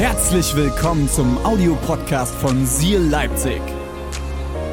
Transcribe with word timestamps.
Herzlich 0.00 0.56
willkommen 0.56 1.10
zum 1.10 1.36
Audiopodcast 1.44 2.34
von 2.36 2.64
Seal 2.64 3.02
Leipzig. 3.02 3.60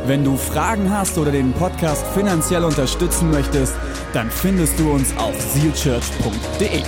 Wenn 0.05 0.23
du 0.23 0.37
Fragen 0.37 0.89
hast 0.89 1.17
oder 1.17 1.33
den 1.33 1.51
Podcast 1.51 2.07
finanziell 2.13 2.63
unterstützen 2.63 3.29
möchtest, 3.29 3.75
dann 4.13 4.31
findest 4.31 4.79
du 4.79 4.89
uns 4.89 5.13
auf 5.17 5.35
sealchurch.de. 5.37 6.81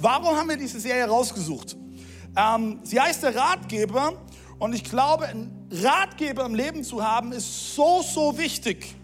Warum 0.00 0.36
haben 0.36 0.48
wir 0.48 0.56
diese 0.56 0.80
Serie 0.80 1.06
rausgesucht? 1.06 1.76
Ähm, 2.36 2.80
sie 2.82 3.00
heißt 3.00 3.22
der 3.22 3.36
Ratgeber 3.36 4.14
und 4.58 4.74
ich 4.74 4.84
glaube, 4.84 5.26
einen 5.26 5.68
Ratgeber 5.70 6.44
im 6.44 6.54
Leben 6.54 6.84
zu 6.84 7.04
haben, 7.04 7.32
ist 7.32 7.74
so, 7.74 8.02
so 8.02 8.36
wichtig. 8.38 8.94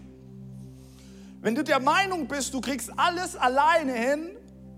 Wenn 1.41 1.55
du 1.55 1.63
der 1.63 1.79
Meinung 1.79 2.27
bist, 2.27 2.53
du 2.53 2.61
kriegst 2.61 2.91
alles 2.97 3.35
alleine 3.35 3.93
hin 3.93 4.29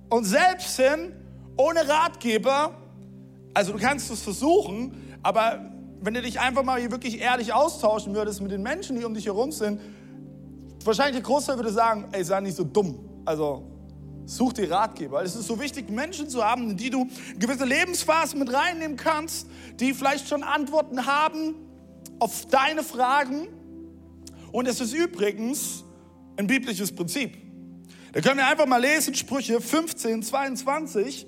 und 0.10 0.26
selbst 0.26 0.80
hin, 0.80 1.14
ohne 1.58 1.88
Ratgeber, 1.88 2.72
also 3.54 3.74
du 3.74 3.80
kannst 3.80 4.10
es 4.12 4.22
versuchen, 4.22 5.18
aber 5.22 5.72
wenn 6.02 6.14
du 6.14 6.22
dich 6.22 6.40
einfach 6.40 6.64
mal 6.64 6.82
wirklich 6.92 7.20
ehrlich 7.20 7.54
austauschen 7.54 8.14
würdest 8.14 8.42
mit 8.42 8.52
den 8.52 8.62
Menschen, 8.62 8.98
die 8.98 9.06
um 9.06 9.14
dich 9.14 9.26
herum 9.26 9.52
sind, 9.52 9.80
wahrscheinlich 10.84 11.16
der 11.16 11.24
Großteil 11.24 11.58
würde 11.58 11.72
sagen, 11.72 12.10
ey, 12.12 12.24
sei 12.24 12.42
nicht 12.42 12.58
so 12.58 12.64
dumm. 12.64 13.00
Also 13.26 13.64
Such 14.26 14.54
dir 14.54 14.72
Ratgeber. 14.72 15.22
Es 15.24 15.36
ist 15.36 15.48
so 15.48 15.60
wichtig, 15.60 15.90
Menschen 15.90 16.30
zu 16.30 16.44
haben, 16.44 16.72
in 16.72 16.78
die 16.78 16.90
du 16.90 17.08
gewisse 17.38 17.66
Lebensphasen 17.66 18.40
mit 18.40 18.54
reinnehmen 18.54 18.98
kannst, 18.98 19.48
die 19.80 19.94
vielleicht 19.94 20.28
schon 20.28 20.44
Antworten 20.44 21.06
haben 21.06 21.56
auf 22.20 22.46
deine 22.46 22.84
Fragen. 22.84 23.48
Und 24.52 24.68
es 24.68 24.80
ist 24.80 24.94
übrigens 24.94 25.84
ein 26.38 26.48
biblisches 26.48 26.94
Prinzip. 26.94 27.38
Da 28.14 28.22
können 28.22 28.38
wir 28.38 28.48
einfach 28.48 28.68
mal 28.68 28.82
lesen, 28.82 29.14
Sprüche 29.16 29.60
15, 29.60 30.24
22. 30.24 31.28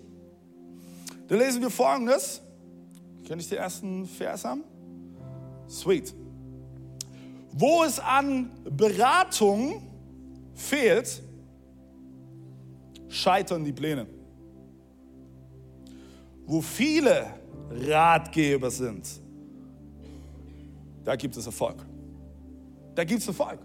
Da 1.28 1.36
lesen 1.36 1.62
wir 1.62 1.72
folgendes. 1.72 2.42
Kann 3.28 3.40
ich 3.40 3.50
den 3.50 3.58
ersten 3.58 4.06
Vers 4.06 4.46
haben? 4.46 4.64
Sweet. 5.68 6.14
Wo 7.52 7.84
es 7.84 8.00
an 8.00 8.52
Beratung 8.70 9.82
fehlt, 10.54 11.24
scheitern 13.16 13.64
die 13.64 13.74
Pläne. 13.74 14.08
Wo 16.46 16.62
viele 16.62 17.26
Ratgeber 17.72 18.70
sind, 18.70 19.08
da 21.04 21.16
gibt 21.16 21.36
es 21.38 21.46
Erfolg. 21.46 21.78
Da 22.94 23.04
gibt 23.04 23.22
es 23.22 23.28
Erfolg. 23.28 23.60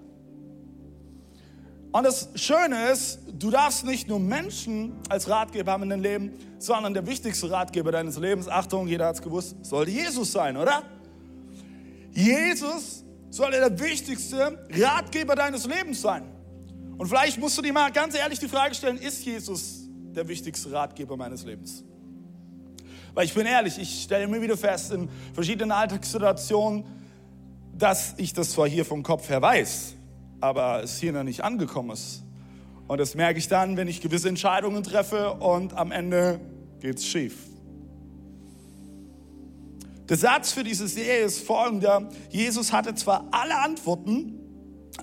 Und 1.93 2.05
das 2.05 2.28
Schöne 2.37 2.91
ist, 2.91 3.21
du 3.33 3.51
darfst 3.51 3.84
nicht 3.84 4.09
nur 4.09 4.21
Menschen 4.21 4.93
als 5.09 5.28
Ratgeber 5.28 5.73
haben 5.73 5.83
in 5.83 5.91
deinem 5.91 6.03
Leben, 6.03 6.33
sondern 6.59 6.95
der 6.95 7.05
wichtigste 7.06 7.51
Ratgeber 7.51 7.91
deines 7.91 8.17
Lebens, 8.17 8.48
Achtung, 8.48 8.87
jeder 8.87 9.06
hat 9.06 9.17
es 9.17 9.23
gewusst, 9.23 9.56
sollte 9.62 9.91
Jesus 9.91 10.31
sein, 10.31 10.56
oder? 10.56 10.84
Jesus 12.12 13.05
soll 13.31 13.51
der 13.51 13.78
wichtigste 13.78 14.59
Ratgeber 14.71 15.34
deines 15.34 15.67
Lebens 15.67 16.01
sein. 16.01 16.23
Und 17.01 17.06
vielleicht 17.06 17.39
musst 17.39 17.56
du 17.56 17.62
dir 17.62 17.73
mal 17.73 17.91
ganz 17.91 18.15
ehrlich 18.15 18.41
die 18.41 18.47
Frage 18.47 18.75
stellen, 18.75 18.98
ist 18.98 19.25
Jesus 19.25 19.89
der 20.15 20.29
wichtigste 20.29 20.70
Ratgeber 20.70 21.17
meines 21.17 21.47
Lebens? 21.47 21.83
Weil 23.15 23.25
ich 23.25 23.33
bin 23.33 23.47
ehrlich, 23.47 23.79
ich 23.79 24.03
stelle 24.03 24.29
mir 24.29 24.43
wieder 24.43 24.59
fest 24.59 24.93
in 24.93 25.09
verschiedenen 25.33 25.73
Alltagssituationen, 25.73 26.84
dass 27.73 28.12
ich 28.19 28.34
das 28.34 28.51
zwar 28.51 28.69
hier 28.69 28.84
vom 28.84 29.03
Kopf 29.03 29.31
her 29.31 29.41
weiß, 29.41 29.95
aber 30.43 30.83
es 30.83 30.98
hier 30.98 31.12
noch 31.12 31.22
nicht 31.22 31.43
angekommen 31.43 31.93
ist. 31.93 32.22
Und 32.87 32.99
das 32.99 33.15
merke 33.15 33.38
ich 33.38 33.49
dann, 33.49 33.78
wenn 33.78 33.88
ich 33.88 34.03
gewisse 34.03 34.28
Entscheidungen 34.28 34.82
treffe 34.82 35.32
und 35.32 35.72
am 35.72 35.93
Ende 35.93 36.38
geht 36.81 36.99
es 36.99 37.06
schief. 37.06 37.34
Der 40.06 40.19
Satz 40.19 40.53
für 40.53 40.65
diese 40.65 40.87
Serie 40.87 41.25
ist 41.25 41.47
folgender. 41.47 42.11
Jesus 42.28 42.75
hatte 42.75 42.94
zwar 42.94 43.27
alle 43.31 43.56
Antworten, 43.56 44.40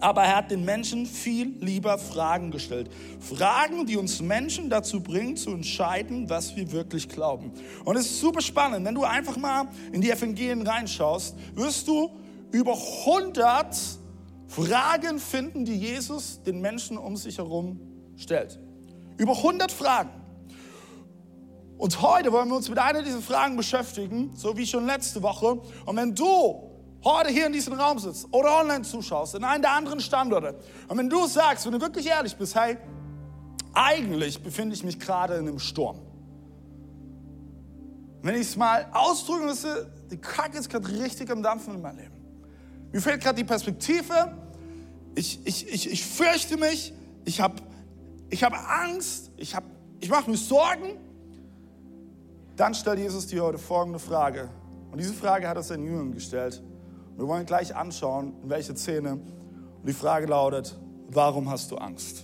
aber 0.02 0.24
er 0.24 0.38
hat 0.38 0.52
den 0.52 0.66
Menschen 0.66 1.06
viel 1.06 1.56
lieber 1.60 1.98
Fragen 1.98 2.52
gestellt. 2.52 2.90
Fragen, 3.20 3.86
die 3.86 3.98
uns 3.98 4.22
Menschen 4.22 4.70
dazu 4.70 5.02
bringen, 5.02 5.38
zu 5.38 5.52
entscheiden, 5.52 6.30
was 6.30 6.56
wir 6.56 6.72
wirklich 6.72 7.10
glauben. 7.10 7.52
Und 7.86 7.96
es 7.96 8.06
ist 8.06 8.20
super 8.20 8.42
spannend. 8.42 8.86
Wenn 8.86 8.96
du 8.96 9.04
einfach 9.04 9.38
mal 9.38 9.68
in 9.92 10.02
die 10.02 10.12
Evangelien 10.12 10.66
reinschaust, 10.66 11.36
wirst 11.54 11.88
du 11.88 12.12
über 12.52 12.78
100 13.06 13.76
Fragen 14.48 15.20
finden, 15.20 15.66
die 15.66 15.76
Jesus 15.76 16.42
den 16.44 16.62
Menschen 16.62 16.98
um 16.98 17.18
sich 17.18 17.38
herum 17.38 17.80
stellt. 18.16 18.60
Über 19.18 19.36
100 19.36 19.72
Fragen. 19.72 20.10
Und 21.78 22.02
heute 22.02 22.32
wollen 22.32 22.50
wir 22.50 22.56
uns 22.56 22.70
mit 22.70 22.80
einer 22.80 23.04
dieser 23.04 23.22
Fragen 23.22 23.56
beschäftigen, 23.56 24.32
so 24.36 24.58
wie 24.58 24.66
schon 24.66 24.86
letzte 24.88 25.22
Woche. 25.22 25.60
Und 25.86 25.96
wenn 25.96 26.16
du 26.16 26.67
heute 27.08 27.30
hier 27.30 27.48
in 27.48 27.54
diesem 27.54 27.74
Raum 27.74 28.00
sitzt 28.00 28.28
oder 28.32 28.60
online 28.60 28.84
zuschaust, 28.84 29.36
in 29.36 29.44
einem 29.44 29.62
der 29.62 29.72
anderen 29.72 30.00
Standorte, 30.00 30.56
und 30.88 30.98
wenn 30.98 31.10
du 31.10 31.26
sagst, 31.28 31.66
wenn 31.66 31.74
du 31.74 31.82
wirklich 31.82 32.08
ehrlich 32.08 32.36
bist, 32.36 32.56
hey, 32.56 32.78
eigentlich 33.74 34.42
befinde 34.42 34.76
ich 34.76 34.84
mich 34.84 35.00
gerade 35.00 35.36
in 35.36 35.48
einem 35.48 35.60
Sturm. 35.60 36.00
Wenn 38.24 38.36
ich 38.36 38.42
es 38.42 38.56
mal 38.56 38.88
ausdrücken 38.92 39.46
müsste, 39.46 39.92
die 40.10 40.18
Kacke 40.18 40.58
ist 40.58 40.70
gerade 40.70 40.88
richtig 40.88 41.30
am 41.30 41.44
Dampfen 41.44 41.76
in 41.76 41.82
meinem 41.82 41.98
Leben. 41.98 42.16
Mir 42.92 43.02
fehlt 43.02 43.22
gerade 43.22 43.36
die 43.36 43.44
Perspektive. 43.44 44.34
Ich, 45.16 45.40
ich, 45.46 45.68
ich, 45.68 45.92
ich 45.92 46.06
fürchte 46.06 46.58
mich. 46.58 46.94
Ich 47.26 47.40
habe 47.40 47.56
ich 48.30 48.44
hab 48.44 48.54
Angst. 48.54 49.32
Ich, 49.38 49.56
hab, 49.56 49.64
ich 50.00 50.10
mache 50.10 50.30
mir 50.30 50.38
Sorgen. 50.38 50.98
Dann 52.56 52.74
stellt 52.74 53.00
Jesus 53.00 53.28
dir 53.28 53.44
heute 53.44 53.60
folgende 53.60 54.00
Frage. 54.00 54.50
Und 54.92 55.00
diese 55.00 55.14
Frage 55.14 55.48
hat 55.48 55.58
er 55.58 55.64
seinen 55.64 55.86
Jüngern 55.86 56.12
gestellt. 56.12 56.64
Wir 57.18 57.28
wollen 57.28 57.48
gleich 57.48 57.76
anschauen, 57.76 58.34
in 58.44 58.50
welche 58.50 58.76
Szene. 58.76 59.14
Und 59.14 59.88
die 59.88 59.94
Frage 59.94 60.28
lautet, 60.28 60.78
warum 61.10 61.50
hast 61.50 61.72
du 61.72 61.78
Angst? 61.78 62.24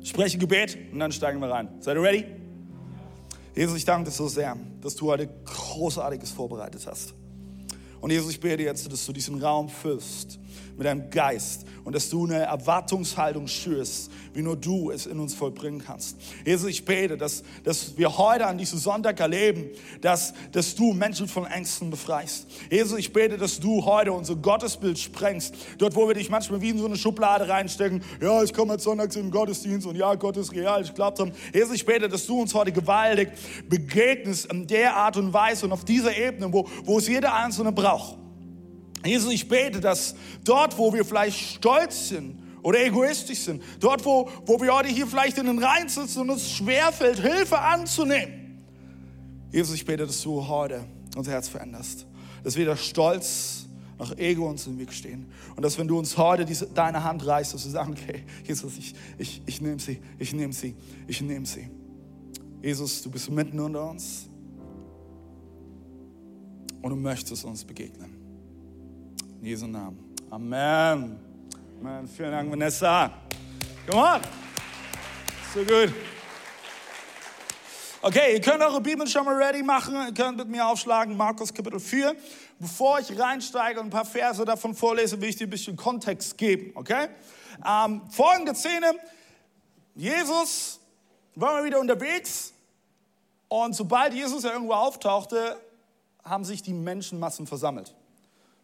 Ich 0.00 0.08
spreche 0.08 0.38
Gebet 0.38 0.78
und 0.90 0.98
dann 0.98 1.12
steigen 1.12 1.38
wir 1.40 1.50
rein. 1.50 1.68
Seid 1.80 1.96
ihr 1.96 2.02
ready? 2.02 2.24
Jesus, 3.54 3.76
ich 3.76 3.84
danke 3.84 4.08
dir 4.08 4.16
so 4.16 4.26
sehr, 4.26 4.56
dass 4.80 4.96
du 4.96 5.10
heute 5.10 5.28
Großartiges 5.44 6.30
vorbereitet 6.30 6.86
hast. 6.86 7.14
Und 8.00 8.10
Jesus, 8.10 8.30
ich 8.30 8.40
bete 8.40 8.62
jetzt, 8.62 8.90
dass 8.90 9.04
du 9.04 9.12
diesen 9.12 9.42
Raum 9.42 9.68
füllst 9.68 10.38
mit 10.76 10.86
deinem 10.86 11.10
Geist 11.10 11.66
und 11.84 11.94
dass 11.94 12.08
du 12.08 12.24
eine 12.24 12.38
Erwartungshaltung 12.38 13.46
schürst, 13.48 14.10
wie 14.32 14.40
nur 14.40 14.56
du 14.56 14.90
es 14.90 15.04
in 15.04 15.18
uns 15.18 15.34
vollbringen 15.34 15.82
kannst. 15.84 16.16
Jesus, 16.44 16.70
ich 16.70 16.84
bete, 16.84 17.18
dass, 17.18 17.42
dass 17.64 17.98
wir 17.98 18.16
heute 18.16 18.46
an 18.46 18.56
diesem 18.56 18.78
Sonntag 18.78 19.20
erleben, 19.20 19.66
dass, 20.00 20.32
dass 20.52 20.74
du 20.74 20.94
Menschen 20.94 21.28
von 21.28 21.44
Ängsten 21.44 21.90
befreist. 21.90 22.46
Jesus, 22.70 22.98
ich 22.98 23.12
bete, 23.12 23.36
dass 23.36 23.60
du 23.60 23.84
heute 23.84 24.12
unser 24.12 24.36
Gottesbild 24.36 24.98
sprengst. 24.98 25.54
Dort, 25.76 25.94
wo 25.94 26.06
wir 26.08 26.14
dich 26.14 26.30
manchmal 26.30 26.62
wie 26.62 26.70
in 26.70 26.78
so 26.78 26.86
eine 26.86 26.96
Schublade 26.96 27.48
reinstecken. 27.48 28.02
Ja, 28.20 28.42
ich 28.42 28.54
komme 28.54 28.74
jetzt 28.74 28.84
sonntags 28.84 29.16
in 29.16 29.24
den 29.24 29.30
Gottesdienst 29.30 29.86
und 29.86 29.96
ja, 29.96 30.14
Gott 30.14 30.38
ist 30.38 30.52
real, 30.52 30.82
ich 30.82 30.94
glaube 30.94 31.16
dran. 31.16 31.32
Jesus, 31.52 31.74
ich 31.74 31.84
bete, 31.84 32.08
dass 32.08 32.26
du 32.26 32.40
uns 32.40 32.54
heute 32.54 32.72
gewaltig 32.72 33.30
begegnest 33.68 34.46
in 34.46 34.66
der 34.66 34.96
Art 34.96 35.16
und 35.18 35.32
Weise 35.32 35.66
und 35.66 35.72
auf 35.72 35.84
dieser 35.84 36.16
Ebene, 36.16 36.50
wo, 36.50 36.66
wo 36.84 36.98
es 36.98 37.06
jeder 37.06 37.34
Einzelne 37.34 37.72
braucht. 37.72 37.89
Jesus, 39.04 39.32
ich 39.32 39.48
bete, 39.48 39.80
dass 39.80 40.14
dort, 40.44 40.76
wo 40.76 40.92
wir 40.92 41.04
vielleicht 41.04 41.56
stolz 41.56 42.08
sind 42.08 42.38
oder 42.62 42.84
egoistisch 42.84 43.40
sind, 43.40 43.62
dort, 43.80 44.04
wo, 44.04 44.28
wo 44.44 44.60
wir 44.60 44.74
heute 44.74 44.88
hier 44.88 45.06
vielleicht 45.06 45.38
in 45.38 45.46
den 45.46 45.58
Reihen 45.58 45.88
sitzen 45.88 46.20
und 46.20 46.30
uns 46.30 46.50
schwerfällt, 46.50 47.18
Hilfe 47.18 47.58
anzunehmen. 47.58 48.62
Jesus, 49.50 49.74
ich 49.74 49.84
bete, 49.84 50.06
dass 50.06 50.20
du 50.22 50.46
heute 50.46 50.84
unser 51.16 51.32
Herz 51.32 51.48
veränderst, 51.48 52.06
dass 52.44 52.56
wir 52.56 52.66
der 52.66 52.76
Stolz 52.76 53.66
nach 53.98 54.16
Ego 54.16 54.48
uns 54.48 54.66
im 54.66 54.78
Weg 54.78 54.92
stehen. 54.92 55.26
Und 55.56 55.62
dass 55.62 55.78
wenn 55.78 55.88
du 55.88 55.98
uns 55.98 56.16
heute 56.16 56.44
diese, 56.44 56.66
deine 56.66 57.04
Hand 57.04 57.26
reißt, 57.26 57.52
dass 57.52 57.64
wir 57.64 57.70
sagen, 57.70 57.92
okay, 57.92 58.24
Jesus, 58.46 58.78
ich, 58.78 58.94
ich, 59.18 59.42
ich 59.44 59.60
nehme 59.60 59.78
sie, 59.78 60.00
ich 60.18 60.32
nehme 60.32 60.52
sie, 60.52 60.74
ich 61.06 61.20
nehme 61.20 61.44
sie. 61.44 61.68
Jesus, 62.62 63.02
du 63.02 63.10
bist 63.10 63.30
mitten 63.30 63.58
unter 63.60 63.90
uns 63.90 64.29
und 66.82 66.90
du 66.90 66.96
möchtest 66.96 67.44
uns 67.44 67.64
begegnen. 67.64 68.16
In 69.40 69.46
Jesu 69.46 69.66
Namen. 69.66 70.14
Amen. 70.30 71.18
Amen. 71.80 72.08
Vielen 72.08 72.30
Dank, 72.30 72.50
Vanessa. 72.50 73.10
Come 73.88 74.02
on. 74.02 74.20
So 75.54 75.60
gut. 75.60 75.92
Okay, 78.02 78.34
ihr 78.34 78.40
könnt 78.40 78.62
eure 78.62 78.80
Bibel 78.80 79.06
schon 79.06 79.24
mal 79.24 79.34
ready 79.34 79.62
machen. 79.62 79.94
Ihr 79.94 80.14
könnt 80.14 80.38
mit 80.38 80.48
mir 80.48 80.66
aufschlagen, 80.66 81.16
Markus 81.16 81.52
Kapitel 81.52 81.80
4. 81.80 82.16
Bevor 82.58 82.98
ich 82.98 83.18
reinsteige 83.18 83.80
und 83.80 83.86
ein 83.86 83.90
paar 83.90 84.04
Verse 84.04 84.44
davon 84.44 84.74
vorlese, 84.74 85.20
will 85.20 85.28
ich 85.28 85.36
dir 85.36 85.46
ein 85.46 85.50
bisschen 85.50 85.76
Kontext 85.76 86.38
geben, 86.38 86.72
okay? 86.74 87.08
Ähm, 87.66 88.02
folgende 88.10 88.54
Szene. 88.54 88.94
Jesus 89.94 90.80
war 91.34 91.54
mal 91.54 91.64
wieder 91.64 91.80
unterwegs 91.80 92.52
Und 93.48 93.74
sobald 93.74 94.14
Jesus 94.14 94.44
ja 94.44 94.52
irgendwo 94.52 94.74
auftauchte, 94.74 95.60
haben 96.24 96.44
sich 96.44 96.62
die 96.62 96.74
Menschenmassen 96.74 97.46
versammelt. 97.46 97.94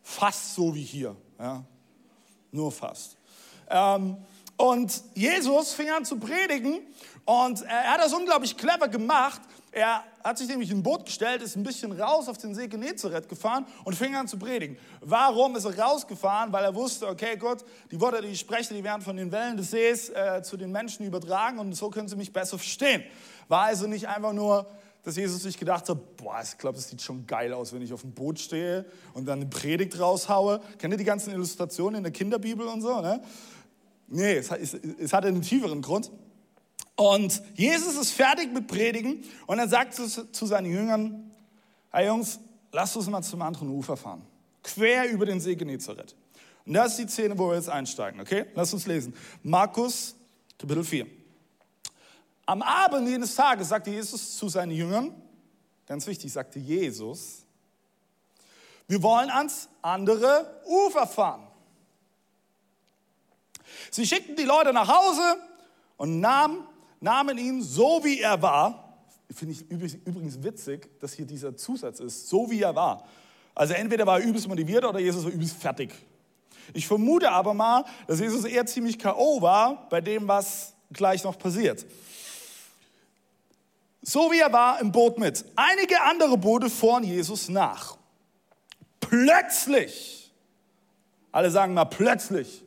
Fast 0.03 0.55
so 0.55 0.75
wie 0.75 0.83
hier. 0.83 1.17
Ja? 1.39 1.65
Nur 2.53 2.73
fast. 2.73 3.17
Ähm, 3.69 4.17
und 4.57 5.03
Jesus 5.15 5.75
fing 5.75 5.91
an 5.91 6.05
zu 6.05 6.19
predigen 6.19 6.81
und 7.25 7.63
er 7.63 7.93
hat 7.93 8.01
das 8.01 8.13
unglaublich 8.15 8.57
clever 8.57 8.89
gemacht. 8.89 9.43
Er 9.71 10.03
hat 10.25 10.39
sich 10.39 10.49
nämlich 10.49 10.71
in 10.71 10.79
ein 10.79 10.83
Boot 10.83 11.05
gestellt, 11.05 11.43
ist 11.43 11.57
ein 11.57 11.63
bisschen 11.63 11.93
raus 11.93 12.29
auf 12.29 12.39
den 12.39 12.55
See 12.55 12.67
Genezareth 12.67 13.29
gefahren 13.29 13.67
und 13.85 13.95
fing 13.95 14.15
an 14.15 14.27
zu 14.27 14.39
predigen. 14.39 14.79
Warum 15.03 15.55
ist 15.57 15.67
er 15.67 15.79
rausgefahren? 15.79 16.51
Weil 16.51 16.65
er 16.65 16.75
wusste, 16.75 17.07
okay, 17.07 17.37
Gott, 17.37 17.63
die 17.91 18.01
Worte, 18.01 18.23
die 18.23 18.29
ich 18.29 18.41
spreche, 18.41 18.73
die 18.73 18.83
werden 18.83 19.03
von 19.03 19.19
den 19.19 19.31
Wellen 19.31 19.59
des 19.59 19.73
Sees 19.73 20.09
äh, 20.09 20.43
zu 20.43 20.57
den 20.57 20.73
Menschen 20.73 21.05
übertragen 21.05 21.59
und 21.59 21.75
so 21.75 21.91
können 21.91 22.09
sie 22.09 22.17
mich 22.17 22.33
besser 22.33 22.57
verstehen. 22.57 23.05
War 23.49 23.65
also 23.65 23.87
nicht 23.87 24.09
einfach 24.09 24.33
nur 24.33 24.67
dass 25.07 25.15
Jesus 25.15 25.45
sich 25.45 25.57
gedacht 25.57 25.89
hat, 25.89 26.17
boah, 26.17 26.41
ich 26.43 26.59
glaube, 26.59 26.75
das 26.75 26.89
sieht 26.89 27.01
schon 27.01 27.29
geil 27.29 27.53
aus, 27.53 27.73
wenn 27.73 27.81
ich 27.81 27.93
auf 27.93 28.01
dem 28.01 28.11
Boot 28.11 28.41
stehe 28.41 28.85
und 29.15 29.25
dann 29.27 29.41
eine 29.41 29.49
Predigt 29.49 30.01
raushaue. 30.01 30.61
Kennt 30.79 30.93
ihr 30.93 30.97
die 30.97 31.05
ganzen 31.05 31.33
Illustrationen 31.33 31.99
in 31.99 32.03
der 32.03 32.13
Kinderbibel 32.13 32.67
und 32.67 32.83
so? 32.83 33.01
Ne? 33.01 33.23
Nee, 34.09 34.39
es, 34.39 34.51
es, 34.51 34.75
es 34.75 35.13
hatte 35.13 35.29
einen 35.29 35.43
tieferen 35.43 35.81
Grund. 35.81 36.11
Und 36.97 37.41
Jesus 37.55 37.95
ist 37.97 38.11
fertig 38.11 38.53
mit 38.53 38.67
Predigen 38.67 39.23
und 39.47 39.61
er 39.61 39.69
sagt 39.69 39.95
zu, 39.95 40.09
zu 40.09 40.47
seinen 40.47 40.73
Jüngern, 40.73 41.31
hey 41.93 42.09
Jungs, 42.09 42.41
lasst 42.73 42.97
uns 42.97 43.09
mal 43.09 43.23
zum 43.23 43.43
anderen 43.43 43.69
Ufer 43.71 43.97
fahren. 43.97 44.23
Quer 44.65 45.09
über 45.09 45.25
den 45.25 45.39
See 45.39 45.55
Genezareth. 45.55 46.17
Und 46.65 46.73
das 46.73 46.99
ist 46.99 46.99
die 46.99 47.13
Szene, 47.13 47.39
wo 47.39 47.51
wir 47.51 47.55
jetzt 47.55 47.69
einsteigen, 47.69 48.21
okay? 48.21 48.47
Lass 48.57 48.75
uns 48.75 48.89
lesen. 48.89 49.15
Markus, 49.45 50.17
Kapitel 50.59 50.83
4. 50.83 51.07
Am 52.47 52.63
Abend 52.63 53.09
jenes 53.09 53.35
Tages 53.35 53.69
sagte 53.69 53.91
Jesus 53.91 54.37
zu 54.37 54.49
seinen 54.49 54.71
Jüngern, 54.71 55.13
ganz 55.85 56.07
wichtig, 56.07 56.33
sagte 56.33 56.61
Jesus, 56.61 57.45
wir 58.87 59.03
wollen 59.03 59.31
ans 59.31 59.69
andere 59.83 60.63
Ufer 60.65 61.09
fahren. 61.09 61.49
Sie 63.91 64.07
schickten 64.07 64.37
die 64.37 64.45
Leute 64.45 64.73
nach 64.73 64.87
Hause 64.87 65.37
und 65.97 66.21
nahmen, 66.21 66.65
nahmen 67.01 67.37
ihn 67.37 67.63
so, 67.63 68.01
wie 68.05 68.21
er 68.21 68.41
war. 68.41 68.97
Finde 69.35 69.55
ich 69.55 69.63
übrigens 70.07 70.41
witzig, 70.41 70.89
dass 71.01 71.15
hier 71.15 71.27
dieser 71.27 71.57
Zusatz 71.57 71.99
ist, 71.99 72.29
so 72.29 72.49
wie 72.49 72.63
er 72.63 72.77
war. 72.77 73.09
Also 73.57 73.75
entweder 73.75 74.07
war 74.07 74.21
er 74.21 74.25
übelst 74.25 74.47
motiviert 74.47 74.85
oder 74.85 75.01
Jesus 75.01 75.25
war 75.25 75.33
übelst 75.33 75.57
fertig. 75.57 75.93
Ich 76.73 76.87
vermute 76.87 77.29
aber 77.33 77.55
mal, 77.55 77.85
dass 78.07 78.21
Jesus 78.21 78.45
eher 78.45 78.67
ziemlich 78.67 79.01
K.O. 79.01 79.43
war 79.43 79.89
bei 79.89 80.01
dem, 80.01 80.29
was 80.29 80.75
gleich 80.93 81.25
noch 81.25 81.37
passiert 81.37 81.85
so 84.09 84.31
wie 84.31 84.39
er 84.39 84.53
war, 84.53 84.81
im 84.81 84.93
Boot 84.93 85.19
mit. 85.19 85.45
Einige 85.57 86.01
andere 86.01 86.39
Boote 86.39 86.71
fuhren 86.71 87.03
Jesus 87.03 87.49
nach. 87.49 87.99
Plötzlich, 89.01 90.33
alle 91.33 91.51
sagen 91.51 91.75
mal 91.75 91.87
plötzlich, 91.87 92.65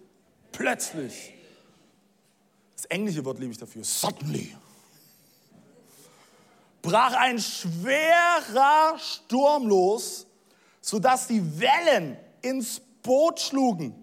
plötzlich. 0.52 1.34
Das 2.76 2.86
englische 2.86 3.24
Wort 3.24 3.40
liebe 3.40 3.54
ich 3.54 3.58
dafür, 3.58 3.86
suddenly. 3.86 4.54
Brach 6.82 7.14
ein 7.14 7.40
schwerer 7.40 9.00
Sturm 9.00 9.68
los, 9.68 10.28
sodass 10.82 11.28
die 11.28 11.42
Wellen 11.58 12.18
ins 12.42 12.82
Boot 13.02 13.40
schlugen 13.40 13.96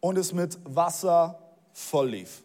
und 0.00 0.16
es 0.16 0.32
mit 0.32 0.58
Wasser 0.64 1.38
voll 1.74 2.10
lief. 2.10 2.42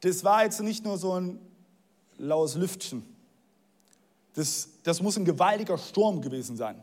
Das 0.00 0.22
war 0.24 0.44
jetzt 0.44 0.60
nicht 0.60 0.84
nur 0.84 0.98
so 0.98 1.18
ein 1.18 1.51
laues 2.22 2.54
Lüftchen. 2.54 3.04
Das, 4.34 4.68
das 4.82 5.02
muss 5.02 5.16
ein 5.16 5.24
gewaltiger 5.24 5.76
Sturm 5.76 6.22
gewesen 6.22 6.56
sein. 6.56 6.82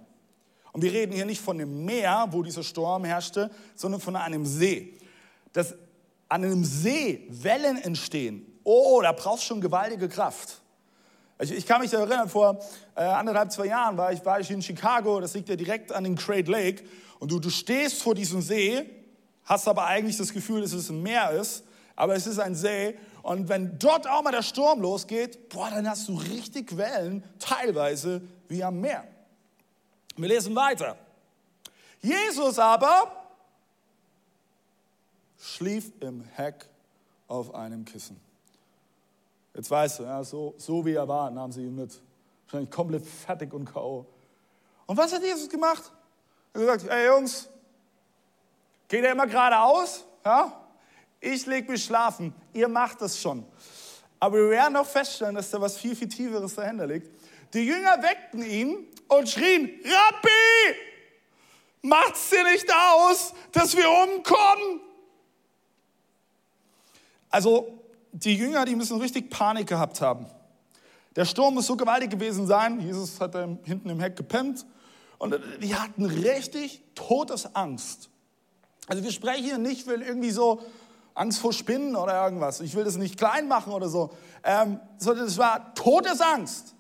Und 0.72 0.84
wir 0.84 0.92
reden 0.92 1.14
hier 1.14 1.26
nicht 1.26 1.42
von 1.42 1.60
einem 1.60 1.84
Meer, 1.86 2.28
wo 2.30 2.44
dieser 2.44 2.64
Sturm 2.64 3.06
herrschte, 3.06 3.50
sondern 3.76 4.02
von 4.02 4.16
einem 4.16 4.46
See. 4.46 4.98
Dass 5.54 5.74
an 6.28 6.44
einem 6.44 6.64
See 6.64 7.26
Wellen 7.30 7.78
entstehen, 7.82 8.46
oh, 8.64 9.00
da 9.02 9.12
brauchst 9.14 9.44
du 9.44 9.48
schon 9.48 9.62
gewaltige 9.62 10.08
Kraft. 10.08 10.62
Ich, 11.40 11.52
ich 11.52 11.66
kann 11.66 11.82
mich 11.82 11.92
erinnern, 11.92 12.30
vor 12.30 12.60
äh, 12.96 13.02
anderthalb, 13.02 13.52
zwei 13.52 13.68
Jahren 13.68 13.98
war 13.98 14.12
ich, 14.12 14.24
war 14.26 14.40
ich 14.40 14.52
in 14.52 14.62
Chicago, 14.62 15.22
das 15.22 15.34
liegt 15.34 15.50
ja 15.50 15.56
direkt 15.56 15.92
an 15.92 16.04
den 16.04 16.16
Great 16.16 16.48
Lake, 16.48 16.84
und 17.18 17.32
du, 17.32 17.40
du 17.40 17.50
stehst 17.50 18.02
vor 18.02 18.14
diesem 18.14 18.42
See, 18.42 18.86
hast 19.46 19.68
aber 19.68 19.86
eigentlich 19.86 20.18
das 20.18 20.32
Gefühl, 20.32 20.62
dass 20.62 20.74
es 20.74 20.90
ein 20.90 21.02
Meer 21.02 21.32
ist, 21.32 21.64
aber 22.00 22.16
es 22.16 22.26
ist 22.28 22.40
ein 22.40 22.56
See 22.56 22.98
und 23.24 23.50
wenn 23.50 23.78
dort 23.78 24.08
auch 24.08 24.24
mal 24.24 24.32
der 24.32 24.42
Sturm 24.42 24.82
losgeht, 24.82 25.50
boah, 25.50 25.70
dann 25.70 25.88
hast 25.88 26.08
du 26.08 26.16
richtig 26.16 26.78
Wellen, 26.78 27.24
teilweise 27.40 28.22
wie 28.48 28.64
am 28.64 28.80
Meer. 28.80 29.06
Wir 30.16 30.30
lesen 30.30 30.56
weiter. 30.56 30.96
Jesus 32.02 32.58
aber 32.58 33.12
schlief 35.38 35.92
im 36.00 36.24
Heck 36.36 36.70
auf 37.28 37.54
einem 37.54 37.84
Kissen. 37.84 38.18
Jetzt 39.54 39.70
weißt 39.70 40.00
du, 40.00 40.04
ja, 40.04 40.24
so, 40.24 40.54
so 40.58 40.86
wie 40.86 40.94
er 40.94 41.08
war, 41.08 41.30
nahmen 41.32 41.52
sie 41.52 41.64
ihn 41.64 41.76
mit. 41.76 42.00
Wahrscheinlich 42.46 42.72
komplett 42.72 43.06
fertig 43.06 43.54
und 43.54 43.66
K.O. 43.66 44.06
Und 44.86 44.98
was 44.98 45.12
hat 45.12 45.22
Jesus 45.22 45.50
gemacht? 45.50 45.92
Er 46.54 46.62
hat 46.62 46.80
gesagt, 46.80 46.94
ey 46.94 47.08
Jungs, 47.08 47.50
geht 48.88 49.04
er 49.04 49.12
immer 49.12 49.28
geradeaus? 49.28 50.06
Ja? 50.24 50.59
Ich 51.22 51.46
lege 51.46 51.72
mich 51.72 51.84
schlafen, 51.84 52.34
ihr 52.54 52.68
macht 52.68 53.02
das 53.02 53.20
schon. 53.20 53.46
Aber 54.20 54.38
wir 54.38 54.50
werden 54.50 54.74
noch 54.74 54.86
feststellen, 54.86 55.36
dass 55.36 55.50
da 55.50 55.60
was 55.60 55.78
viel, 55.78 55.96
viel 55.96 56.10
Tieferes 56.10 56.56
dahinter 56.56 56.88
liegt. 56.88 57.10
Die 57.54 57.66
Jünger 57.66 58.02
weckten 58.02 58.44
ihn 58.44 58.88
und 59.08 59.30
schrien, 59.30 59.70
Rabbi, 59.84 60.78
macht's 61.82 62.30
dir 62.30 62.44
nicht 62.44 62.72
aus, 62.74 63.34
dass 63.52 63.76
wir 63.76 63.90
umkommen? 63.90 64.82
Also, 67.30 67.80
die 68.12 68.36
Jünger, 68.36 68.66
die 68.66 68.76
müssen 68.76 69.00
richtig 69.00 69.30
Panik 69.30 69.68
gehabt 69.68 70.02
haben. 70.02 70.26
Der 71.16 71.26
Sturm 71.26 71.56
muss 71.56 71.68
so 71.68 71.76
gewaltig 71.76 72.12
gewesen 72.12 72.48
sein. 72.48 72.80
Jesus 72.80 73.20
hat 73.20 73.36
da 73.36 73.48
hinten 73.64 73.90
im 73.90 74.00
Heck 74.00 74.16
gepennt. 74.16 74.66
Und 75.18 75.40
die 75.62 75.76
hatten 75.76 76.06
richtig 76.06 76.82
Todesangst. 76.96 78.10
Also 78.88 79.04
wir 79.04 79.12
sprechen 79.12 79.44
hier 79.44 79.58
nicht, 79.58 79.86
wenn 79.86 80.02
irgendwie 80.02 80.32
so 80.32 80.64
Angst 81.14 81.40
vor 81.40 81.54
Spinnen 81.54 81.96
oder 81.96 82.24
irgendwas. 82.24 82.62
Ich 82.62 82.76
will 82.76 82.84
das 82.84 82.96
nicht 82.96 83.18
klein 83.18 83.48
machen 83.48 83.74
oder 83.74 83.90
so. 83.90 84.12
Ähm, 84.44 84.80
sondern 84.98 85.26
es 85.26 85.38
war 85.38 85.74
Todesangst. 85.76 86.76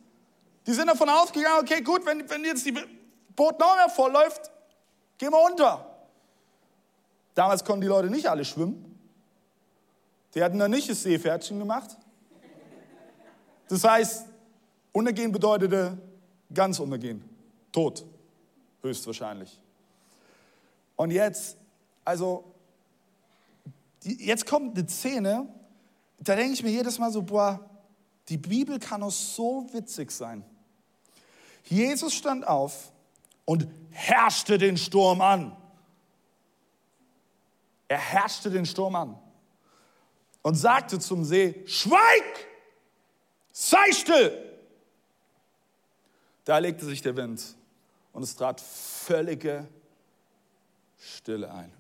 Die 0.65 0.73
sind 0.73 0.87
davon 0.87 1.09
ausgegangen, 1.09 1.61
okay, 1.61 1.81
gut, 1.81 2.05
wenn, 2.05 2.29
wenn 2.29 2.43
jetzt 2.45 2.65
die 2.65 2.73
Boot 3.35 3.59
noch 3.59 3.75
mehr 3.75 3.89
voll 3.89 4.11
läuft, 4.11 4.51
gehen 5.17 5.31
wir 5.31 5.43
unter. 5.43 5.85
Damals 7.33 7.63
konnten 7.63 7.81
die 7.81 7.87
Leute 7.87 8.09
nicht 8.09 8.29
alle 8.29 8.45
schwimmen. 8.45 8.85
Die 10.35 10.43
hatten 10.43 10.59
dann 10.59 10.71
nicht 10.71 10.89
das 10.89 11.03
Seepferdchen 11.03 11.57
gemacht. 11.57 11.97
Das 13.67 13.83
heißt, 13.83 14.25
untergehen 14.91 15.31
bedeutete 15.31 15.97
ganz 16.53 16.79
untergehen. 16.79 17.23
Tod, 17.71 18.05
höchstwahrscheinlich. 18.81 19.59
Und 20.95 21.11
jetzt, 21.11 21.57
also 22.03 22.43
die, 24.03 24.25
jetzt 24.25 24.45
kommt 24.45 24.77
eine 24.77 24.87
Szene, 24.87 25.47
da 26.19 26.35
denke 26.35 26.53
ich 26.53 26.63
mir 26.63 26.71
jedes 26.71 26.99
Mal 26.99 27.11
so, 27.11 27.21
boah, 27.21 27.69
die 28.27 28.37
Bibel 28.37 28.79
kann 28.79 29.03
auch 29.03 29.11
so 29.11 29.67
witzig 29.71 30.11
sein. 30.11 30.43
Jesus 31.63 32.13
stand 32.13 32.47
auf 32.47 32.91
und 33.45 33.67
herrschte 33.91 34.57
den 34.57 34.77
Sturm 34.77 35.21
an. 35.21 35.55
Er 37.87 37.97
herrschte 37.97 38.51
den 38.51 38.65
Sturm 38.65 38.95
an 38.95 39.19
und 40.41 40.55
sagte 40.55 40.99
zum 40.99 41.25
See, 41.25 41.63
schweig, 41.65 42.47
sei 43.51 43.91
still. 43.91 44.45
Da 46.45 46.59
legte 46.59 46.85
sich 46.85 47.01
der 47.01 47.15
Wind 47.15 47.43
und 48.13 48.23
es 48.23 48.35
trat 48.35 48.61
völlige 48.61 49.67
Stille 50.97 51.51
ein. 51.51 51.78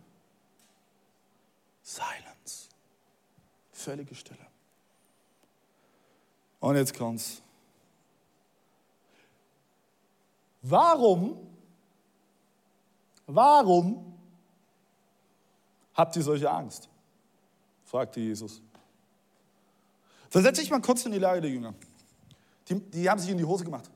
Silence. 1.89 2.69
Völlige 3.71 4.13
Stille. 4.13 4.45
Und 6.59 6.75
jetzt 6.75 6.95
kommt's. 6.95 7.41
Warum, 10.61 11.37
warum 13.25 14.19
habt 15.95 16.15
ihr 16.15 16.21
solche 16.21 16.49
Angst? 16.51 16.89
fragte 17.85 18.19
Jesus. 18.19 18.61
Versetze 20.29 20.61
dich 20.61 20.69
mal 20.69 20.81
kurz 20.81 21.05
in 21.05 21.11
die 21.11 21.17
Lage 21.17 21.41
der 21.41 21.49
Jünger. 21.49 21.73
Die, 22.67 22.79
die 22.79 23.09
haben 23.09 23.19
sich 23.19 23.31
in 23.31 23.37
die 23.39 23.45
Hose 23.45 23.63
gemacht. 23.63 23.89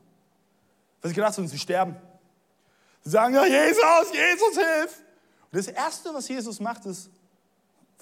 Weil 1.00 1.10
sie 1.10 1.16
gedacht 1.16 1.38
haben, 1.38 1.48
sie 1.48 1.60
sterben. 1.60 1.96
Sie 3.04 3.12
sagen, 3.12 3.36
ja, 3.36 3.46
Jesus, 3.46 4.12
Jesus, 4.12 4.56
hilf. 4.56 5.04
Und 5.52 5.58
das 5.60 5.68
Erste, 5.68 6.12
was 6.12 6.28
Jesus 6.28 6.60
macht, 6.60 6.88
ist, 6.88 7.12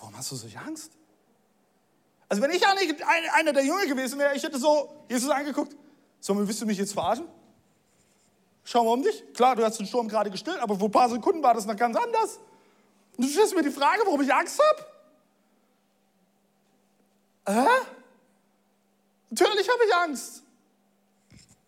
Warum 0.01 0.17
hast 0.17 0.31
du 0.31 0.35
solche 0.35 0.59
Angst? 0.59 0.91
Also 2.27 2.41
wenn 2.41 2.51
ich 2.51 2.65
einer 2.65 3.53
der 3.53 3.63
Jünger 3.63 3.85
gewesen 3.85 4.17
wäre, 4.17 4.35
ich 4.35 4.43
hätte 4.43 4.57
so 4.57 4.89
Jesus 5.07 5.29
angeguckt. 5.29 5.75
So, 6.19 6.35
willst 6.35 6.61
du 6.61 6.65
mich 6.65 6.77
jetzt 6.77 6.93
verarschen? 6.93 7.27
Schau 8.63 8.83
mal 8.83 8.91
um 8.91 9.03
dich. 9.03 9.23
Klar, 9.33 9.55
du 9.55 9.63
hast 9.63 9.79
den 9.79 9.85
Sturm 9.85 10.07
gerade 10.07 10.31
gestillt, 10.31 10.59
aber 10.59 10.77
vor 10.77 10.87
ein 10.87 10.91
paar 10.91 11.09
Sekunden 11.09 11.43
war 11.43 11.53
das 11.53 11.65
noch 11.65 11.75
ganz 11.75 11.95
anders. 11.95 12.39
Und 13.17 13.25
du 13.25 13.29
stellst 13.29 13.55
mir 13.55 13.63
die 13.63 13.71
Frage, 13.71 14.01
warum 14.05 14.21
ich 14.21 14.33
Angst 14.33 14.59
habe? 17.45 17.59
Hä? 17.59 17.67
Natürlich 19.29 19.69
habe 19.69 19.79
ich 19.85 19.95
Angst. 19.95 20.43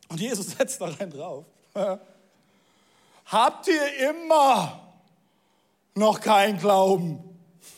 Und 0.10 0.20
Jesus 0.20 0.48
setzt 0.58 0.82
da 0.82 0.86
rein 0.86 1.12
drauf. 1.12 1.46
Habt 3.26 3.68
ihr 3.68 4.10
immer 4.10 4.96
noch 5.96 6.20
keinen 6.20 6.58
Glauben? 6.58 7.33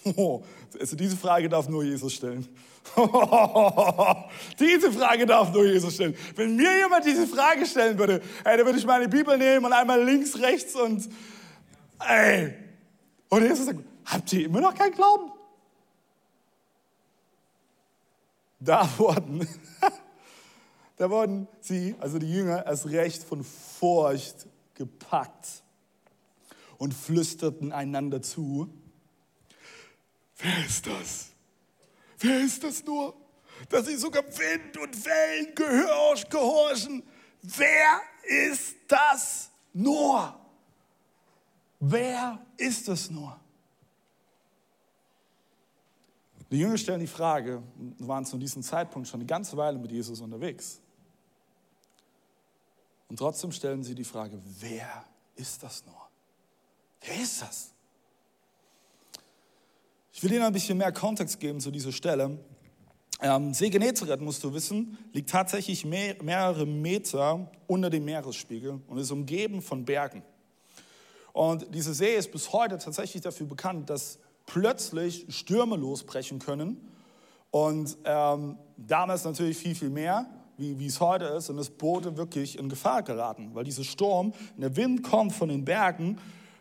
also 0.80 0.96
diese 0.96 1.18
Frage 1.18 1.50
darf 1.50 1.68
nur 1.68 1.84
Jesus 1.84 2.14
stellen. 2.14 2.48
diese 4.60 4.92
Frage 4.92 5.26
darf 5.26 5.52
nur 5.52 5.66
Jesus 5.66 5.96
stellen. 5.96 6.16
Wenn 6.36 6.56
mir 6.56 6.78
jemand 6.78 7.06
diese 7.06 7.26
Frage 7.26 7.66
stellen 7.66 7.98
würde, 7.98 8.22
ey, 8.44 8.58
dann 8.58 8.66
würde 8.66 8.78
ich 8.78 8.86
meine 8.86 9.10
Bibel 9.10 9.38
nehmen 9.38 9.66
und 9.66 9.74
einmal 9.74 10.04
links, 10.04 10.40
rechts 10.40 10.76
und 10.76 11.10
ey. 12.08 12.54
Und 13.30 13.42
Jesus 13.42 13.66
sagt, 13.66 13.80
habt 14.06 14.32
ihr 14.34 14.46
immer 14.46 14.62
noch 14.62 14.76
keinen 14.76 14.94
Glauben? 14.94 15.32
Da 18.60 18.88
wurden, 18.98 19.48
da 20.98 21.10
wurden 21.10 21.48
sie, 21.62 21.96
also 22.00 22.20
die 22.20 22.32
Jünger, 22.32 22.68
als 22.68 22.90
recht 22.90 23.24
von 23.24 23.44
Furcht 23.44 24.48
gepackt 24.76 25.64
und 26.78 26.94
flüsterten 26.94 27.72
einander 27.72 28.22
zu. 28.22 28.70
Wer 30.38 30.66
ist 30.66 30.86
das? 30.86 31.30
Wer 32.20 32.42
ist 32.42 32.64
das 32.64 32.84
nur, 32.84 33.16
dass 33.70 33.86
sie 33.86 33.96
sogar 33.96 34.24
Wind 34.24 34.78
und 34.78 35.06
Wellen 35.06 35.56
gehorchen? 36.30 37.04
Wer 37.42 38.02
ist 38.24 38.76
das 38.88 39.52
nur? 39.74 40.40
Wer 41.80 42.46
ist 42.58 42.88
das 42.88 43.10
nur? 43.10 43.40
Die 46.52 46.60
Jünger 46.60 46.78
stellen 46.78 47.00
die 47.00 47.08
Frage, 47.08 47.62
waren 48.00 48.26
zu 48.26 48.38
diesem 48.38 48.62
Zeitpunkt 48.62 49.08
schon 49.08 49.20
eine 49.20 49.28
ganze 49.28 49.58
Weile 49.58 49.78
mit 49.78 49.92
Jesus 49.92 50.22
unterwegs. 50.22 50.80
Und 53.08 53.18
trotzdem 53.18 53.52
stellen 53.52 53.84
sie 53.84 53.96
die 53.96 54.04
Frage, 54.04 54.42
wer 54.60 55.06
ist 55.36 55.62
das 55.62 55.86
nur? 55.86 56.10
Wer 57.02 57.22
ist 57.22 57.42
das? 57.42 57.75
Ich 60.18 60.24
will 60.24 60.32
Ihnen 60.32 60.44
ein 60.44 60.54
bisschen 60.54 60.78
mehr 60.78 60.94
Kontext 60.94 61.42
geben 61.42 61.60
zu 61.60 61.72
dieser 61.72 61.92
Stelle. 61.92 62.40
Ähm, 63.22 63.54
See 63.54 63.70
Genezareth, 63.70 64.22
musst 64.22 64.42
du 64.46 64.54
wissen, 64.54 64.98
liegt 65.12 65.30
tatsächlich 65.30 65.84
mehr, 65.84 66.16
mehrere 66.24 66.66
Meter 66.66 67.52
unter 67.68 67.90
dem 67.90 68.06
Meeresspiegel 68.06 68.80
und 68.88 68.98
ist 68.98 69.12
umgeben 69.12 69.62
von 69.62 69.84
Bergen. 69.84 70.24
Und 71.34 71.76
dieser 71.76 71.94
See 71.94 72.16
ist 72.16 72.32
bis 72.32 72.54
heute 72.54 72.78
tatsächlich 72.78 73.24
dafür 73.24 73.46
bekannt, 73.46 73.90
dass 73.90 74.18
plötzlich 74.46 75.26
Stürme 75.28 75.76
losbrechen 75.76 76.40
können. 76.40 76.78
Und 77.52 77.98
ähm, 78.06 78.58
damals 78.78 79.26
natürlich 79.26 79.58
viel, 79.58 79.76
viel 79.76 79.90
mehr, 79.90 80.28
wie, 80.56 80.80
wie 80.80 80.86
es 80.86 81.02
heute 81.02 81.26
ist. 81.26 81.50
Und 81.50 81.58
das 81.58 81.70
Boote 81.70 82.16
wirklich 82.16 82.58
in 82.58 82.70
Gefahr 82.70 83.04
geraten, 83.04 83.50
weil 83.54 83.66
dieser 83.66 83.84
Sturm, 83.84 84.32
der 84.56 84.78
Wind 84.78 85.04
kommt 85.04 85.34
von 85.34 85.50
den 85.50 85.66
Bergen 85.66 86.20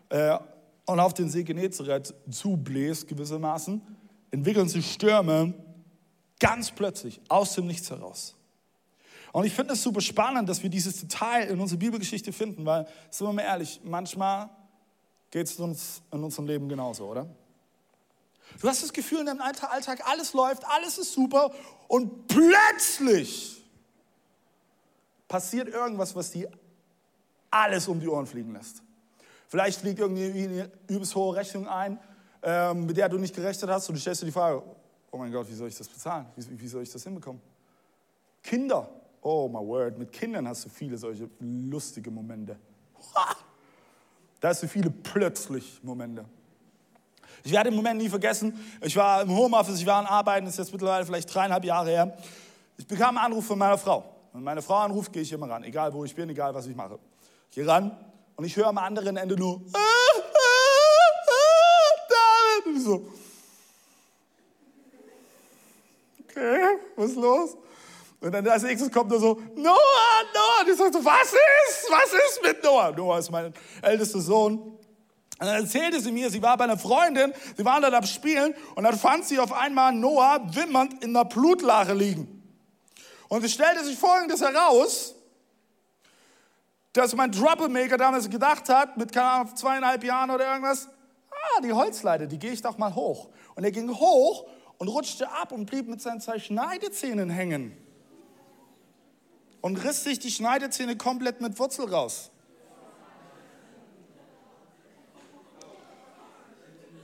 äh, 0.09 0.37
und 0.85 0.99
auf 0.99 1.13
den 1.13 1.29
See 1.29 1.43
Genezareth 1.43 2.13
zubläst 2.29 3.07
gewissermaßen, 3.07 3.81
entwickeln 4.31 4.69
sich 4.69 4.91
Stürme 4.91 5.53
ganz 6.39 6.71
plötzlich 6.71 7.21
aus 7.29 7.55
dem 7.55 7.67
Nichts 7.67 7.89
heraus. 7.89 8.35
Und 9.31 9.45
ich 9.45 9.53
finde 9.53 9.73
es 9.73 9.83
super 9.83 10.01
spannend, 10.01 10.47
dass 10.47 10.63
wir 10.63 10.69
dieses 10.69 11.01
Detail 11.01 11.49
in 11.49 11.59
unserer 11.59 11.79
Bibelgeschichte 11.79 12.31
finden, 12.31 12.65
weil, 12.65 12.87
sind 13.09 13.27
wir 13.27 13.33
mal 13.33 13.41
ehrlich, 13.41 13.81
manchmal 13.83 14.49
geht 15.31 15.47
es 15.47 15.59
uns 15.59 16.01
in 16.11 16.23
unserem 16.23 16.47
Leben 16.47 16.69
genauso, 16.69 17.05
oder? 17.05 17.27
Du 18.61 18.69
hast 18.69 18.83
das 18.83 18.93
Gefühl, 18.93 19.19
in 19.19 19.25
deinem 19.25 19.41
Alltag 19.41 20.07
alles 20.07 20.33
läuft, 20.33 20.63
alles 20.65 20.97
ist 20.97 21.11
super 21.11 21.51
und 21.87 22.27
plötzlich 22.27 23.61
passiert 25.27 25.67
irgendwas, 25.67 26.15
was 26.15 26.31
dir 26.31 26.49
alles 27.51 27.87
um 27.87 27.99
die 27.99 28.07
Ohren 28.07 28.27
fliegen 28.27 28.53
lässt. 28.53 28.84
Vielleicht 29.55 29.79
fliegt 29.79 29.99
irgendwie 29.99 30.43
eine 30.43 30.69
übelst 30.89 31.15
hohe 31.15 31.33
Rechnung 31.33 31.65
ein, 31.65 31.97
ähm, 32.43 32.87
mit 32.87 32.97
der 32.97 33.07
du 33.07 33.17
nicht 33.17 33.33
gerechnet 33.33 33.71
hast 33.71 33.87
und 33.87 33.95
du 33.95 34.01
stellst 34.01 34.21
dir 34.21 34.25
die 34.25 34.33
Frage, 34.33 34.61
oh 35.09 35.17
mein 35.17 35.31
Gott, 35.31 35.49
wie 35.49 35.53
soll 35.53 35.69
ich 35.69 35.77
das 35.77 35.87
bezahlen? 35.87 36.25
Wie, 36.35 36.59
wie 36.59 36.67
soll 36.67 36.83
ich 36.83 36.91
das 36.91 37.01
hinbekommen? 37.05 37.41
Kinder, 38.43 38.89
oh 39.21 39.47
my 39.47 39.65
word, 39.65 39.97
mit 39.97 40.11
Kindern 40.11 40.45
hast 40.45 40.65
du 40.65 40.69
viele 40.69 40.97
solche 40.97 41.29
lustige 41.39 42.11
Momente. 42.11 42.57
Da 44.41 44.49
hast 44.49 44.61
du 44.61 44.67
viele 44.67 44.89
plötzlich 44.89 45.79
Momente. 45.81 46.25
Ich 47.45 47.53
werde 47.53 47.69
den 47.69 47.77
Moment 47.77 48.01
nie 48.01 48.09
vergessen. 48.09 48.59
Ich 48.81 48.97
war 48.97 49.21
im 49.21 49.29
Homeoffice, 49.29 49.79
ich 49.79 49.85
war 49.85 49.99
am 49.99 50.05
Arbeiten, 50.05 50.47
das 50.47 50.55
ist 50.55 50.65
jetzt 50.65 50.73
mittlerweile 50.73 51.05
vielleicht 51.05 51.33
dreieinhalb 51.33 51.63
Jahre 51.63 51.91
her. 51.91 52.17
Ich 52.77 52.85
bekam 52.85 53.17
einen 53.17 53.27
Anruf 53.27 53.45
von 53.45 53.57
meiner 53.57 53.77
Frau. 53.77 54.03
Wenn 54.33 54.43
meine 54.43 54.61
Frau 54.61 54.79
anruft, 54.79 55.13
gehe 55.13 55.21
ich 55.21 55.31
immer 55.31 55.49
ran, 55.49 55.63
egal 55.63 55.93
wo 55.93 56.03
ich 56.03 56.13
bin, 56.13 56.27
egal 56.27 56.53
was 56.53 56.67
ich 56.67 56.75
mache. 56.75 56.99
Ich 57.49 57.55
gehe 57.55 57.65
ran 57.65 57.97
und 58.35 58.45
ich 58.45 58.55
höre 58.55 58.67
am 58.67 58.77
anderen 58.77 59.17
Ende 59.17 59.35
nur, 59.35 59.61
ah, 59.73 59.77
ah, 59.77 60.19
ah, 61.27 61.91
David. 62.09 62.65
Und 62.65 62.77
ich 62.77 62.83
so, 62.83 63.07
okay, 66.23 66.77
was 66.95 67.11
ist 67.11 67.17
los? 67.17 67.57
Und 68.21 68.31
dann 68.31 68.47
als 68.47 68.63
nächstes 68.63 68.91
kommt 68.91 69.09
nur 69.09 69.19
so, 69.19 69.33
Noah, 69.55 69.75
Noah. 70.33 70.61
Und 70.61 70.69
ich 70.69 70.77
sage 70.77 70.93
so, 70.93 71.05
was 71.05 71.33
ist, 71.33 71.89
was 71.89 72.11
ist 72.13 72.41
mit 72.43 72.63
Noah? 72.63 72.91
Noah 72.91 73.19
ist 73.19 73.29
mein 73.29 73.53
ältester 73.81 74.19
Sohn. 74.19 74.75
Und 75.37 75.47
dann 75.47 75.63
erzählte 75.63 75.99
sie 75.99 76.11
mir, 76.11 76.29
sie 76.29 76.41
war 76.41 76.57
bei 76.57 76.63
einer 76.63 76.77
Freundin, 76.77 77.33
sie 77.57 77.65
waren 77.65 77.81
dort 77.81 77.93
am 77.93 78.05
Spielen 78.05 78.55
und 78.75 78.83
dann 78.85 78.97
fand 78.97 79.25
sie 79.25 79.37
auf 79.37 79.51
einmal 79.51 79.93
Noah 79.93 80.41
wimmernd 80.53 81.03
in 81.03 81.13
der 81.13 81.25
Blutlache 81.25 81.93
liegen. 81.93 82.41
Und 83.27 83.43
es 83.43 83.53
stellte 83.53 83.83
sich 83.83 83.97
Folgendes 83.97 84.41
heraus, 84.41 85.14
dass 86.95 87.13
mein 87.13 87.31
Troublemaker 87.31 87.97
damals 87.97 88.29
gedacht 88.29 88.69
hat, 88.69 88.95
mit 88.95 89.11
keine 89.11 89.29
Ahnung, 89.29 89.55
zweieinhalb 89.55 90.01
Jahren 90.03 90.31
oder 90.31 90.47
irgendwas, 90.47 90.87
ah, 91.29 91.61
die 91.61 91.73
Holzleiter, 91.73 92.25
die 92.25 92.39
gehe 92.39 92.53
ich 92.53 92.61
doch 92.61 92.77
mal 92.77 92.95
hoch. 92.95 93.29
Und 93.55 93.65
er 93.65 93.71
ging 93.71 93.93
hoch 93.93 94.47
und 94.77 94.87
rutschte 94.87 95.29
ab 95.29 95.51
und 95.51 95.65
blieb 95.65 95.89
mit 95.89 96.01
seinen 96.01 96.21
zwei 96.21 96.39
Schneidezähnen 96.39 97.29
hängen. 97.29 97.75
Und 99.59 99.83
riss 99.83 100.05
sich 100.05 100.19
die 100.19 100.31
Schneidezähne 100.31 100.95
komplett 100.95 101.41
mit 101.41 101.59
Wurzel 101.59 101.89
raus. 101.89 102.31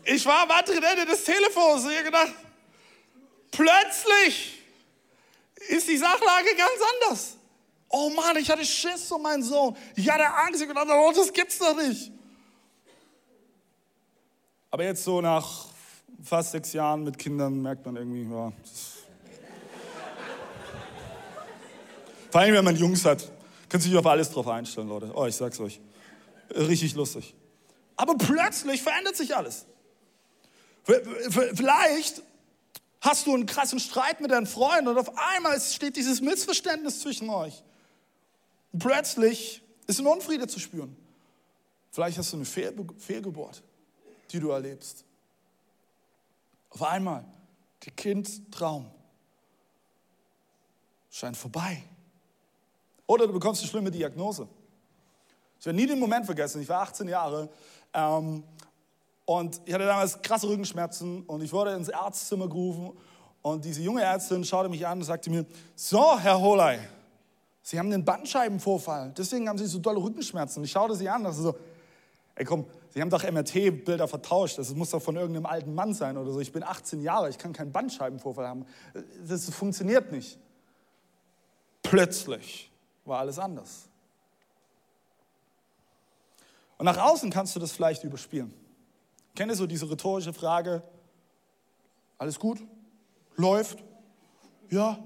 Ich 0.05 0.25
war 0.25 0.43
am 0.43 0.51
anderen 0.51 0.83
Ende 0.83 1.05
des 1.05 1.25
Telefons 1.25 1.83
und 1.83 1.91
ich 1.91 2.03
gedacht, 2.03 2.33
plötzlich 3.51 4.63
ist 5.67 5.89
die 5.89 5.97
Sachlage 5.97 6.55
ganz 6.55 6.79
anders. 6.93 7.37
Oh 7.93 8.09
Mann, 8.09 8.37
ich 8.37 8.49
hatte 8.49 8.65
Schiss 8.65 9.11
um 9.11 9.21
meinen 9.21 9.43
Sohn. 9.43 9.75
Ich 9.95 10.09
hatte 10.09 10.25
Angst. 10.25 10.61
Ich 10.61 10.67
dachte, 10.67 10.91
oh, 10.93 11.11
das 11.13 11.31
gibt's 11.33 11.59
doch 11.59 11.75
nicht. 11.75 12.11
Aber 14.69 14.85
jetzt 14.85 15.03
so 15.03 15.19
nach 15.19 15.65
fast 16.23 16.51
sechs 16.51 16.71
Jahren 16.71 17.03
mit 17.03 17.17
Kindern 17.17 17.61
merkt 17.61 17.85
man 17.85 17.97
irgendwie, 17.97 18.23
ja. 18.23 18.53
Vor 22.29 22.41
allem, 22.41 22.53
wenn 22.53 22.63
man 22.63 22.77
Jungs 22.77 23.03
hat, 23.03 23.29
kann 23.67 23.81
sich 23.81 23.95
auf 23.97 24.05
alles 24.05 24.31
drauf 24.31 24.47
einstellen, 24.47 24.87
Leute. 24.87 25.11
Oh, 25.13 25.25
ich 25.25 25.35
sag's 25.35 25.59
euch. 25.59 25.81
Richtig 26.55 26.95
lustig. 26.95 27.35
Aber 27.97 28.15
plötzlich 28.15 28.81
verändert 28.81 29.17
sich 29.17 29.35
alles. 29.35 29.65
Vielleicht 31.53 32.23
hast 33.01 33.27
du 33.27 33.33
einen 33.33 33.45
krassen 33.45 33.79
Streit 33.79 34.21
mit 34.21 34.31
deinen 34.31 34.47
Freunden 34.47 34.87
und 34.87 34.97
auf 34.97 35.11
einmal 35.17 35.59
steht 35.59 35.97
dieses 35.97 36.21
Missverständnis 36.21 37.01
zwischen 37.01 37.29
euch. 37.29 37.61
Plötzlich 38.77 39.61
ist 39.87 39.99
ein 39.99 40.07
Unfriede 40.07 40.47
zu 40.47 40.59
spüren. 40.59 40.95
Vielleicht 41.91 42.17
hast 42.17 42.31
du 42.31 42.37
eine 42.37 42.45
Fehl 42.45 42.73
Fehlgeburt, 42.97 43.61
die 44.31 44.39
du 44.39 44.49
erlebst. 44.49 45.03
Auf 46.69 46.81
einmal, 46.83 47.25
der 47.85 47.91
Kindtraum 47.91 48.89
scheint 51.09 51.35
vorbei. 51.35 51.83
Oder 53.05 53.27
du 53.27 53.33
bekommst 53.33 53.61
eine 53.61 53.69
schlimme 53.69 53.91
Diagnose. 53.91 54.47
Ich 55.59 55.65
werde 55.65 55.77
nie 55.77 55.85
den 55.85 55.99
Moment 55.99 56.25
vergessen, 56.25 56.61
ich 56.61 56.69
war 56.69 56.81
18 56.81 57.07
Jahre 57.09 57.49
ähm, 57.93 58.43
und 59.25 59.61
ich 59.65 59.73
hatte 59.73 59.85
damals 59.85 60.19
krasse 60.21 60.47
Rückenschmerzen 60.47 61.23
und 61.23 61.43
ich 61.43 61.51
wurde 61.51 61.75
ins 61.75 61.89
Arztzimmer 61.89 62.47
gerufen 62.47 62.97
und 63.41 63.65
diese 63.65 63.81
junge 63.81 64.01
Ärztin 64.01 64.43
schaute 64.43 64.69
mich 64.69 64.87
an 64.87 64.99
und 64.99 65.03
sagte 65.03 65.29
mir, 65.29 65.45
so, 65.75 66.17
Herr 66.17 66.39
Holey, 66.39 66.79
Sie 67.63 67.77
haben 67.77 67.91
einen 67.91 68.05
Bandscheibenvorfall, 68.05 69.13
deswegen 69.17 69.47
haben 69.47 69.57
Sie 69.57 69.67
so 69.67 69.79
dolle 69.79 70.01
Rückenschmerzen. 70.01 70.63
Ich 70.63 70.71
schaute 70.71 70.95
sie 70.95 71.07
an 71.07 71.17
und 71.17 71.23
dachte 71.25 71.41
so, 71.41 71.55
Ey 72.35 72.45
komm, 72.45 72.65
Sie 72.89 73.01
haben 73.01 73.09
doch 73.09 73.23
MRT-Bilder 73.23 74.07
vertauscht. 74.07 74.57
Das 74.57 74.73
muss 74.73 74.89
doch 74.89 75.01
von 75.01 75.15
irgendeinem 75.15 75.45
alten 75.45 75.73
Mann 75.73 75.93
sein 75.93 76.17
oder 76.17 76.31
so. 76.31 76.39
Ich 76.39 76.51
bin 76.51 76.63
18 76.63 77.01
Jahre, 77.01 77.29
ich 77.29 77.37
kann 77.37 77.53
keinen 77.53 77.71
Bandscheibenvorfall 77.71 78.47
haben. 78.47 78.65
Das 79.27 79.49
funktioniert 79.49 80.11
nicht. 80.11 80.37
Plötzlich 81.83 82.71
war 83.05 83.19
alles 83.19 83.39
anders. 83.39 83.87
Und 86.77 86.85
nach 86.85 86.97
außen 86.97 87.29
kannst 87.29 87.55
du 87.55 87.59
das 87.59 87.71
vielleicht 87.71 88.03
überspielen. 88.03 88.53
Ihr 89.37 89.55
so 89.55 89.67
diese 89.67 89.89
rhetorische 89.89 90.33
Frage? 90.33 90.83
Alles 92.17 92.39
gut? 92.39 92.59
Läuft? 93.35 93.83
Ja. 94.69 94.99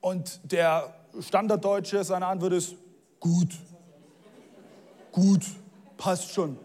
Und 0.00 0.40
der 0.44 0.94
Standarddeutsche, 1.20 2.04
seine 2.04 2.26
Antwort 2.26 2.52
ist 2.52 2.74
gut. 3.20 3.50
Gut, 5.12 5.44
passt 5.96 6.32
schon. 6.32 6.58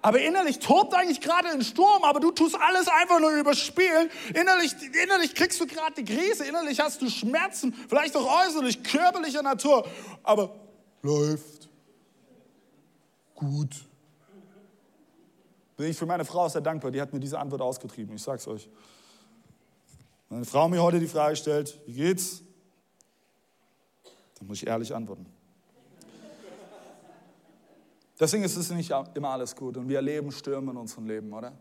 Aber 0.00 0.20
innerlich 0.20 0.60
tobt 0.60 0.94
eigentlich 0.94 1.20
gerade 1.20 1.48
ein 1.48 1.62
Sturm, 1.62 2.04
aber 2.04 2.20
du 2.20 2.30
tust 2.30 2.56
alles 2.60 2.86
einfach 2.88 3.18
nur 3.18 3.30
überspielen. 3.30 4.08
Innerlich, 4.32 4.72
innerlich 5.02 5.34
kriegst 5.34 5.60
du 5.60 5.66
gerade 5.66 6.02
die 6.02 6.04
Krise, 6.04 6.44
innerlich 6.44 6.78
hast 6.78 7.02
du 7.02 7.10
Schmerzen, 7.10 7.74
vielleicht 7.88 8.16
auch 8.16 8.46
äußerlich, 8.46 8.82
körperlicher 8.84 9.42
Natur, 9.42 9.86
aber 10.22 10.54
läuft. 11.02 11.68
Gut. 13.34 13.74
Bin 15.76 15.90
ich 15.90 15.96
für 15.96 16.06
meine 16.06 16.24
Frau 16.24 16.48
sehr 16.48 16.60
dankbar, 16.60 16.90
die 16.90 17.00
hat 17.00 17.12
mir 17.12 17.20
diese 17.20 17.38
Antwort 17.38 17.60
ausgetrieben, 17.60 18.14
ich 18.14 18.22
sag's 18.22 18.46
euch. 18.46 18.68
Meine 20.30 20.44
Frau 20.44 20.68
mir 20.68 20.82
heute 20.82 21.00
die 21.00 21.06
Frage 21.06 21.36
stellt, 21.36 21.78
wie 21.86 21.94
geht's? 21.94 22.42
Dann 24.38 24.46
muss 24.46 24.58
ich 24.58 24.66
ehrlich 24.66 24.94
antworten. 24.94 25.26
Deswegen 28.20 28.42
ist 28.44 28.56
es 28.56 28.70
nicht 28.70 28.92
immer 29.14 29.30
alles 29.30 29.56
gut 29.56 29.76
und 29.76 29.88
wir 29.88 29.96
erleben 29.96 30.30
Stürme 30.32 30.72
in 30.72 30.76
unserem 30.76 31.06
Leben, 31.06 31.32
oder? 31.32 31.52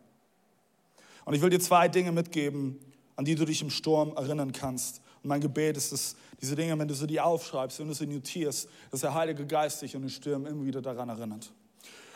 Und 1.23 1.33
ich 1.33 1.41
will 1.41 1.49
dir 1.49 1.59
zwei 1.59 1.87
Dinge 1.87 2.11
mitgeben, 2.11 2.79
an 3.15 3.25
die 3.25 3.35
du 3.35 3.45
dich 3.45 3.61
im 3.61 3.69
Sturm 3.69 4.13
erinnern 4.15 4.51
kannst. 4.51 5.01
Und 5.23 5.29
mein 5.29 5.39
Gebet 5.39 5.77
ist, 5.77 5.91
dass 5.91 6.15
diese 6.41 6.55
Dinge, 6.55 6.77
wenn 6.77 6.87
du 6.87 6.93
sie 6.93 7.07
dir 7.07 7.25
aufschreibst, 7.25 7.79
wenn 7.79 7.87
du 7.87 7.93
sie 7.93 8.07
notierst, 8.07 8.67
dass 8.91 9.01
der 9.01 9.13
Heilige 9.13 9.45
Geist 9.45 9.81
dich 9.81 9.93
in 9.93 10.01
den 10.01 10.09
Stürmen 10.09 10.51
immer 10.51 10.65
wieder 10.65 10.81
daran 10.81 11.09
erinnert. 11.09 11.51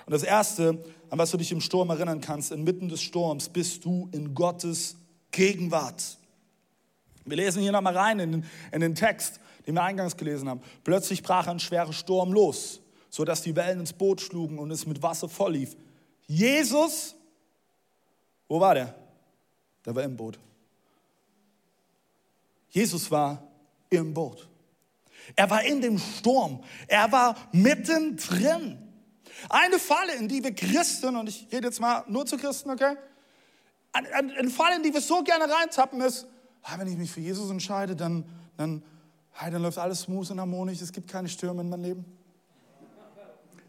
Und 0.05 0.11
das 0.11 0.23
Erste, 0.23 0.83
an 1.09 1.19
was 1.19 1.31
du 1.31 1.37
dich 1.37 1.51
im 1.51 1.61
Sturm 1.61 1.89
erinnern 1.91 2.19
kannst, 2.19 2.51
inmitten 2.51 2.89
des 2.89 3.01
Sturms 3.01 3.47
bist 3.47 3.85
du 3.85 4.09
in 4.11 4.33
Gottes 4.33 4.97
Gegenwart. 5.31 6.17
Wir 7.25 7.37
lesen 7.37 7.61
hier 7.61 7.71
nochmal 7.71 7.97
rein 7.97 8.19
in 8.19 8.31
den, 8.31 8.45
in 8.71 8.81
den 8.81 8.95
Text, 8.95 9.39
den 9.67 9.75
wir 9.75 9.83
eingangs 9.83 10.17
gelesen 10.17 10.49
haben. 10.49 10.61
Plötzlich 10.83 11.23
brach 11.23 11.47
ein 11.47 11.59
schwerer 11.59 11.93
Sturm 11.93 12.33
los 12.33 12.81
so 13.11 13.25
dass 13.25 13.41
die 13.41 13.55
Wellen 13.55 13.81
ins 13.81 13.93
Boot 13.93 14.21
schlugen 14.21 14.57
und 14.57 14.71
es 14.71 14.87
mit 14.87 15.03
Wasser 15.03 15.29
voll 15.29 15.53
lief. 15.53 15.75
Jesus, 16.27 17.13
wo 18.47 18.59
war 18.59 18.73
der? 18.73 18.95
Der 19.85 19.93
war 19.93 20.03
im 20.03 20.15
Boot. 20.15 20.39
Jesus 22.69 23.11
war 23.11 23.43
im 23.89 24.13
Boot. 24.13 24.47
Er 25.35 25.49
war 25.49 25.61
in 25.63 25.81
dem 25.81 25.99
Sturm. 25.99 26.63
Er 26.87 27.11
war 27.11 27.35
mittendrin. 27.51 28.77
Eine 29.49 29.77
Falle, 29.77 30.15
in 30.15 30.29
die 30.29 30.41
wir 30.41 30.55
Christen, 30.55 31.17
und 31.17 31.27
ich 31.27 31.47
rede 31.51 31.67
jetzt 31.67 31.81
mal 31.81 32.05
nur 32.07 32.25
zu 32.25 32.37
Christen, 32.37 32.71
okay? 32.71 32.95
Eine 33.91 34.49
Falle, 34.49 34.77
in 34.77 34.83
die 34.83 34.93
wir 34.93 35.01
so 35.01 35.21
gerne 35.21 35.53
reintappen, 35.53 35.99
ist, 35.99 36.27
wenn 36.77 36.87
ich 36.87 36.97
mich 36.97 37.11
für 37.11 37.21
Jesus 37.21 37.49
entscheide, 37.49 37.95
dann, 37.95 38.25
dann, 38.57 38.83
dann 39.39 39.61
läuft 39.61 39.77
alles 39.77 40.01
smooth 40.01 40.29
und 40.31 40.39
harmonisch, 40.39 40.81
es 40.81 40.91
gibt 40.91 41.09
keine 41.09 41.27
Stürme 41.27 41.61
in 41.61 41.69
meinem 41.69 41.83
Leben. 41.83 42.05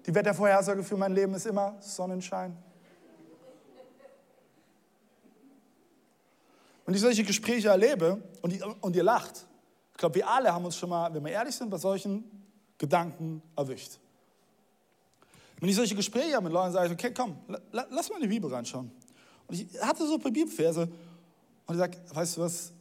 Die 0.07 0.15
Wettervorhersage 0.15 0.83
für 0.83 0.97
mein 0.97 1.15
Leben 1.15 1.35
ist 1.35 1.47
immer 1.47 1.77
Sonnenschein. 1.81 2.57
Wenn 6.85 6.95
ich 6.95 7.01
solche 7.01 7.23
Gespräche 7.23 7.69
erlebe 7.69 8.21
und, 8.43 8.61
und 8.81 8.97
ihr 8.97 9.05
lacht, 9.05 9.47
ich 9.93 9.99
glaube, 9.99 10.17
wir 10.17 10.29
alle 10.29 10.53
haben 10.53 10.65
uns 10.65 10.77
schon 10.77 10.91
mal, 10.91 11.15
wenn 11.15 11.25
wir 11.25 11.31
ehrlich 11.31 11.55
sind, 11.55 11.71
bei 11.71 11.79
solchen 11.79 12.25
Gedanken 12.77 13.41
erwischt. 13.57 13.99
Wenn 15.61 15.69
ich 15.69 15.77
solche 15.77 15.95
Gespräche 15.95 16.35
habe 16.35 16.45
mit 16.45 16.53
Leuten, 16.53 16.73
sage 16.73 16.89
ich, 16.89 16.93
okay, 16.93 17.15
komm, 17.15 17.37
lass 17.71 18.11
mal 18.11 18.17
in 18.17 18.23
die 18.23 18.29
Bibel 18.29 18.53
reinschauen. 18.53 18.91
Und 19.47 19.55
ich 19.55 19.81
hatte 19.81 20.05
so 20.07 20.15
ein 20.15 20.21
paar 20.21 20.33
Bibelverse 20.33 20.91
und 21.67 21.75
ich 21.75 21.79
sage, 21.79 21.99
weißt 22.13 22.37
du 22.37 22.41
was, 22.41 22.73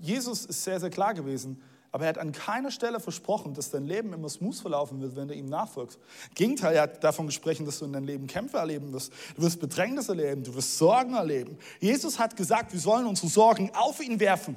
Jesus 0.00 0.44
ist 0.44 0.64
sehr, 0.64 0.80
sehr 0.80 0.90
klar 0.90 1.14
gewesen. 1.14 1.60
Aber 1.94 2.06
er 2.06 2.08
hat 2.08 2.18
an 2.18 2.32
keiner 2.32 2.72
Stelle 2.72 2.98
versprochen, 2.98 3.54
dass 3.54 3.70
dein 3.70 3.86
Leben 3.86 4.12
immer 4.12 4.28
smooth 4.28 4.56
verlaufen 4.56 5.00
wird, 5.00 5.14
wenn 5.14 5.28
du 5.28 5.34
ihm 5.34 5.46
nachfolgst. 5.46 5.96
Im 6.30 6.34
Gegenteil, 6.34 6.74
er 6.74 6.82
hat 6.82 7.04
davon 7.04 7.26
gesprochen, 7.26 7.64
dass 7.64 7.78
du 7.78 7.84
in 7.84 7.92
deinem 7.92 8.06
Leben 8.06 8.26
Kämpfe 8.26 8.56
erleben 8.56 8.92
wirst. 8.92 9.12
Du 9.36 9.42
wirst 9.42 9.60
Bedrängnis 9.60 10.08
erleben, 10.08 10.42
du 10.42 10.52
wirst 10.56 10.76
Sorgen 10.76 11.14
erleben. 11.14 11.56
Jesus 11.78 12.18
hat 12.18 12.36
gesagt, 12.36 12.72
wir 12.72 12.80
sollen 12.80 13.06
unsere 13.06 13.28
Sorgen 13.28 13.70
auf 13.74 14.00
ihn 14.00 14.18
werfen. 14.18 14.56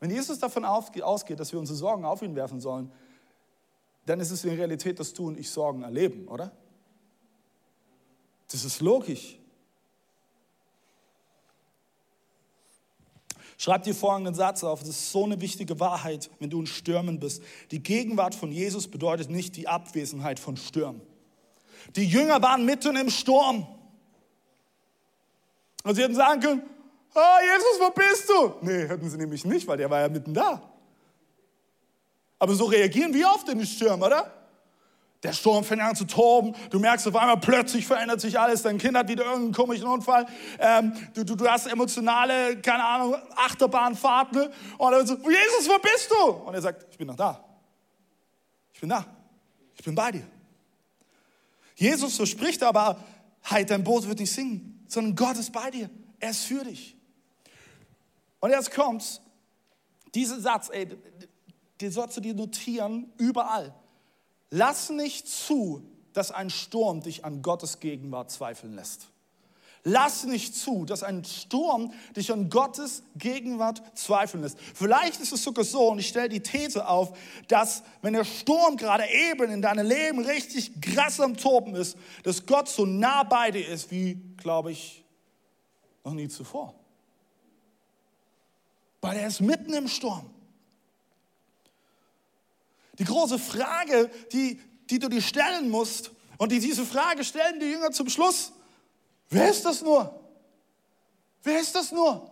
Wenn 0.00 0.10
Jesus 0.10 0.40
davon 0.40 0.64
ausgeht, 0.64 1.38
dass 1.38 1.52
wir 1.52 1.60
unsere 1.60 1.78
Sorgen 1.78 2.04
auf 2.04 2.20
ihn 2.22 2.34
werfen 2.34 2.58
sollen, 2.58 2.90
dann 4.06 4.18
ist 4.18 4.32
es 4.32 4.42
in 4.44 4.50
Realität, 4.50 4.98
dass 4.98 5.12
du 5.12 5.28
und 5.28 5.38
ich 5.38 5.48
Sorgen 5.48 5.84
erleben, 5.84 6.26
oder? 6.26 6.50
Das 8.50 8.64
ist 8.64 8.80
logisch. 8.80 9.38
Schreib 13.60 13.82
dir 13.82 13.94
folgenden 13.94 14.34
Satz 14.34 14.64
auf. 14.64 14.80
Das 14.80 14.88
ist 14.88 15.12
so 15.12 15.26
eine 15.26 15.38
wichtige 15.42 15.78
Wahrheit, 15.78 16.30
wenn 16.38 16.48
du 16.48 16.60
in 16.60 16.66
Stürmen 16.66 17.20
bist. 17.20 17.42
Die 17.70 17.82
Gegenwart 17.82 18.34
von 18.34 18.50
Jesus 18.50 18.88
bedeutet 18.88 19.28
nicht 19.28 19.54
die 19.54 19.68
Abwesenheit 19.68 20.40
von 20.40 20.56
Stürmen. 20.56 21.02
Die 21.94 22.06
Jünger 22.06 22.40
waren 22.40 22.64
mitten 22.64 22.96
im 22.96 23.10
Sturm. 23.10 23.66
Und 25.84 25.94
sie 25.94 26.02
hätten 26.02 26.14
sagen 26.14 26.40
können, 26.40 26.62
oh, 27.14 27.20
Jesus, 27.42 27.80
wo 27.80 27.90
bist 27.90 28.30
du? 28.30 28.54
Nee, 28.62 28.88
hätten 28.88 29.10
sie 29.10 29.18
nämlich 29.18 29.44
nicht, 29.44 29.66
weil 29.66 29.76
der 29.76 29.90
war 29.90 30.00
ja 30.00 30.08
mitten 30.08 30.32
da. 30.32 30.62
Aber 32.38 32.54
so 32.54 32.64
reagieren 32.64 33.12
wir 33.12 33.28
oft 33.28 33.46
in 33.50 33.58
den 33.58 33.66
Stürmen, 33.66 34.02
oder? 34.02 34.39
Der 35.22 35.34
Sturm 35.34 35.64
fängt 35.64 35.82
an 35.82 35.94
zu 35.94 36.06
toben. 36.06 36.54
Du 36.70 36.78
merkst 36.78 37.06
auf 37.06 37.14
einmal, 37.14 37.36
plötzlich 37.38 37.86
verändert 37.86 38.22
sich 38.22 38.40
alles. 38.40 38.62
Dein 38.62 38.78
Kind 38.78 38.96
hat 38.96 39.08
wieder 39.08 39.24
irgendeinen 39.24 39.52
komischen 39.52 39.86
Unfall. 39.86 40.26
Ähm, 40.58 40.94
du, 41.12 41.24
du, 41.24 41.36
du 41.36 41.46
hast 41.46 41.66
emotionale, 41.66 42.58
keine 42.62 42.82
Ahnung, 42.82 43.16
Achterbahnfahrten. 43.36 44.40
Ne? 44.40 44.50
Und 44.78 44.92
dann 44.92 45.06
so, 45.06 45.16
Jesus, 45.16 45.68
wo 45.68 45.78
bist 45.78 46.10
du? 46.10 46.30
Und 46.46 46.54
er 46.54 46.62
sagt, 46.62 46.86
ich 46.90 46.96
bin 46.96 47.06
noch 47.06 47.16
da. 47.16 47.44
Ich 48.72 48.80
bin 48.80 48.88
da. 48.88 49.04
Ich 49.76 49.84
bin 49.84 49.94
bei 49.94 50.10
dir. 50.10 50.26
Jesus 51.74 52.16
verspricht 52.16 52.62
aber, 52.62 52.98
hey, 53.42 53.66
dein 53.66 53.84
Boot 53.84 54.08
wird 54.08 54.20
nicht 54.20 54.32
singen, 54.32 54.84
sondern 54.88 55.14
Gott 55.16 55.36
ist 55.36 55.52
bei 55.52 55.70
dir. 55.70 55.90
Er 56.18 56.30
ist 56.30 56.44
für 56.44 56.64
dich. 56.64 56.96
Und 58.40 58.50
jetzt 58.50 58.72
kommt's. 58.72 59.20
Dieser 60.14 60.40
Satz, 60.40 60.70
ey, 60.72 60.88
den 61.80 61.92
sollst 61.92 62.16
du 62.16 62.20
dir 62.20 62.34
notieren, 62.34 63.12
überall. 63.18 63.74
Lass 64.50 64.90
nicht 64.90 65.28
zu, 65.28 65.82
dass 66.12 66.32
ein 66.32 66.50
Sturm 66.50 67.02
dich 67.02 67.24
an 67.24 67.42
Gottes 67.42 67.80
Gegenwart 67.80 68.30
zweifeln 68.30 68.74
lässt. 68.74 69.06
Lass 69.82 70.24
nicht 70.24 70.54
zu, 70.54 70.84
dass 70.84 71.02
ein 71.02 71.24
Sturm 71.24 71.94
dich 72.14 72.30
an 72.32 72.50
Gottes 72.50 73.02
Gegenwart 73.16 73.80
zweifeln 73.94 74.42
lässt. 74.42 74.58
Vielleicht 74.74 75.20
ist 75.20 75.32
es 75.32 75.42
sogar 75.42 75.64
so, 75.64 75.88
und 75.88 76.00
ich 76.00 76.08
stelle 76.08 76.28
die 76.28 76.42
These 76.42 76.86
auf, 76.86 77.16
dass 77.48 77.82
wenn 78.02 78.12
der 78.12 78.24
Sturm 78.24 78.76
gerade 78.76 79.04
eben 79.08 79.50
in 79.50 79.62
deinem 79.62 79.86
Leben 79.86 80.22
richtig 80.22 80.82
krass 80.82 81.18
am 81.18 81.36
Toben 81.36 81.74
ist, 81.76 81.96
dass 82.24 82.44
Gott 82.44 82.68
so 82.68 82.84
nah 82.84 83.22
bei 83.22 83.50
dir 83.52 83.66
ist, 83.66 83.90
wie, 83.90 84.20
glaube 84.36 84.72
ich, 84.72 85.02
noch 86.04 86.12
nie 86.12 86.28
zuvor. 86.28 86.74
Weil 89.00 89.16
er 89.16 89.28
ist 89.28 89.40
mitten 89.40 89.72
im 89.72 89.88
Sturm. 89.88 90.28
Die 93.00 93.04
große 93.06 93.38
Frage, 93.38 94.10
die, 94.30 94.60
die 94.90 94.98
du 94.98 95.08
dir 95.08 95.22
stellen 95.22 95.70
musst, 95.70 96.12
und 96.36 96.52
die, 96.52 96.60
diese 96.60 96.86
Frage 96.86 97.24
stellen 97.24 97.58
die 97.58 97.66
Jünger 97.66 97.90
zum 97.90 98.08
Schluss, 98.08 98.52
wer 99.30 99.50
ist 99.50 99.64
das 99.64 99.82
nur? 99.82 100.22
Wer 101.42 101.60
ist 101.60 101.74
das 101.74 101.92
nur? 101.92 102.30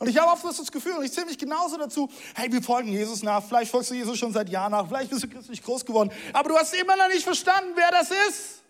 Und 0.00 0.08
ich 0.08 0.18
habe 0.18 0.30
oft 0.32 0.44
das 0.44 0.70
Gefühl, 0.72 0.94
und 0.94 1.04
ich 1.04 1.12
zähle 1.12 1.26
mich 1.26 1.38
genauso 1.38 1.76
dazu, 1.76 2.10
hey, 2.34 2.50
wir 2.52 2.62
folgen 2.62 2.88
Jesus 2.88 3.22
nach, 3.22 3.44
vielleicht 3.44 3.70
folgst 3.70 3.92
du 3.92 3.94
Jesus 3.94 4.18
schon 4.18 4.32
seit 4.32 4.48
Jahren 4.48 4.72
nach, 4.72 4.88
vielleicht 4.88 5.10
bist 5.10 5.22
du 5.22 5.28
christlich 5.28 5.62
groß 5.62 5.84
geworden, 5.84 6.10
aber 6.32 6.48
du 6.48 6.56
hast 6.56 6.74
immer 6.74 6.96
noch 6.96 7.08
nicht 7.08 7.22
verstanden, 7.22 7.70
wer 7.76 7.90
das 7.92 8.10
ist. 8.10 8.62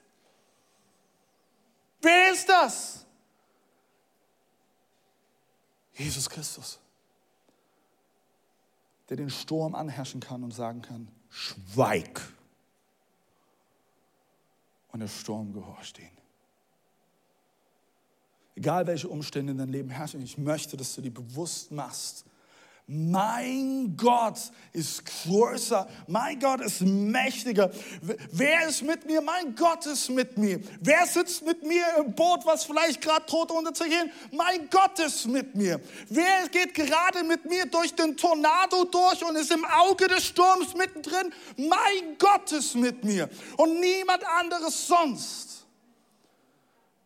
Wer 2.02 2.32
ist 2.32 2.46
das? 2.46 3.06
Jesus 5.94 6.28
Christus 6.28 6.78
der 9.16 9.26
den 9.26 9.30
Sturm 9.30 9.76
anherrschen 9.76 10.20
kann 10.20 10.42
und 10.42 10.50
sagen 10.50 10.82
kann, 10.82 11.06
schweig. 11.30 12.20
Und 14.90 15.00
der 15.00 15.08
Sturm 15.08 15.52
gehorcht 15.52 16.00
ihn. 16.00 16.10
Egal 18.56 18.86
welche 18.86 19.08
Umstände 19.08 19.52
in 19.52 19.58
deinem 19.58 19.72
Leben 19.72 19.90
herrschen, 19.90 20.20
ich 20.20 20.36
möchte, 20.36 20.76
dass 20.76 20.94
du 20.96 21.00
dir 21.00 21.12
bewusst 21.12 21.70
machst, 21.70 22.24
Mein 22.86 23.96
Gott 23.96 24.38
ist 24.74 25.06
größer, 25.06 25.88
mein 26.06 26.38
Gott 26.38 26.60
ist 26.60 26.82
mächtiger. 26.82 27.70
Wer 28.30 28.68
ist 28.68 28.82
mit 28.82 29.06
mir? 29.06 29.22
Mein 29.22 29.54
Gott 29.54 29.86
ist 29.86 30.10
mit 30.10 30.36
mir. 30.36 30.60
Wer 30.80 31.06
sitzt 31.06 31.46
mit 31.46 31.62
mir 31.62 31.82
im 31.96 32.14
Boot, 32.14 32.44
was 32.44 32.64
vielleicht 32.64 33.00
gerade 33.00 33.24
tot 33.24 33.50
unterzugehen? 33.50 34.12
Mein 34.32 34.68
Gott 34.68 34.98
ist 34.98 35.26
mit 35.26 35.54
mir. 35.54 35.80
Wer 36.10 36.46
geht 36.50 36.74
gerade 36.74 37.24
mit 37.24 37.46
mir 37.46 37.64
durch 37.64 37.94
den 37.94 38.18
Tornado 38.18 38.84
durch 38.84 39.24
und 39.24 39.36
ist 39.36 39.50
im 39.50 39.64
Auge 39.64 40.06
des 40.06 40.26
Sturms 40.26 40.74
mittendrin? 40.74 41.32
Mein 41.56 42.18
Gott 42.18 42.52
ist 42.52 42.74
mit 42.74 43.02
mir 43.02 43.30
und 43.56 43.80
niemand 43.80 44.26
anderes 44.26 44.86
sonst. 44.86 45.64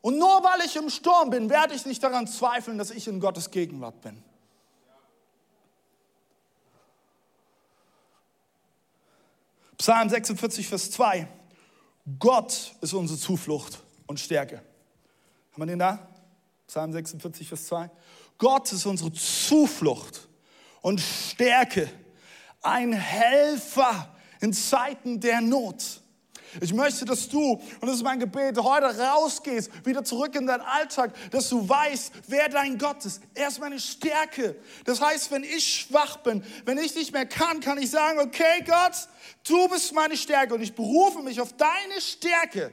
Und 0.00 0.18
nur 0.18 0.42
weil 0.42 0.66
ich 0.66 0.74
im 0.74 0.90
Sturm 0.90 1.30
bin, 1.30 1.48
werde 1.48 1.74
ich 1.74 1.86
nicht 1.86 2.02
daran 2.02 2.26
zweifeln, 2.26 2.78
dass 2.78 2.90
ich 2.90 3.06
in 3.06 3.20
Gottes 3.20 3.52
Gegenwart 3.52 4.00
bin. 4.00 4.24
Psalm 9.78 10.08
46, 10.08 10.66
Vers 10.66 10.90
2. 10.90 11.28
Gott 12.18 12.74
ist 12.80 12.92
unsere 12.92 13.18
Zuflucht 13.18 13.80
und 14.06 14.18
Stärke. 14.18 14.56
Haben 15.52 15.62
wir 15.62 15.66
den 15.66 15.78
da? 15.78 16.08
Psalm 16.66 16.92
46, 16.92 17.48
Vers 17.48 17.66
2. 17.66 17.90
Gott 18.38 18.72
ist 18.72 18.86
unsere 18.86 19.12
Zuflucht 19.12 20.28
und 20.80 21.00
Stärke, 21.00 21.88
ein 22.60 22.92
Helfer 22.92 24.14
in 24.40 24.52
Zeiten 24.52 25.20
der 25.20 25.40
Not. 25.40 26.02
Ich 26.61 26.72
möchte, 26.72 27.04
dass 27.04 27.28
du, 27.28 27.52
und 27.52 27.82
das 27.82 27.96
ist 27.96 28.02
mein 28.02 28.18
Gebet, 28.18 28.58
heute 28.58 28.98
rausgehst, 28.98 29.70
wieder 29.87 30.04
zurück 30.04 30.34
in 30.34 30.46
deinen 30.46 30.62
Alltag, 30.62 31.12
dass 31.30 31.48
du 31.48 31.68
weißt, 31.68 32.12
wer 32.26 32.48
dein 32.48 32.78
Gott 32.78 33.04
ist. 33.04 33.22
Er 33.34 33.48
ist 33.48 33.61
meine 33.61 33.78
Stärke. 33.78 34.56
Das 34.84 35.00
heißt, 35.00 35.30
wenn 35.30 35.44
ich 35.44 35.80
schwach 35.80 36.18
bin, 36.18 36.44
wenn 36.64 36.78
ich 36.78 36.94
nicht 36.94 37.12
mehr 37.12 37.26
kann, 37.26 37.61
kann 37.61 37.78
ich 37.78 37.90
sagen, 37.90 38.18
okay 38.18 38.64
Gott, 38.66 39.08
du 39.46 39.68
bist 39.68 39.92
meine 39.92 40.16
Stärke 40.16 40.54
und 40.54 40.62
ich 40.62 40.74
berufe 40.74 41.22
mich 41.22 41.40
auf 41.40 41.52
deine 41.54 42.00
Stärke. 42.00 42.72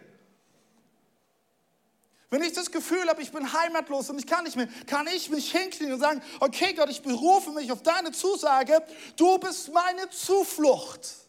Wenn 2.29 2.43
ich 2.43 2.53
das 2.53 2.71
Gefühl 2.71 3.07
habe, 3.07 3.21
ich 3.21 3.31
bin 3.31 3.53
heimatlos 3.53 4.09
und 4.09 4.19
ich 4.19 4.27
kann 4.27 4.43
nicht 4.43 4.55
mehr, 4.55 4.67
kann 4.87 5.07
ich 5.07 5.29
mich 5.29 5.51
hinknien 5.51 5.93
und 5.93 5.99
sagen, 5.99 6.21
okay 6.39 6.73
Gott, 6.73 6.89
ich 6.89 7.01
berufe 7.01 7.51
mich 7.51 7.71
auf 7.71 7.83
deine 7.83 8.11
Zusage, 8.11 8.81
du 9.15 9.37
bist 9.37 9.71
meine 9.71 10.09
Zuflucht. 10.09 11.24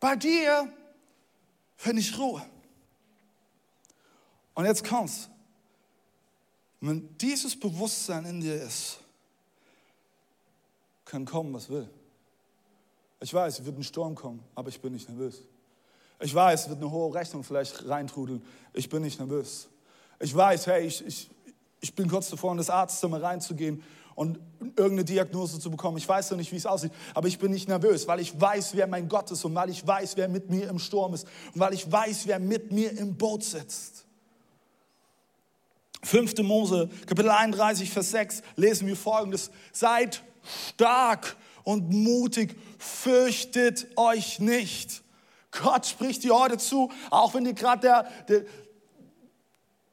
Bei 0.00 0.16
dir 0.16 0.72
finde 1.76 2.00
ich 2.00 2.18
Ruhe. 2.18 2.42
Und 4.54 4.64
jetzt 4.64 4.82
kommt's. 4.84 5.28
Wenn 6.80 7.16
dieses 7.18 7.58
Bewusstsein 7.58 8.24
in 8.24 8.40
dir 8.40 8.62
ist, 8.62 8.98
kann 11.04 11.26
kommen, 11.26 11.52
was 11.52 11.68
will. 11.68 11.88
Ich 13.20 13.34
weiß, 13.34 13.58
es 13.58 13.64
wird 13.66 13.76
ein 13.76 13.84
Sturm 13.84 14.14
kommen, 14.14 14.42
aber 14.54 14.70
ich 14.70 14.80
bin 14.80 14.94
nicht 14.94 15.08
nervös. 15.08 15.42
Ich 16.20 16.34
weiß, 16.34 16.62
es 16.62 16.68
wird 16.70 16.80
eine 16.80 16.90
hohe 16.90 17.14
Rechnung 17.14 17.44
vielleicht 17.44 17.86
reintrudeln. 17.86 18.42
Ich 18.72 18.88
bin 18.88 19.02
nicht 19.02 19.18
nervös. 19.18 19.68
Ich 20.18 20.34
weiß, 20.34 20.66
hey, 20.68 20.86
ich, 20.86 21.04
ich, 21.04 21.30
ich 21.80 21.94
bin 21.94 22.08
kurz 22.08 22.30
davor, 22.30 22.52
in 22.52 22.58
das 22.58 22.70
Arztzimmer 22.70 23.22
reinzugehen 23.22 23.82
und 24.20 24.38
irgendeine 24.60 25.04
Diagnose 25.04 25.58
zu 25.60 25.70
bekommen. 25.70 25.96
Ich 25.96 26.06
weiß 26.06 26.30
noch 26.32 26.36
nicht, 26.36 26.52
wie 26.52 26.56
es 26.56 26.66
aussieht, 26.66 26.92
aber 27.14 27.26
ich 27.26 27.38
bin 27.38 27.52
nicht 27.52 27.70
nervös, 27.70 28.06
weil 28.06 28.20
ich 28.20 28.38
weiß, 28.38 28.76
wer 28.76 28.86
mein 28.86 29.08
Gott 29.08 29.30
ist 29.30 29.46
und 29.46 29.54
weil 29.54 29.70
ich 29.70 29.86
weiß, 29.86 30.18
wer 30.18 30.28
mit 30.28 30.50
mir 30.50 30.68
im 30.68 30.78
Sturm 30.78 31.14
ist 31.14 31.26
und 31.54 31.60
weil 31.60 31.72
ich 31.72 31.90
weiß, 31.90 32.26
wer 32.26 32.38
mit 32.38 32.70
mir 32.70 32.90
im 32.98 33.16
Boot 33.16 33.42
sitzt. 33.42 34.04
5. 36.02 36.36
Mose, 36.42 36.90
Kapitel 37.06 37.30
31, 37.30 37.88
Vers 37.88 38.10
6, 38.10 38.42
lesen 38.56 38.86
wir 38.88 38.96
folgendes. 38.96 39.50
Seid 39.72 40.22
stark 40.68 41.34
und 41.64 41.88
mutig, 41.88 42.54
fürchtet 42.78 43.86
euch 43.96 44.38
nicht. 44.38 45.02
Gott 45.50 45.86
spricht 45.86 46.24
dir 46.24 46.38
heute 46.38 46.58
zu, 46.58 46.92
auch 47.08 47.32
wenn 47.32 47.44
dir 47.44 47.54
gerade 47.54 47.80
der, 47.80 48.02
der, 48.28 48.44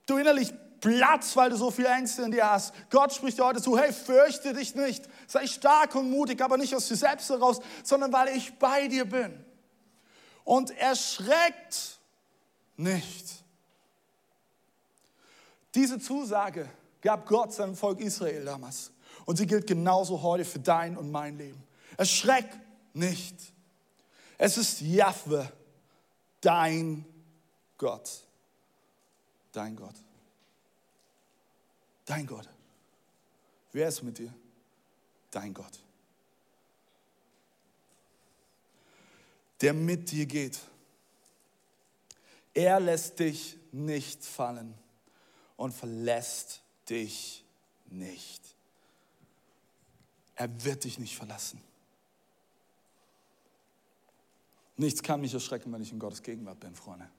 du 0.06 0.18
innerlich 0.18 0.52
Platz, 0.80 1.36
weil 1.36 1.50
du 1.50 1.58
so 1.58 1.72
viel 1.72 1.86
Ängste 1.86 2.24
in 2.24 2.32
dir 2.32 2.50
hast. 2.50 2.74
Gott 2.90 3.13
spricht 3.13 3.38
dir 3.38 3.46
heute 3.46 3.62
zu, 3.62 3.78
hey, 3.78 3.92
fürchte 3.92 4.54
dich 4.54 4.76
nicht. 4.76 5.06
Sei 5.28 5.48
stark 5.48 5.96
und 5.96 6.10
mutig, 6.10 6.42
aber 6.42 6.58
nicht 6.58 6.76
aus 6.76 6.88
dir 6.88 6.96
selbst 6.96 7.30
heraus, 7.30 7.60
sondern 7.84 8.13
weil 8.13 8.36
ich 8.36 8.58
bei 8.60 8.88
dir 8.88 9.06
bin. 9.06 9.44
Und 10.44 10.72
erschreckt 10.78 12.00
nicht. 12.78 13.44
Diese 15.76 16.00
Zusage 16.00 16.70
gab 17.02 17.28
Gott 17.28 17.54
seinem 17.54 17.76
Volk 17.76 18.00
Israel 18.00 18.46
damals. 18.46 18.92
Und 19.26 19.38
sie 19.38 19.46
gilt 19.46 19.68
genauso 19.68 20.22
heute 20.22 20.46
für 20.46 20.60
dein 20.60 20.96
und 20.98 21.12
mein 21.12 21.38
Leben. 21.38 21.62
Erschreck 21.98 22.48
nicht. 22.94 23.36
Es 24.38 24.58
ist 24.58 24.82
Jahwe, 24.82 25.52
dein 26.42 27.06
Gott. 27.78 28.10
Dein 29.52 29.76
Gott. 29.76 29.96
Dein 32.08 32.26
Gott. 32.26 32.50
Wer 33.74 33.89
ist 33.89 34.02
mit 34.02 34.17
dir? 34.17 34.34
Dein 35.30 35.54
Gott. 35.54 35.78
Der 39.62 39.74
mit 39.74 40.10
dir 40.10 40.26
geht. 40.26 40.58
Er 42.54 42.80
lässt 42.80 43.20
dich 43.20 43.58
nicht 43.72 44.24
fallen 44.24 44.74
und 45.58 45.74
verlässt 45.74 46.62
dich 46.89 47.43
nicht. 47.88 48.41
Er 50.36 50.63
wird 50.63 50.86
dich 50.86 51.00
nicht 51.00 51.17
verlassen. 51.17 51.62
Nichts 54.78 55.04
kann 55.04 55.20
mich 55.20 55.34
erschrecken, 55.34 55.74
wenn 55.74 55.82
ich 55.82 55.91
in 55.91 56.00
Gottes 56.00 56.24
Gegenwart 56.24 56.60
bin, 56.60 56.74
Freunde. 56.74 57.10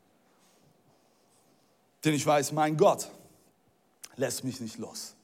Denn 2.05 2.15
ich 2.15 2.25
weiß, 2.25 2.53
mein 2.53 2.77
Gott 2.77 3.11
lässt 4.19 4.45
mich 4.45 4.61
nicht 4.61 4.79
los. 4.79 5.15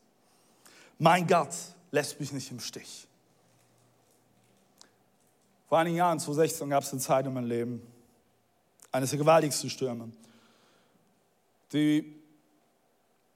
Mein 0.99 1.27
Gott 1.27 1.55
lässt 1.91 2.19
mich 2.21 2.33
nicht 2.33 2.51
im 2.51 2.61
Stich. 2.61 3.07
Vor 5.69 5.79
einigen 5.79 5.97
Jahren, 5.97 6.19
2016, 6.19 6.71
gab 6.71 6.83
es 6.83 6.93
eine 6.93 7.01
Zeit 7.01 7.27
in 7.27 7.35
meinem 7.35 7.49
Leben, 7.49 7.83
eines 8.93 9.11
der 9.11 9.19
gewaltigsten 9.19 9.69
Stürme, 9.69 10.11
die 11.73 12.15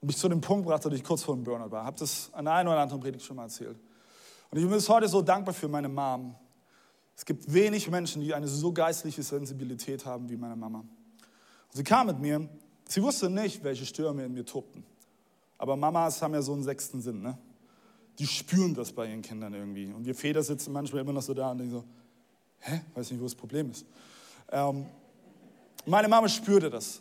mich 0.01 0.17
zu 0.17 0.29
dem 0.29 0.41
Punkt 0.41 0.67
brachte, 0.67 0.89
dass 0.89 0.99
ich 0.99 1.05
kurz 1.05 1.23
vor 1.23 1.35
dem 1.35 1.43
Burnout 1.43 1.71
war. 1.71 1.83
Ich 1.83 1.87
habe 1.87 1.99
das 1.99 2.31
an 2.33 2.47
einer 2.47 2.71
oder 2.71 2.81
anderen 2.81 3.01
Predigt 3.01 3.25
schon 3.25 3.37
mal 3.37 3.45
erzählt. 3.45 3.77
Und 4.51 4.59
ich 4.59 4.65
bin 4.65 4.71
bis 4.71 4.89
heute 4.89 5.09
so 5.09 5.21
dankbar 5.21 5.53
für 5.53 5.69
meine 5.69 5.89
Mom. 5.89 6.35
Es 7.17 7.25
gibt 7.25 7.53
wenig 7.53 7.91
Menschen, 7.91 8.23
die 8.23 8.33
eine 8.33 8.47
so 8.47 8.73
geistliche 8.73 9.23
Sensibilität 9.25 10.07
haben 10.07 10.31
wie 10.31 10.37
meine 10.37 10.55
Mama. 10.55 10.79
Und 10.79 10.87
sie 11.73 11.83
kam 11.83 12.07
mit 12.07 12.21
mir, 12.21 12.49
sie 12.89 13.03
wusste 13.03 13.29
nicht, 13.29 13.65
welche 13.65 13.85
Stürme 13.85 14.25
in 14.25 14.33
mir 14.33 14.45
tobten. 14.45 14.85
Aber 15.59 15.77
Mamas 15.77 16.23
haben 16.23 16.35
ja 16.35 16.41
so 16.41 16.53
einen 16.53 16.63
sechsten 16.63 17.01
Sinn, 17.01 17.21
ne? 17.21 17.37
Die 18.19 18.27
spüren 18.27 18.75
das 18.75 18.93
bei 18.93 19.07
ihren 19.07 19.23
Kindern 19.23 19.55
irgendwie. 19.55 19.87
Und 19.87 20.05
wir 20.05 20.15
Väter 20.15 20.43
sitzen 20.43 20.73
manchmal 20.73 21.03
immer 21.03 21.13
noch 21.13 21.23
so 21.23 21.35
da 21.35 21.51
und 21.51 21.59
denken 21.59 21.73
so, 21.73 21.85
hä, 22.61 22.81
weiß 22.95 23.11
nicht, 23.11 23.21
wo 23.21 23.25
das 23.25 23.35
Problem 23.35 23.71
ist. 23.71 23.87
Ähm, 24.51 24.87
meine 25.87 26.09
Mama 26.09 26.29
spürte 26.29 26.71
das. 26.71 27.01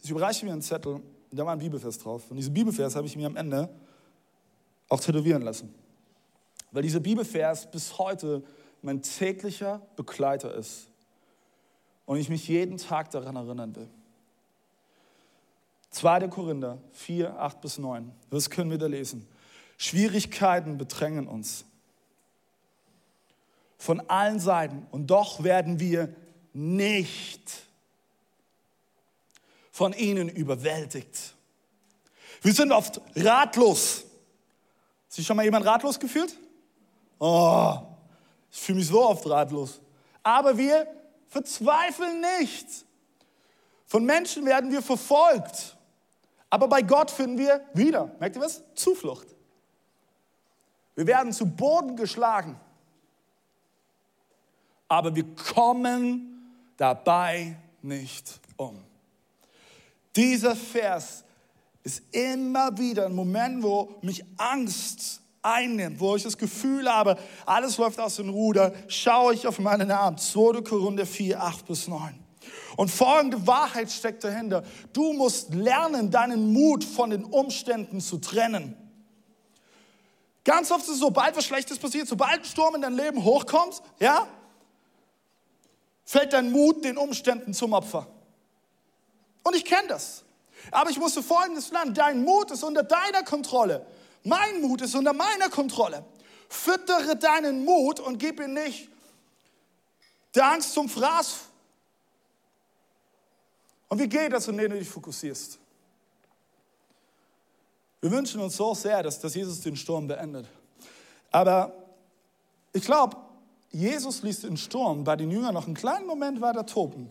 Sie 0.00 0.12
überreichte 0.12 0.44
mir 0.44 0.52
einen 0.52 0.62
Zettel, 0.62 1.00
da 1.30 1.44
war 1.44 1.52
ein 1.52 1.58
Bibelvers 1.58 1.98
drauf. 1.98 2.30
Und 2.30 2.36
diesen 2.36 2.54
Bibelvers 2.54 2.94
habe 2.96 3.06
ich 3.06 3.16
mir 3.16 3.26
am 3.26 3.36
Ende 3.36 3.68
auch 4.88 5.00
tätowieren 5.00 5.42
lassen. 5.42 5.74
Weil 6.70 6.82
dieser 6.82 7.00
Bibelvers 7.00 7.70
bis 7.70 7.98
heute 7.98 8.42
mein 8.82 9.02
täglicher 9.02 9.80
Begleiter 9.96 10.54
ist. 10.54 10.88
Und 12.06 12.18
ich 12.18 12.28
mich 12.28 12.48
jeden 12.48 12.76
Tag 12.76 13.10
daran 13.10 13.36
erinnern 13.36 13.74
will. 13.74 13.88
2. 15.94 16.28
Korinther 16.28 16.78
4, 16.92 17.38
8 17.38 17.60
bis 17.60 17.78
9. 17.78 18.10
Was 18.30 18.50
können 18.50 18.70
wir 18.70 18.78
da 18.78 18.86
lesen? 18.86 19.28
Schwierigkeiten 19.76 20.76
bedrängen 20.76 21.28
uns 21.28 21.64
von 23.78 24.00
allen 24.08 24.40
Seiten 24.40 24.86
und 24.90 25.06
doch 25.06 25.44
werden 25.44 25.78
wir 25.78 26.14
nicht 26.52 27.50
von 29.70 29.92
ihnen 29.92 30.28
überwältigt. 30.28 31.34
Wir 32.42 32.52
sind 32.52 32.72
oft 32.72 33.00
ratlos. 33.14 34.04
Hat 35.04 35.12
sich 35.12 35.26
schon 35.26 35.36
mal 35.36 35.44
jemand 35.44 35.64
ratlos 35.64 36.00
gefühlt? 36.00 36.36
Oh, 37.20 37.78
ich 38.50 38.60
fühle 38.60 38.78
mich 38.78 38.88
so 38.88 39.04
oft 39.04 39.28
ratlos. 39.28 39.80
Aber 40.22 40.58
wir 40.58 40.88
verzweifeln 41.28 42.20
nicht. 42.38 42.66
Von 43.86 44.04
Menschen 44.04 44.44
werden 44.44 44.72
wir 44.72 44.82
verfolgt. 44.82 45.73
Aber 46.54 46.68
bei 46.68 46.82
Gott 46.82 47.10
finden 47.10 47.36
wir 47.36 47.62
wieder, 47.72 48.14
merkt 48.20 48.36
ihr 48.36 48.42
was? 48.42 48.62
Zuflucht. 48.76 49.26
Wir 50.94 51.04
werden 51.04 51.32
zu 51.32 51.46
Boden 51.46 51.96
geschlagen. 51.96 52.54
Aber 54.86 55.16
wir 55.16 55.24
kommen 55.34 56.54
dabei 56.76 57.56
nicht 57.82 58.38
um. 58.56 58.78
Dieser 60.14 60.54
Vers 60.54 61.24
ist 61.82 62.04
immer 62.12 62.78
wieder 62.78 63.06
ein 63.06 63.16
Moment, 63.16 63.60
wo 63.64 63.96
mich 64.02 64.24
Angst 64.36 65.22
einnimmt, 65.42 65.98
wo 65.98 66.14
ich 66.14 66.22
das 66.22 66.38
Gefühl 66.38 66.88
habe, 66.88 67.18
alles 67.46 67.78
läuft 67.78 67.98
aus 67.98 68.14
dem 68.14 68.28
Ruder, 68.28 68.72
schaue 68.86 69.34
ich 69.34 69.48
auf 69.48 69.58
meinen 69.58 69.88
Namen. 69.88 70.18
2. 70.18 70.62
Korinther 70.62 71.04
4, 71.04 71.42
8 71.42 71.66
bis 71.66 71.88
9. 71.88 72.23
Und 72.76 72.90
folgende 72.90 73.46
Wahrheit 73.46 73.90
steckt 73.90 74.24
dahinter. 74.24 74.64
Du 74.92 75.12
musst 75.12 75.54
lernen, 75.54 76.10
deinen 76.10 76.52
Mut 76.52 76.84
von 76.84 77.10
den 77.10 77.24
Umständen 77.24 78.00
zu 78.00 78.18
trennen. 78.18 78.76
Ganz 80.44 80.70
oft 80.70 80.82
ist 80.82 80.90
es 80.90 80.98
so, 80.98 81.06
sobald 81.06 81.36
was 81.36 81.44
Schlechtes 81.44 81.78
passiert, 81.78 82.06
sobald 82.06 82.40
ein 82.40 82.44
Sturm 82.44 82.74
in 82.74 82.82
dein 82.82 82.94
Leben 82.94 83.24
hochkommt, 83.24 83.80
ja, 83.98 84.26
fällt 86.04 86.32
dein 86.32 86.52
Mut 86.52 86.84
den 86.84 86.98
Umständen 86.98 87.54
zum 87.54 87.72
Opfer. 87.72 88.06
Und 89.42 89.56
ich 89.56 89.64
kenne 89.64 89.88
das. 89.88 90.24
Aber 90.70 90.90
ich 90.90 90.98
musste 90.98 91.22
Folgendes 91.22 91.70
lernen. 91.70 91.94
Dein 91.94 92.24
Mut 92.24 92.50
ist 92.50 92.62
unter 92.62 92.82
deiner 92.82 93.22
Kontrolle. 93.22 93.86
Mein 94.22 94.60
Mut 94.60 94.82
ist 94.82 94.94
unter 94.94 95.12
meiner 95.12 95.48
Kontrolle. 95.50 96.04
Füttere 96.48 97.16
deinen 97.16 97.64
Mut 97.64 98.00
und 98.00 98.18
gib 98.18 98.40
ihn 98.40 98.54
nicht 98.54 98.88
der 100.34 100.46
Angst 100.52 100.72
zum 100.72 100.88
Fraß. 100.88 101.36
Und 103.94 104.00
wie 104.00 104.08
geht 104.08 104.32
das, 104.32 104.48
indem 104.48 104.72
du 104.72 104.78
dich 104.80 104.88
fokussierst? 104.88 105.56
Wir 108.00 108.10
wünschen 108.10 108.40
uns 108.40 108.56
so 108.56 108.74
sehr, 108.74 109.04
dass, 109.04 109.20
dass 109.20 109.36
Jesus 109.36 109.60
den 109.60 109.76
Sturm 109.76 110.08
beendet. 110.08 110.48
Aber 111.30 111.72
ich 112.72 112.82
glaube, 112.82 113.16
Jesus 113.70 114.24
ließ 114.24 114.40
den 114.40 114.56
Sturm 114.56 115.04
bei 115.04 115.14
den 115.14 115.30
Jüngern 115.30 115.54
noch 115.54 115.66
einen 115.66 115.76
kleinen 115.76 116.08
Moment 116.08 116.40
weiter 116.40 116.66
toben, 116.66 117.08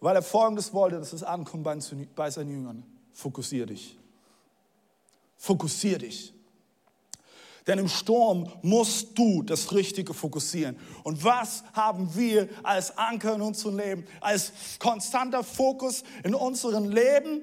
weil 0.00 0.14
er 0.14 0.20
Folgendes 0.20 0.74
wollte, 0.74 0.98
dass 0.98 1.14
es 1.14 1.22
ankommt 1.22 1.64
bei, 1.64 1.78
bei 2.14 2.30
seinen 2.30 2.50
Jüngern. 2.50 2.82
Fokussier 3.14 3.64
dich. 3.64 3.98
Fokussier 5.38 5.96
dich. 5.96 6.34
Denn 7.66 7.78
im 7.78 7.88
Sturm 7.88 8.50
musst 8.62 9.16
du 9.16 9.42
das 9.42 9.72
Richtige 9.72 10.14
fokussieren. 10.14 10.76
Und 11.04 11.22
was 11.22 11.62
haben 11.72 12.14
wir 12.14 12.48
als 12.62 12.96
Anker 12.98 13.34
in 13.34 13.40
unserem 13.40 13.78
Leben, 13.78 14.04
als 14.20 14.52
konstanter 14.78 15.44
Fokus 15.44 16.02
in 16.24 16.34
unserem 16.34 16.88
Leben? 16.88 17.42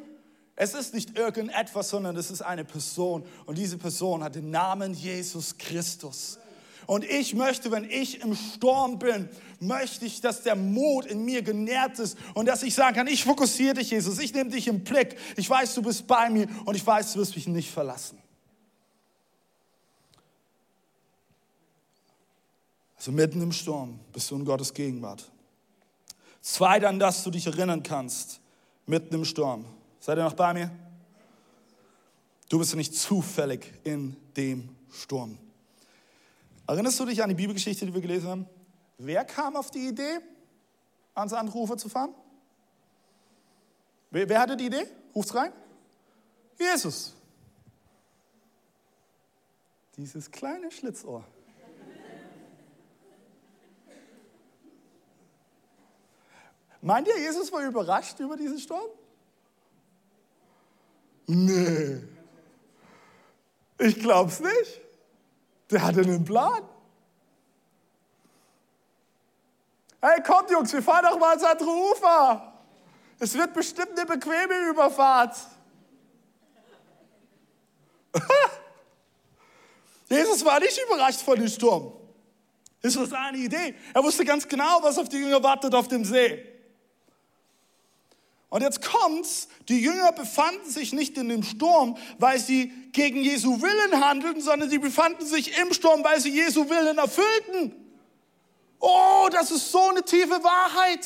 Es 0.58 0.73
ist 0.73 0.93
nicht 0.93 1.17
irgendetwas, 1.17 1.89
sondern 1.89 2.17
es 2.17 2.32
ist 2.32 2.41
eine 2.41 2.65
Person. 2.65 3.23
Und 3.45 3.58
diese 3.58 3.77
Person 3.77 4.21
hat 4.23 4.36
den 4.36 4.51
Namen 4.51 4.93
Jesus 4.93 5.58
Christus. 5.58 6.38
Und 6.86 7.05
ich 7.05 7.34
möchte, 7.34 7.71
wenn 7.71 7.86
ich 7.86 8.21
im 8.21 8.36
Sturm 8.36 8.99
bin, 8.99 9.29
möchte 9.60 10.05
ich, 10.05 10.19
dass 10.21 10.41
der 10.41 10.55
Mut 10.55 11.05
in 11.05 11.23
mir 11.23 11.43
genährt 11.43 11.99
ist 11.99 12.17
und 12.34 12.47
dass 12.47 12.63
ich 12.63 12.73
sagen 12.73 12.95
kann, 12.95 13.08
ich 13.08 13.23
fokussiere 13.23 13.75
dich, 13.75 13.91
Jesus, 13.91 14.19
ich 14.19 14.34
nehme 14.34 14.49
dich 14.49 14.67
im 14.67 14.84
Blick. 14.84 15.15
Ich 15.38 15.49
weiß, 15.49 15.75
du 15.75 15.82
bist 15.82 16.08
bei 16.08 16.29
mir 16.29 16.47
und 16.65 16.75
ich 16.75 16.86
weiß, 16.86 17.13
du 17.13 17.19
wirst 17.19 17.36
mich 17.36 17.47
nicht 17.47 17.69
verlassen. 17.69 18.17
Also 22.99 23.13
mitten 23.13 23.41
im 23.41 23.53
Sturm 23.53 23.97
bist 24.12 24.29
du 24.29 24.35
in 24.35 24.43
Gottes 24.43 24.73
Gegenwart. 24.73 25.31
Zwei, 26.41 26.85
an 26.85 26.99
das 26.99 27.23
du 27.23 27.31
dich 27.31 27.47
erinnern 27.47 27.81
kannst, 27.81 28.41
mitten 28.85 29.15
im 29.15 29.23
Sturm. 29.23 29.63
Seid 30.01 30.17
ihr 30.17 30.25
noch 30.25 30.33
bei 30.33 30.53
mir? 30.53 30.69
Du 32.49 32.59
bist 32.59 32.75
nicht 32.75 32.93
zufällig 32.93 33.71
in 33.85 34.17
dem 34.35 34.75
Sturm. 34.91 35.38
Erinnerst 36.67 36.99
du 36.99 37.05
dich 37.05 37.23
an 37.23 37.29
die 37.29 37.35
Bibelgeschichte, 37.35 37.85
die 37.85 37.93
wir 37.93 38.01
gelesen 38.01 38.27
haben? 38.27 38.45
Wer 38.97 39.23
kam 39.23 39.55
auf 39.55 39.71
die 39.71 39.88
Idee, 39.88 40.19
ans 41.15 41.31
andere 41.31 41.57
Ufer 41.57 41.77
zu 41.77 41.88
fahren? 41.88 42.13
Wer, 44.12 44.27
wer 44.27 44.41
hatte 44.41 44.57
die 44.57 44.65
Idee? 44.65 44.85
Ruft's 45.15 45.33
rein. 45.33 45.53
Jesus. 46.59 47.13
Dieses 49.95 50.29
kleine 50.29 50.69
Schlitzohr. 50.69 51.23
Meint 56.81 57.07
ihr, 57.07 57.17
Jesus 57.19 57.51
war 57.51 57.61
überrascht 57.61 58.19
über 58.19 58.37
diesen 58.37 58.59
Sturm? 58.59 58.89
Nee. 61.27 62.01
Ich 63.77 63.99
glaub's 63.99 64.39
nicht. 64.39 64.81
Der 65.69 65.83
hatte 65.83 66.01
einen 66.01 66.23
Plan. 66.23 66.63
Hey, 70.01 70.23
kommt 70.23 70.49
Jungs, 70.49 70.71
wir 70.71 70.81
fahren 70.81 71.05
doch 71.09 71.19
mal 71.19 71.29
ans 71.31 71.43
andere 71.43 71.69
Ufer. 71.69 72.53
Es 73.19 73.33
wird 73.35 73.53
bestimmt 73.53 73.91
eine 73.97 74.05
bequeme 74.05 74.69
Überfahrt. 74.69 75.35
Jesus 80.09 80.43
war 80.43 80.59
nicht 80.59 80.79
überrascht 80.87 81.21
von 81.21 81.37
dem 81.37 81.49
Sturm. 81.49 81.93
Das 82.81 82.97
war 82.97 83.05
seine 83.05 83.37
Idee. 83.37 83.75
Er 83.93 84.01
wusste 84.03 84.23
ganz 84.23 84.47
genau, 84.47 84.81
was 84.81 84.97
auf 84.97 85.09
die 85.09 85.17
Jünger 85.17 85.43
wartet 85.43 85.75
auf 85.75 85.89
dem 85.89 86.05
See. 86.05 86.48
Und 88.49 88.62
jetzt 88.63 88.81
kommt's, 88.81 89.47
die 89.67 89.79
Jünger 89.79 90.12
befanden 90.12 90.69
sich 90.69 90.91
nicht 90.91 91.17
in 91.17 91.29
dem 91.29 91.43
Sturm, 91.43 91.97
weil 92.17 92.39
sie 92.39 92.73
gegen 92.91 93.21
Jesu 93.23 93.62
Willen 93.62 94.03
handelten, 94.03 94.41
sondern 94.41 94.69
sie 94.69 94.79
befanden 94.79 95.25
sich 95.25 95.57
im 95.59 95.71
Sturm, 95.71 96.03
weil 96.03 96.19
sie 96.19 96.31
Jesu 96.31 96.67
Willen 96.67 96.97
erfüllten. 96.97 97.75
Oh, 98.79 99.29
das 99.31 99.51
ist 99.51 99.71
so 99.71 99.89
eine 99.89 100.03
tiefe 100.03 100.43
Wahrheit. 100.43 101.05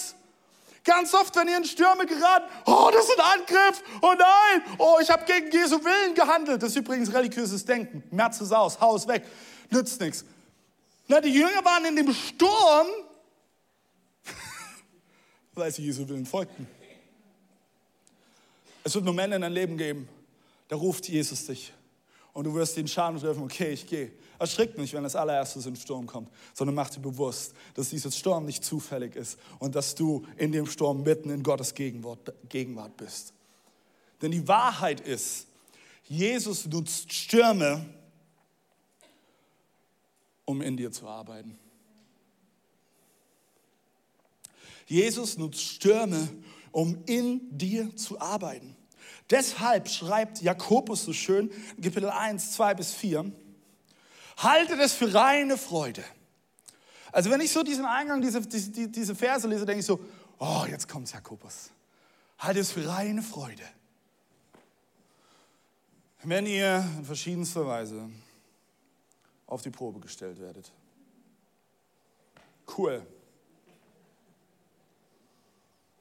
Ganz 0.86 1.14
oft, 1.14 1.36
wenn 1.36 1.48
ihr 1.48 1.58
in 1.58 1.66
Stürme 1.66 2.06
geraten, 2.06 2.46
oh, 2.66 2.90
das 2.94 3.06
ist 3.06 3.20
ein 3.20 3.40
Angriff, 3.40 3.84
oh 4.02 4.14
nein, 4.18 4.76
oh, 4.78 4.98
ich 5.02 5.10
habe 5.10 5.24
gegen 5.26 5.52
Jesu 5.52 5.84
Willen 5.84 6.14
gehandelt. 6.14 6.62
Das 6.62 6.72
ist 6.72 6.76
übrigens 6.78 7.14
religiöses 7.14 7.66
Denken. 7.66 8.04
Merz 8.12 8.40
ist 8.42 8.52
aus, 8.52 8.80
Haus 8.80 9.08
weg, 9.08 9.26
nützt 9.70 10.00
nichts. 10.00 10.26
Na, 11.08 11.20
die 11.20 11.30
Jünger 11.30 11.64
waren 11.64 11.86
in 11.86 11.96
dem 11.96 12.14
Sturm, 12.14 12.88
weil 15.54 15.72
sie 15.72 15.84
Jesu 15.84 16.08
Willen 16.08 16.26
folgten. 16.26 16.68
Es 18.84 18.96
wird 18.96 19.06
Momente 19.06 19.36
in 19.36 19.42
deinem 19.42 19.54
Leben 19.54 19.78
geben, 19.78 20.08
da 20.68 20.76
ruft 20.76 21.08
Jesus 21.08 21.46
dich. 21.46 21.74
Und 22.34 22.46
du 22.46 22.56
wirst 22.56 22.76
den 22.78 22.88
Schaden 22.88 23.20
treffen, 23.20 23.44
okay, 23.44 23.74
ich 23.74 23.86
gehe. 23.86 24.12
Erschrick 24.40 24.78
nicht, 24.78 24.94
wenn 24.94 25.04
das 25.04 25.16
allererstes 25.16 25.66
in 25.68 25.74
den 25.74 25.80
Sturm 25.80 26.08
kommt, 26.08 26.30
sondern 26.54 26.76
mach 26.76 26.90
dir 26.90 27.00
bewusst, 27.00 27.54
dass 27.76 27.92
dieses 27.92 28.18
Sturm 28.18 28.46
nicht 28.46 28.66
zufällig 28.66 29.16
ist 29.16 29.38
und 29.60 29.76
dass 29.76 29.94
du 29.94 30.26
in 30.38 30.52
dem 30.52 30.66
Sturm 30.66 31.04
mitten 31.04 31.30
in 31.30 31.44
Gottes 31.44 31.76
Gegenwart, 31.76 32.34
Gegenwart 32.50 32.98
bist. 32.98 33.34
Denn 34.22 34.32
die 34.32 34.48
Wahrheit 34.48 35.00
ist, 35.02 35.48
Jesus 36.06 36.66
nutzt 36.66 37.14
Stürme, 37.14 37.86
um 40.46 40.62
in 40.62 40.76
dir 40.76 40.92
zu 40.92 41.08
arbeiten. 41.08 41.58
Jesus 44.88 45.38
nutzt 45.38 45.62
Stürme, 45.62 46.28
um 46.74 47.02
in 47.06 47.58
dir 47.58 47.96
zu 47.96 48.20
arbeiten. 48.20 48.76
Deshalb 49.30 49.88
schreibt 49.88 50.42
Jakobus 50.42 51.06
so 51.06 51.14
schön, 51.14 51.50
Kapitel 51.82 52.10
1, 52.10 52.52
2 52.52 52.74
bis 52.74 52.92
4, 52.92 53.32
haltet 54.38 54.80
es 54.80 54.94
für 54.94 55.14
reine 55.14 55.58
Freude. 55.58 56.04
Also 57.14 57.30
wenn 57.30 57.40
ich 57.40 57.52
so 57.52 57.64
diesen 57.64 57.86
Eingang, 57.86 58.22
diese, 58.22 58.42
diese, 58.42 58.90
diese 58.90 59.16
Verse 59.16 59.48
lese, 59.48 59.66
denke 59.66 59.80
ich 59.80 59.86
so, 59.86 60.00
oh, 60.40 60.66
jetzt 60.68 60.90
kommt 60.90 61.12
Jakobus. 61.14 61.70
Haltet 62.40 62.64
es 62.64 62.72
für 62.72 62.88
reine 62.88 63.22
Freude. 63.22 63.64
Wenn 66.24 66.46
ihr 66.46 66.84
in 66.98 67.06
verschiedenster 67.06 67.68
Weise 67.68 68.10
auf 69.46 69.62
die 69.62 69.70
Probe 69.70 70.00
gestellt 70.00 70.40
werdet. 70.40 70.72
Cool. 72.78 73.06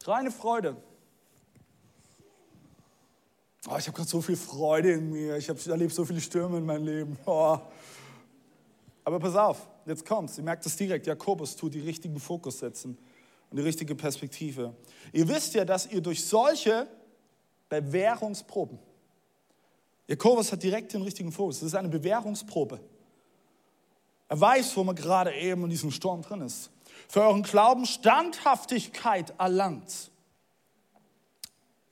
Reine 0.09 0.31
Freude. 0.31 0.77
Oh, 3.69 3.77
ich 3.79 3.87
habe 3.87 3.97
gerade 3.97 4.09
so 4.09 4.21
viel 4.21 4.37
Freude 4.37 4.93
in 4.93 5.11
mir. 5.11 5.37
Ich, 5.37 5.49
erlebe 5.49 5.93
so 5.93 6.05
viele 6.05 6.21
Stürme 6.21 6.59
in 6.59 6.67
meinem 6.67 6.85
Leben. 6.85 7.19
Oh. 7.27 7.59
Aber 9.05 9.19
pass 9.19 9.35
auf, 9.35 9.69
jetzt 9.85 10.07
kommt's. 10.07 10.39
Ihr 10.39 10.45
merkt 10.45 10.65
es 10.65 10.77
direkt. 10.77 11.09
Jakobus 11.09 11.57
tut 11.57 11.75
die 11.75 11.81
richtigen 11.81 12.21
Fokus 12.21 12.61
setzen 12.61 12.97
und 13.51 13.57
die 13.57 13.63
richtige 13.63 13.97
Perspektive. 13.97 14.75
Ihr 15.13 15.27
wisst 15.29 15.55
ja, 15.55 15.65
dass 15.65 15.87
ihr 15.91 16.01
durch 16.01 16.25
solche 16.25 16.87
Bewährungsproben, 17.69 18.79
Jakobus 20.07 20.53
hat 20.53 20.63
direkt 20.63 20.93
den 20.93 21.03
richtigen 21.03 21.33
Fokus. 21.33 21.61
Das 21.61 21.69
ist 21.69 21.75
eine 21.75 21.89
Bewährungsprobe. 21.89 22.79
Er 24.29 24.41
weiß, 24.41 24.77
wo 24.77 24.85
man 24.85 24.95
gerade 24.95 25.35
eben 25.35 25.65
in 25.65 25.71
diesem 25.71 25.91
Sturm 25.91 26.23
drin 26.23 26.43
ist 26.43 26.71
für 27.13 27.21
euren 27.21 27.43
Glauben 27.43 27.85
Standhaftigkeit 27.85 29.35
erlangt. 29.39 30.11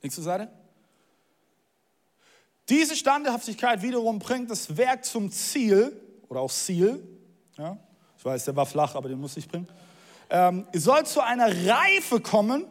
Nächste 0.01 0.23
Seite. 0.23 0.51
Diese 2.67 2.95
Standhaftigkeit 2.95 3.83
wiederum 3.83 4.17
bringt 4.17 4.49
das 4.49 4.77
Werk 4.77 5.05
zum 5.05 5.31
Ziel 5.31 5.95
oder 6.27 6.39
auch 6.39 6.49
Ziel. 6.49 7.07
Ja, 7.55 7.77
ich 8.17 8.25
weiß, 8.25 8.45
der 8.45 8.55
war 8.55 8.65
flach, 8.65 8.95
aber 8.95 9.09
den 9.09 9.19
muss 9.19 9.37
ich 9.37 9.47
bringen. 9.47 9.67
Ähm, 10.31 10.65
ihr 10.73 10.81
sollt 10.81 11.07
zu 11.07 11.23
einer 11.23 11.67
Reife 11.67 12.19
kommen, 12.19 12.65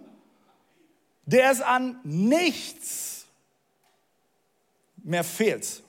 der 1.27 1.53
es 1.53 1.61
an 1.61 2.01
nichts 2.03 3.27
mehr 4.97 5.23
fehlt 5.23 5.85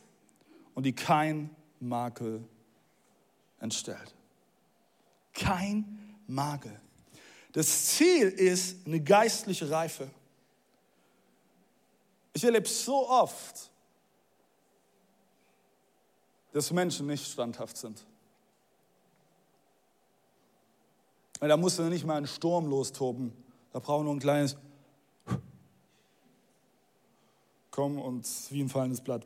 und 0.76 0.86
die 0.86 0.94
kein 0.94 1.50
Makel 1.80 2.48
entstellt. 3.60 4.14
Kein 5.34 6.01
Makel. 6.32 6.80
Das 7.52 7.88
Ziel 7.88 8.30
ist 8.30 8.86
eine 8.86 9.00
geistliche 9.00 9.70
Reife. 9.70 10.10
Ich 12.34 12.44
erlebe 12.44 12.68
so 12.68 13.10
oft, 13.10 13.70
dass 16.54 16.72
Menschen 16.72 17.08
nicht 17.08 17.30
standhaft 17.30 17.78
sind. 17.78 18.06
Weil 21.40 21.50
da 21.50 21.58
muss 21.58 21.78
ja 21.78 21.90
nicht 21.90 22.06
mal 22.06 22.18
ein 22.18 22.28
Sturm 22.28 22.68
lostoben. 22.68 23.34
Da 23.74 23.80
braucht 23.80 24.04
nur 24.04 24.14
ein 24.14 24.20
kleines 24.20 24.56
Komm 27.72 28.00
und 28.00 28.28
wie 28.50 28.62
ein 28.62 28.70
fallendes 28.70 29.00
Blatt. 29.02 29.26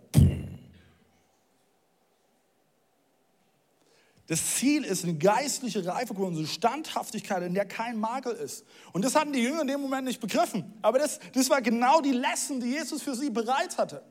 Das 4.28 4.56
Ziel 4.56 4.84
ist 4.84 5.04
eine 5.04 5.14
geistliche 5.14 5.86
Reife, 5.86 6.14
unsere 6.14 6.48
Standhaftigkeit, 6.48 7.44
in 7.44 7.54
der 7.54 7.66
kein 7.66 8.00
Makel 8.00 8.34
ist. 8.34 8.66
Und 8.92 9.06
das 9.06 9.16
hatten 9.16 9.34
die 9.34 9.42
Jünger 9.42 9.62
in 9.62 9.68
dem 9.68 9.82
Moment 9.82 10.06
nicht 10.06 10.20
begriffen. 10.20 10.74
Aber 10.82 10.98
das, 10.98 11.20
das 11.34 11.50
war 11.50 11.62
genau 11.62 12.02
die 12.02 12.12
Lesson, 12.12 12.60
die 12.60 12.72
Jesus 12.72 13.04
für 13.04 13.14
sie 13.14 13.30
bereit 13.30 13.78
hatte. 13.78 14.02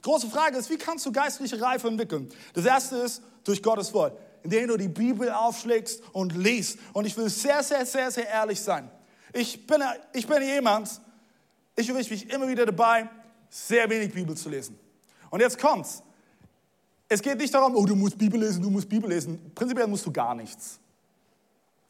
Große 0.00 0.28
Frage 0.28 0.56
ist, 0.56 0.70
wie 0.70 0.78
kannst 0.78 1.04
du 1.04 1.12
geistliche 1.12 1.60
Reife 1.60 1.86
entwickeln? 1.86 2.32
Das 2.54 2.64
erste 2.64 2.96
ist 2.96 3.22
durch 3.44 3.62
Gottes 3.62 3.92
Wort, 3.92 4.18
indem 4.42 4.68
du 4.68 4.76
die 4.78 4.88
Bibel 4.88 5.30
aufschlägst 5.30 6.02
und 6.12 6.34
liest. 6.34 6.78
Und 6.94 7.04
ich 7.04 7.16
will 7.16 7.28
sehr, 7.28 7.62
sehr, 7.62 7.84
sehr, 7.84 8.10
sehr 8.10 8.28
ehrlich 8.28 8.60
sein. 8.60 8.90
Ich 9.34 9.66
bin, 9.66 9.82
ich 10.14 10.26
bin 10.26 10.42
jemand, 10.42 10.88
ich 11.76 11.88
erwische 11.88 12.10
mich 12.10 12.28
immer 12.30 12.48
wieder 12.48 12.64
dabei, 12.64 13.08
sehr 13.50 13.88
wenig 13.90 14.12
Bibel 14.12 14.34
zu 14.34 14.48
lesen. 14.48 14.78
Und 15.30 15.40
jetzt 15.40 15.58
kommt's. 15.58 16.02
Es 17.12 17.20
geht 17.20 17.36
nicht 17.36 17.52
darum, 17.52 17.76
oh, 17.76 17.84
du 17.84 17.94
musst 17.94 18.16
Bibel 18.16 18.40
lesen, 18.40 18.62
du 18.62 18.70
musst 18.70 18.88
Bibel 18.88 19.10
lesen. 19.10 19.52
Prinzipiell 19.54 19.86
musst 19.86 20.06
du 20.06 20.10
gar 20.10 20.34
nichts. 20.34 20.80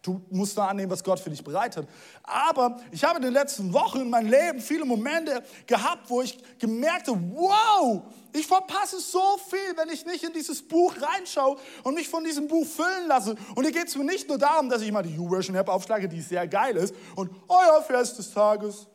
Du 0.02 0.20
musst 0.30 0.58
da 0.58 0.66
annehmen, 0.66 0.90
was 0.90 1.04
Gott 1.04 1.20
für 1.20 1.30
dich 1.30 1.44
bereitet. 1.44 1.87
Aber 2.24 2.80
ich 2.90 3.04
habe 3.04 3.18
in 3.18 3.22
den 3.22 3.32
letzten 3.32 3.72
Wochen 3.72 4.00
in 4.00 4.11
meinem 4.11 4.28
Leben 4.28 4.58
viele 4.58 4.85
Momente 4.85 5.44
gehabt, 5.64 6.11
wo 6.11 6.22
ich 6.22 6.37
gemerkt 6.58 7.06
habe, 7.06 7.20
wow, 7.35 8.02
ich 8.32 8.48
verpasse 8.48 8.98
so 8.98 9.38
viel, 9.48 9.76
wenn 9.76 9.90
ich 9.90 10.04
nicht 10.04 10.24
in 10.24 10.32
dieses 10.32 10.61
Buch 10.61 10.92
reinschaue 11.00 11.56
und 11.85 11.94
mich 11.94 12.08
von 12.08 12.24
diesem 12.24 12.48
Buch 12.48 12.66
füllen 12.66 13.06
lasse. 13.06 13.37
Und 13.54 13.62
hier 13.62 13.72
geht 13.72 13.87
es 13.87 13.94
mir 13.94 14.02
nicht 14.02 14.28
nur 14.28 14.38
darum, 14.38 14.68
dass 14.68 14.82
ich 14.82 14.90
mal 14.90 15.04
die 15.04 15.14
YouVersion-App 15.14 15.68
aufschlage, 15.68 16.08
die 16.08 16.20
sehr 16.20 16.48
geil 16.48 16.74
ist, 16.74 16.96
und 17.14 17.30
euer 17.46 17.78
oh 17.78 17.82
Fest 17.82 18.18
des 18.18 18.32
Tages. 18.32 18.88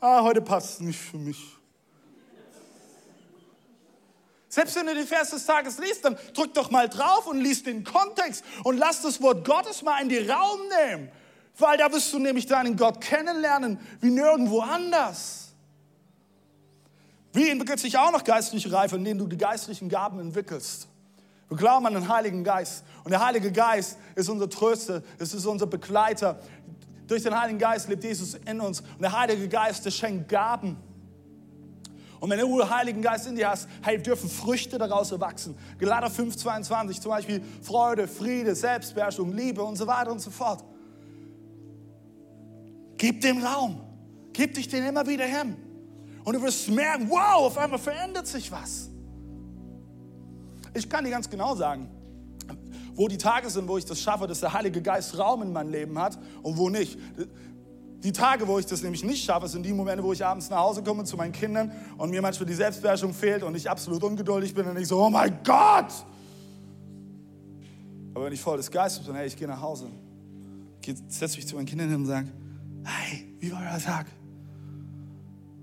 Ah, 0.00 0.22
heute 0.22 0.40
passt 0.40 0.70
es 0.70 0.80
nicht 0.80 0.98
für 0.98 1.18
mich. 1.18 1.56
Selbst 4.56 4.74
wenn 4.76 4.86
du 4.86 4.94
die 4.94 5.02
Vers 5.02 5.32
des 5.32 5.44
Tages 5.44 5.76
liest, 5.76 6.02
dann 6.02 6.16
drück 6.32 6.54
doch 6.54 6.70
mal 6.70 6.88
drauf 6.88 7.26
und 7.26 7.38
liest 7.38 7.66
den 7.66 7.84
Kontext 7.84 8.42
und 8.64 8.78
lass 8.78 9.02
das 9.02 9.20
Wort 9.20 9.46
Gottes 9.46 9.82
mal 9.82 10.00
in 10.00 10.08
die 10.08 10.26
Raum 10.26 10.60
nehmen. 10.80 11.10
Weil 11.58 11.76
da 11.76 11.92
wirst 11.92 12.10
du 12.14 12.18
nämlich 12.18 12.46
deinen 12.46 12.74
Gott 12.74 13.02
kennenlernen 13.02 13.78
wie 14.00 14.08
nirgendwo 14.08 14.60
anders. 14.60 15.52
Wie 17.34 17.50
entwickelt 17.50 17.80
sich 17.80 17.98
auch 17.98 18.10
noch 18.10 18.24
geistliche 18.24 18.72
Reife, 18.72 18.96
indem 18.96 19.18
du 19.18 19.26
die 19.26 19.36
geistlichen 19.36 19.90
Gaben 19.90 20.20
entwickelst? 20.20 20.88
Wir 21.50 21.58
glauben 21.58 21.84
an 21.84 21.92
den 21.92 22.08
Heiligen 22.08 22.42
Geist. 22.42 22.82
Und 23.04 23.10
der 23.10 23.22
Heilige 23.22 23.52
Geist 23.52 23.98
ist 24.14 24.30
unser 24.30 24.48
Tröster, 24.48 25.02
es 25.18 25.34
ist 25.34 25.44
unser 25.44 25.66
Begleiter. 25.66 26.40
Durch 27.06 27.22
den 27.22 27.38
Heiligen 27.38 27.58
Geist 27.58 27.90
lebt 27.90 28.04
Jesus 28.04 28.32
in 28.46 28.58
uns. 28.62 28.80
Und 28.80 29.02
der 29.02 29.12
Heilige 29.12 29.50
Geist, 29.50 29.84
der 29.84 29.90
schenkt 29.90 30.30
Gaben. 30.30 30.78
Und 32.20 32.30
wenn 32.30 32.38
du 32.38 32.58
den 32.58 32.70
Heiligen 32.70 33.02
Geist 33.02 33.26
in 33.26 33.36
dir 33.36 33.50
hast, 33.50 33.68
hey, 33.82 34.00
dürfen 34.00 34.28
Früchte 34.28 34.78
daraus 34.78 35.12
erwachsen. 35.12 35.56
Galater 35.78 36.10
5, 36.10 36.36
22 36.36 37.00
zum 37.00 37.10
Beispiel 37.10 37.42
Freude, 37.62 38.08
Friede, 38.08 38.54
Selbstbeherrschung, 38.54 39.32
Liebe 39.32 39.62
und 39.62 39.76
so 39.76 39.86
weiter 39.86 40.12
und 40.12 40.20
so 40.20 40.30
fort. 40.30 40.64
Gib 42.96 43.20
dem 43.20 43.44
Raum. 43.44 43.80
Gib 44.32 44.54
dich 44.54 44.68
den 44.68 44.84
immer 44.84 45.06
wieder 45.06 45.24
hin. 45.24 45.56
Und 46.24 46.34
du 46.34 46.42
wirst 46.42 46.68
merken, 46.68 47.08
wow, 47.08 47.46
auf 47.46 47.58
einmal 47.58 47.78
verändert 47.78 48.26
sich 48.26 48.50
was. 48.50 48.88
Ich 50.74 50.88
kann 50.88 51.04
dir 51.04 51.10
ganz 51.10 51.30
genau 51.30 51.54
sagen, 51.54 51.88
wo 52.94 53.08
die 53.08 53.18
Tage 53.18 53.48
sind, 53.50 53.68
wo 53.68 53.78
ich 53.78 53.84
das 53.84 54.00
schaffe, 54.00 54.26
dass 54.26 54.40
der 54.40 54.52
Heilige 54.52 54.82
Geist 54.82 55.18
Raum 55.18 55.42
in 55.42 55.52
mein 55.52 55.70
Leben 55.70 55.98
hat 55.98 56.18
und 56.42 56.56
wo 56.56 56.68
nicht. 56.68 56.98
Die 58.02 58.12
Tage, 58.12 58.46
wo 58.46 58.58
ich 58.58 58.66
das 58.66 58.82
nämlich 58.82 59.02
nicht 59.04 59.24
schaffe, 59.24 59.48
sind 59.48 59.64
die 59.64 59.72
Momente, 59.72 60.04
wo 60.04 60.12
ich 60.12 60.24
abends 60.24 60.50
nach 60.50 60.58
Hause 60.58 60.82
komme 60.82 61.04
zu 61.04 61.16
meinen 61.16 61.32
Kindern 61.32 61.72
und 61.96 62.10
mir 62.10 62.22
manchmal 62.22 62.46
die 62.46 62.54
Selbstbeherrschung 62.54 63.14
fehlt 63.14 63.42
und 63.42 63.54
ich 63.54 63.68
absolut 63.68 64.02
ungeduldig 64.04 64.54
bin 64.54 64.66
und 64.66 64.76
ich 64.78 64.88
so, 64.88 65.02
oh 65.02 65.10
mein 65.10 65.38
Gott! 65.42 65.92
Aber 68.14 68.26
wenn 68.26 68.32
ich 68.32 68.40
voll 68.40 68.56
des 68.56 68.70
Geistes 68.70 69.04
bin, 69.04 69.14
hey, 69.14 69.26
ich 69.26 69.36
gehe 69.36 69.48
nach 69.48 69.60
Hause, 69.60 69.88
setze 71.08 71.36
mich 71.36 71.46
zu 71.46 71.56
meinen 71.56 71.66
Kindern 71.66 71.88
hin 71.88 72.00
und 72.00 72.06
sage, 72.06 72.28
hey, 72.84 73.34
wie 73.40 73.52
war 73.52 73.60
euer 73.60 73.78
Tag? 73.78 74.06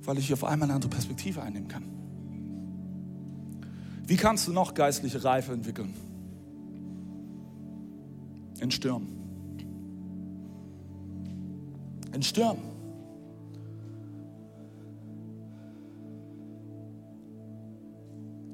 Weil 0.04 0.18
ich 0.18 0.34
auf 0.34 0.44
einmal 0.44 0.68
eine 0.68 0.76
andere 0.76 0.90
Perspektive 0.90 1.42
einnehmen 1.42 1.68
kann. 1.68 1.84
Wie 4.06 4.18
kannst 4.18 4.48
du 4.48 4.52
noch 4.52 4.74
geistliche 4.74 5.24
Reife 5.24 5.54
entwickeln? 5.54 5.94
In 8.60 8.70
Stürmen. 8.70 9.23
In 12.14 12.24
Stürmen. 12.24 12.74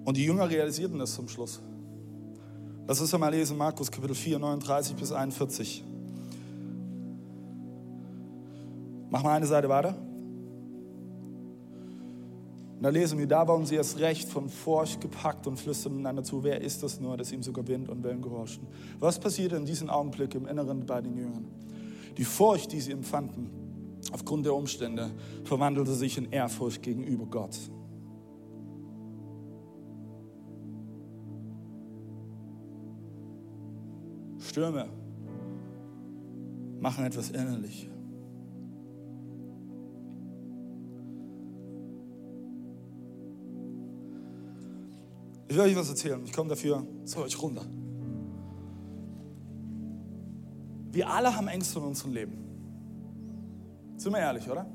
Und 0.05 0.17
die 0.17 0.25
Jünger 0.25 0.49
realisierten 0.49 0.97
das 0.97 1.13
zum 1.13 1.27
Schluss. 1.27 1.61
Lass 2.87 2.99
uns 2.99 3.15
mal 3.15 3.29
lesen, 3.29 3.55
Markus 3.57 3.91
Kapitel 3.91 4.15
4, 4.15 4.39
39 4.39 4.95
bis 4.95 5.11
41. 5.11 5.83
Mach 9.11 9.21
mal 9.21 9.35
eine 9.35 9.45
Seite 9.45 9.69
weiter. 9.69 9.95
Und 12.77 12.83
da 12.83 12.89
lesen 12.89 13.19
wir, 13.19 13.27
da 13.27 13.47
waren 13.47 13.65
sie 13.65 13.75
erst 13.75 13.99
recht 13.99 14.29
von 14.29 14.49
Furcht 14.49 15.01
gepackt 15.01 15.45
und 15.47 15.59
flüsterten 15.59 15.99
einander 15.99 16.23
zu, 16.23 16.43
wer 16.43 16.61
ist 16.61 16.81
das 16.81 16.99
nur, 16.99 17.17
dass 17.17 17.31
ihm 17.31 17.43
sogar 17.43 17.67
Wind 17.67 17.89
und 17.89 18.03
Wellen 18.03 18.21
gehorchen. 18.21 18.65
Was 18.99 19.19
passierte 19.19 19.57
in 19.57 19.65
diesem 19.65 19.89
Augenblick 19.89 20.33
im 20.33 20.47
Inneren 20.47 20.85
bei 20.85 21.01
den 21.01 21.17
Jüngern? 21.17 21.45
Die 22.19 22.25
Furcht, 22.25 22.73
die 22.73 22.81
sie 22.81 22.91
empfanden, 22.91 23.49
aufgrund 24.11 24.45
der 24.45 24.53
Umstände, 24.53 25.09
verwandelte 25.45 25.93
sich 25.93 26.17
in 26.17 26.29
Ehrfurcht 26.33 26.81
gegenüber 26.81 27.25
Gott. 27.25 27.57
Stürme 34.37 34.89
machen 36.81 37.05
etwas 37.05 37.31
innerlich. 37.31 37.89
Ich 45.47 45.55
will 45.55 45.61
euch 45.61 45.75
was 45.77 45.89
erzählen. 45.89 46.21
Ich 46.25 46.33
komme 46.33 46.49
dafür 46.49 46.85
zu 47.05 47.19
euch 47.19 47.41
runter. 47.41 47.65
Wir 50.91 51.09
alle 51.09 51.35
haben 51.35 51.47
Ängste 51.47 51.79
in 51.79 51.85
unserem 51.85 52.13
Leben. 52.13 52.37
Sind 53.97 54.11
wir 54.13 54.19
ehrlich, 54.19 54.49
oder? 54.49 54.65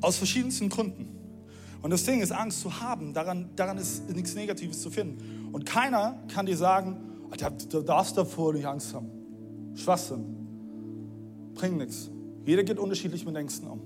Aus 0.00 0.16
verschiedensten 0.16 0.68
Gründen. 0.68 1.08
Und 1.82 1.90
das 1.90 2.04
Ding 2.04 2.20
ist, 2.20 2.32
Angst 2.32 2.60
zu 2.60 2.80
haben, 2.80 3.14
daran, 3.14 3.50
daran 3.56 3.78
ist 3.78 4.08
nichts 4.10 4.34
Negatives 4.34 4.82
zu 4.82 4.90
finden. 4.90 5.48
Und 5.52 5.64
keiner 5.64 6.18
kann 6.28 6.46
dir 6.46 6.56
sagen, 6.56 6.96
du 7.70 7.82
darfst 7.82 8.16
davor 8.16 8.52
nicht 8.52 8.66
Angst 8.66 8.94
haben. 8.94 9.10
Schwachsinn. 9.74 10.24
Bringt 11.54 11.78
nichts. 11.78 12.10
Jeder 12.44 12.64
geht 12.64 12.78
unterschiedlich 12.78 13.24
mit 13.24 13.36
Ängsten 13.36 13.68
um. 13.68 13.80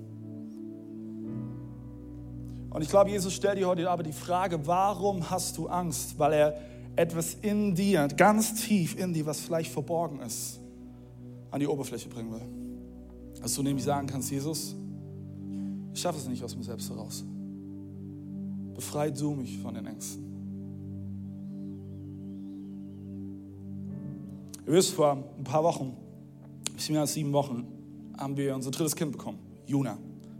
Und 2.70 2.80
ich 2.80 2.88
glaube, 2.88 3.10
Jesus 3.10 3.34
stellt 3.34 3.58
dir 3.58 3.68
heute 3.68 3.90
aber 3.90 4.02
die 4.02 4.12
Frage, 4.12 4.66
warum 4.66 5.28
hast 5.28 5.58
du 5.58 5.68
Angst? 5.68 6.18
Weil 6.18 6.32
er 6.32 6.54
etwas 6.96 7.34
in 7.40 7.74
dir, 7.74 8.08
ganz 8.08 8.54
tief 8.54 8.98
in 8.98 9.12
dir, 9.12 9.26
was 9.26 9.40
vielleicht 9.40 9.72
verborgen 9.72 10.20
ist, 10.20 10.60
an 11.50 11.60
die 11.60 11.66
Oberfläche 11.66 12.08
bringen 12.08 12.32
will. 12.32 13.40
Dass 13.40 13.54
du 13.54 13.62
nämlich 13.62 13.84
sagen 13.84 14.06
kannst, 14.06 14.30
Jesus, 14.30 14.74
ich 15.92 16.00
schaffe 16.00 16.18
es 16.18 16.28
nicht 16.28 16.42
aus 16.42 16.56
mir 16.56 16.62
selbst 16.62 16.88
heraus. 16.90 17.24
Befrei 18.74 19.10
du 19.10 19.34
mich 19.34 19.58
von 19.58 19.74
den 19.74 19.86
Ängsten. 19.86 20.22
Ihr 24.66 24.72
wisst, 24.72 24.94
vor 24.94 25.12
ein 25.38 25.44
paar 25.44 25.64
Wochen, 25.64 25.92
ein 26.68 26.74
bisschen 26.74 26.92
mehr 26.92 27.02
als 27.02 27.14
sieben 27.14 27.32
Wochen, 27.32 27.66
haben 28.16 28.36
wir 28.36 28.54
unser 28.54 28.70
drittes 28.70 28.94
Kind 28.94 29.12
bekommen. 29.12 29.38
Juna. 29.66 29.98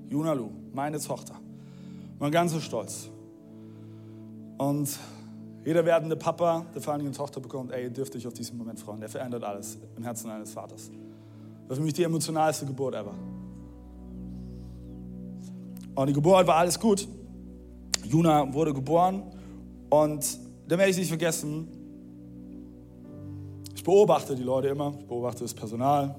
Juna 0.09 0.33
Lu, 0.35 0.51
meine 0.73 1.01
Tochter. 1.01 1.35
Ich 2.15 2.21
war 2.21 2.31
ganz 2.31 2.53
so 2.53 2.61
stolz. 2.61 3.09
Und 4.59 4.89
jeder 5.65 5.85
werdende 5.85 6.17
Papa, 6.17 6.67
der 6.75 6.83
vor 6.83 6.93
allem 6.93 7.03
eine 7.07 7.13
Tochter 7.13 7.41
bekommt, 7.41 7.73
ey, 7.73 7.85
ihr 7.85 7.91
dürft 7.91 8.17
euch 8.17 8.27
auf 8.27 8.35
diesen 8.35 8.59
Moment 8.59 8.81
freuen. 8.81 9.01
Der 9.01 9.09
verändert 9.09 9.45
alles 9.45 9.79
im 9.97 10.03
Herzen 10.03 10.31
eines 10.31 10.53
Vaters. 10.53 10.91
Das 11.63 11.69
war 11.69 11.77
für 11.77 11.83
mich 11.83 11.95
die 11.95 12.03
emotionalste 12.03 12.67
Geburt 12.67 12.95
ever. 12.95 13.15
Und 15.95 16.07
die 16.07 16.13
Geburt 16.13 16.47
war 16.47 16.57
alles 16.57 16.81
gut. 16.81 17.07
Juna 18.05 18.53
wurde 18.53 18.75
geboren 18.75 19.23
und 19.91 20.39
dann 20.67 20.79
werde 20.79 20.91
ich 20.91 20.97
nicht 20.97 21.09
vergessen, 21.09 21.69
ich 23.75 23.85
beobachte 23.85 24.35
die 24.35 24.43
Leute 24.43 24.69
immer, 24.69 24.95
ich 24.99 25.07
beobachte 25.07 25.45
das 25.45 25.55
Personal. 25.55 26.17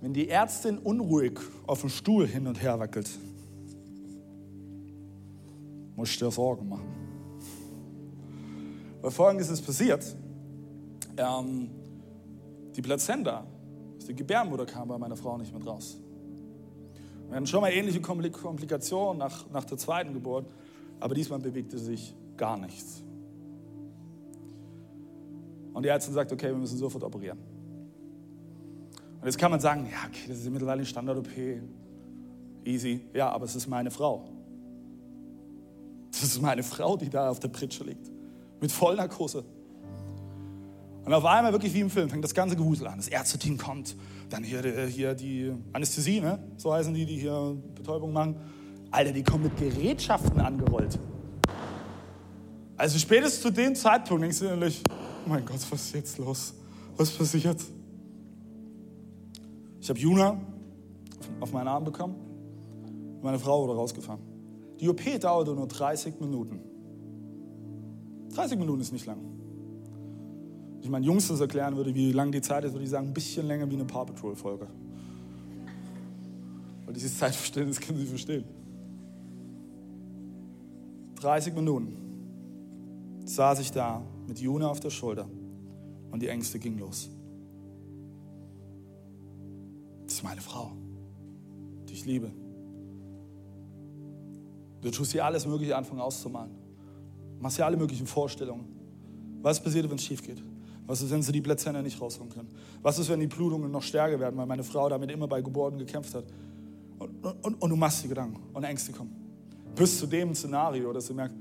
Wenn 0.00 0.12
die 0.12 0.28
Ärztin 0.28 0.78
unruhig 0.78 1.38
auf 1.66 1.80
dem 1.80 1.90
Stuhl 1.90 2.26
hin 2.26 2.46
und 2.46 2.60
her 2.60 2.78
wackelt, 2.78 3.08
muss 5.96 6.10
ich 6.10 6.18
dir 6.18 6.30
Sorgen 6.30 6.68
machen. 6.68 7.01
Weil 9.02 9.10
folgendes 9.10 9.50
ist 9.50 9.66
passiert. 9.66 10.16
Ähm, 11.16 11.68
die 12.74 12.80
Plazenta, 12.80 13.44
der 14.06 14.14
Gebärmutter 14.14 14.64
kam 14.64 14.88
bei 14.88 14.96
meiner 14.96 15.16
Frau 15.16 15.36
nicht 15.36 15.52
mit 15.52 15.66
raus. 15.66 15.98
Wir 17.28 17.36
hatten 17.36 17.46
schon 17.46 17.60
mal 17.60 17.70
ähnliche 17.70 18.00
Komplikationen 18.00 19.18
nach, 19.18 19.50
nach 19.50 19.64
der 19.64 19.76
zweiten 19.76 20.12
Geburt, 20.12 20.46
aber 21.00 21.14
diesmal 21.14 21.40
bewegte 21.40 21.78
sich 21.78 22.14
gar 22.36 22.56
nichts. 22.56 23.02
Und 25.72 25.82
die 25.82 25.88
Ärztin 25.88 26.14
sagt, 26.14 26.32
okay, 26.32 26.48
wir 26.48 26.56
müssen 26.56 26.78
sofort 26.78 27.02
operieren. 27.02 27.38
Und 29.20 29.26
jetzt 29.26 29.38
kann 29.38 29.50
man 29.50 29.60
sagen, 29.60 29.88
ja, 29.90 30.08
okay, 30.08 30.28
das 30.28 30.38
ist 30.38 30.50
mittlerweile 30.50 30.84
Standard-OP. 30.84 31.28
Easy. 32.64 33.00
Ja, 33.14 33.30
aber 33.30 33.46
es 33.46 33.56
ist 33.56 33.66
meine 33.66 33.90
Frau. 33.90 34.24
Das 36.10 36.22
ist 36.22 36.42
meine 36.42 36.62
Frau, 36.62 36.96
die 36.96 37.08
da 37.08 37.30
auf 37.30 37.40
der 37.40 37.48
Pritsche 37.48 37.84
liegt. 37.84 38.11
Mit 38.62 38.72
Vollnarkose. 38.72 39.44
Und 41.04 41.12
auf 41.12 41.24
einmal, 41.24 41.52
wirklich 41.52 41.74
wie 41.74 41.80
im 41.80 41.90
Film, 41.90 42.08
fängt 42.08 42.22
das 42.22 42.32
ganze 42.32 42.54
Gewusel 42.54 42.86
an. 42.86 42.96
Das 42.96 43.08
Ärzteteam 43.08 43.58
kommt, 43.58 43.96
dann 44.30 44.44
hier, 44.44 44.62
hier 44.86 45.14
die 45.14 45.52
Anästhesie, 45.72 46.20
ne? 46.20 46.38
so 46.56 46.72
heißen 46.72 46.94
die, 46.94 47.04
die 47.04 47.18
hier 47.18 47.56
Betäubung 47.74 48.12
machen. 48.12 48.36
Alter, 48.92 49.12
die 49.12 49.24
kommen 49.24 49.44
mit 49.44 49.56
Gerätschaften 49.56 50.40
angerollt. 50.40 50.98
Also 52.76 52.98
spätestens 52.98 53.42
zu 53.42 53.50
dem 53.50 53.74
Zeitpunkt 53.74 54.22
denkst 54.22 54.38
du 54.38 54.44
innerlich, 54.46 54.82
oh 54.88 55.28
mein 55.28 55.44
Gott, 55.44 55.60
was 55.70 55.82
ist 55.82 55.94
jetzt 55.94 56.18
los? 56.18 56.54
Was 56.96 57.10
passiert? 57.10 57.60
Ich 59.80 59.88
habe 59.88 59.98
Juna 59.98 60.40
auf 61.40 61.52
meinen 61.52 61.68
Arm 61.68 61.82
bekommen. 61.82 62.14
Meine 63.22 63.40
Frau 63.40 63.62
wurde 63.62 63.74
rausgefahren. 63.74 64.20
Die 64.78 64.88
OP 64.88 65.00
dauerte 65.20 65.52
nur 65.52 65.66
30 65.66 66.20
Minuten. 66.20 66.71
30 68.32 68.58
Minuten 68.58 68.80
ist 68.80 68.92
nicht 68.92 69.06
lang. 69.06 69.18
Wenn 70.74 70.82
ich 70.82 70.90
meinen 70.90 71.04
Jungs 71.04 71.28
das 71.28 71.40
erklären 71.40 71.76
würde, 71.76 71.94
wie 71.94 72.12
lang 72.12 72.32
die 72.32 72.40
Zeit 72.40 72.64
ist, 72.64 72.72
würde 72.72 72.84
ich 72.84 72.90
sagen, 72.90 73.08
ein 73.08 73.14
bisschen 73.14 73.46
länger 73.46 73.70
wie 73.70 73.74
eine 73.74 73.84
Paw 73.84 74.04
Patrol-Folge. 74.04 74.66
Weil 76.84 76.94
dieses 76.94 77.18
Zeitverständnis 77.18 77.80
können 77.80 77.98
Sie 77.98 78.06
verstehen. 78.06 78.44
30 81.16 81.54
Minuten 81.54 81.96
saß 83.24 83.60
ich 83.60 83.70
da 83.70 84.02
mit 84.26 84.40
Juna 84.40 84.68
auf 84.68 84.80
der 84.80 84.90
Schulter 84.90 85.28
und 86.10 86.20
die 86.20 86.28
Ängste 86.28 86.58
gingen 86.58 86.78
los. 86.78 87.10
Das 90.04 90.14
ist 90.14 90.24
meine 90.24 90.40
Frau, 90.40 90.72
die 91.88 91.92
ich 91.92 92.04
liebe. 92.04 92.32
Du 94.80 94.90
tust 94.90 95.12
hier 95.12 95.24
alles 95.24 95.46
Mögliche 95.46 95.76
anfangen 95.76 96.00
auszumalen. 96.00 96.61
Machst 97.42 97.56
hier 97.56 97.66
alle 97.66 97.76
möglichen 97.76 98.06
Vorstellungen. 98.06 98.64
Was 99.42 99.60
passiert, 99.60 99.90
wenn 99.90 99.96
es 99.96 100.04
schief 100.04 100.22
geht? 100.22 100.40
Was 100.86 101.02
ist, 101.02 101.10
wenn 101.10 101.22
sie 101.22 101.32
die 101.32 101.40
Plazenta 101.40 101.82
nicht 101.82 102.00
rausholen 102.00 102.30
können? 102.30 102.48
Was 102.82 103.00
ist, 103.00 103.08
wenn 103.08 103.18
die 103.18 103.26
Blutungen 103.26 103.68
noch 103.68 103.82
stärker 103.82 104.20
werden, 104.20 104.36
weil 104.36 104.46
meine 104.46 104.62
Frau 104.62 104.88
damit 104.88 105.10
immer 105.10 105.26
bei 105.26 105.42
Geburten 105.42 105.76
gekämpft 105.76 106.14
hat? 106.14 106.24
Und, 107.00 107.24
und, 107.42 107.60
und 107.60 107.68
du 107.70 107.74
machst 107.74 108.04
die 108.04 108.08
Gedanken 108.08 108.40
und 108.54 108.62
Ängste 108.62 108.92
kommen. 108.92 109.10
Bis 109.74 109.98
zu 109.98 110.06
dem 110.06 110.32
Szenario, 110.36 110.92
dass 110.92 111.08
du 111.08 111.14
merkst, 111.14 111.36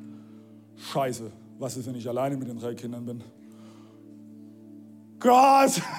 scheiße, 0.92 1.32
was 1.60 1.78
ist, 1.78 1.86
wenn 1.86 1.94
ich 1.94 2.10
alleine 2.10 2.36
mit 2.36 2.48
den 2.48 2.58
drei 2.58 2.74
Kindern 2.74 3.06
bin? 3.06 3.24
Gott! 5.20 5.80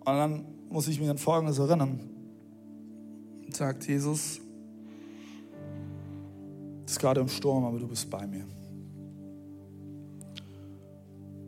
Und 0.00 0.14
dann 0.14 0.44
muss 0.70 0.88
ich 0.88 0.98
mich 0.98 1.08
an 1.08 1.18
Folgendes 1.18 1.58
erinnern. 1.58 2.00
Sagt 3.50 3.86
Jesus, 3.86 4.40
es 6.88 6.92
ist 6.92 7.00
gerade 7.00 7.20
im 7.20 7.28
Sturm, 7.28 7.66
aber 7.66 7.78
du 7.78 7.86
bist 7.86 8.08
bei 8.08 8.26
mir. 8.26 8.46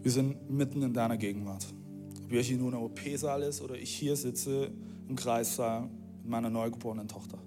Wir 0.03 0.11
sind 0.11 0.51
mitten 0.51 0.82
in 0.82 0.93
deiner 0.93 1.16
Gegenwart. 1.16 1.66
Ob 2.24 2.30
hier 2.30 2.59
nur 2.59 2.74
ein 2.74 2.78
OP-Saal 2.78 3.45
ist 3.45 3.62
oder 3.62 3.74
ich 3.74 3.91
hier 3.91 4.16
sitze 4.16 4.70
im 5.09 5.16
Kreissaal 5.16 5.88
mit 6.18 6.30
meiner 6.30 6.51
neugeborenen 6.51 7.09
Tochter. 7.09 7.38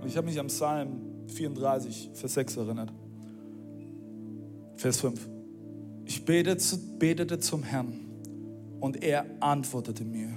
Und 0.00 0.08
ich 0.08 0.16
habe 0.16 0.26
mich 0.26 0.40
am 0.40 0.46
Psalm 0.46 1.26
34, 1.26 2.08
Vers 2.14 2.32
6 2.32 2.56
erinnert. 2.56 2.94
Vers 4.76 5.00
5. 5.00 5.28
Ich 6.06 6.24
betete, 6.24 6.78
betete 6.98 7.38
zum 7.40 7.62
Herrn 7.62 7.92
und 8.80 9.02
er 9.02 9.26
antwortete 9.40 10.02
mir 10.02 10.30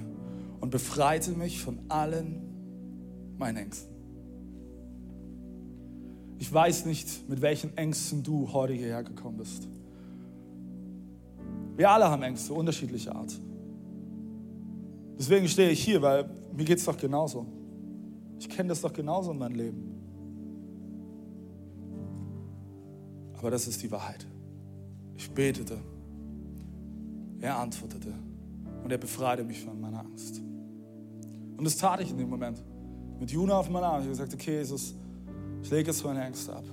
und 0.60 0.68
befreite 0.68 1.30
mich 1.30 1.62
von 1.62 1.78
allen 1.88 2.48
meinen 3.38 3.56
Ängsten. 3.58 3.98
Ich 6.38 6.52
weiß 6.52 6.86
nicht, 6.86 7.28
mit 7.28 7.40
welchen 7.40 7.76
Ängsten 7.76 8.22
du 8.22 8.52
heute 8.52 8.72
hierher 8.72 9.02
gekommen 9.02 9.38
bist. 9.38 9.68
Wir 11.76 11.90
alle 11.90 12.08
haben 12.08 12.22
Ängste, 12.22 12.54
unterschiedlicher 12.54 13.14
Art. 13.14 13.32
Deswegen 15.18 15.48
stehe 15.48 15.70
ich 15.70 15.82
hier, 15.82 16.00
weil 16.00 16.30
mir 16.56 16.64
geht 16.64 16.78
es 16.78 16.84
doch 16.84 16.96
genauso. 16.96 17.46
Ich 18.38 18.48
kenne 18.48 18.68
das 18.68 18.80
doch 18.80 18.92
genauso 18.92 19.32
in 19.32 19.38
meinem 19.38 19.56
Leben. 19.56 19.94
Aber 23.36 23.50
das 23.50 23.66
ist 23.66 23.82
die 23.82 23.90
Wahrheit. 23.90 24.26
Ich 25.16 25.30
betete, 25.30 25.78
er 27.40 27.58
antwortete 27.58 28.12
und 28.82 28.90
er 28.90 28.98
befreite 28.98 29.44
mich 29.44 29.60
von 29.60 29.80
meiner 29.80 30.00
Angst. 30.00 30.40
Und 31.56 31.64
das 31.64 31.76
tat 31.76 32.00
ich 32.00 32.10
in 32.10 32.18
dem 32.18 32.28
Moment. 32.28 32.62
Mit 33.18 33.30
Juna 33.30 33.58
auf 33.58 33.68
meinem 33.68 33.84
Arm. 33.84 33.94
Ich 33.96 34.02
habe 34.02 34.10
gesagt, 34.10 34.34
okay, 34.34 34.58
Jesus, 34.58 34.94
ich 35.62 35.70
lege 35.70 35.90
jetzt 35.90 36.04
meine 36.04 36.24
Ängste 36.24 36.54
ab. 36.54 36.64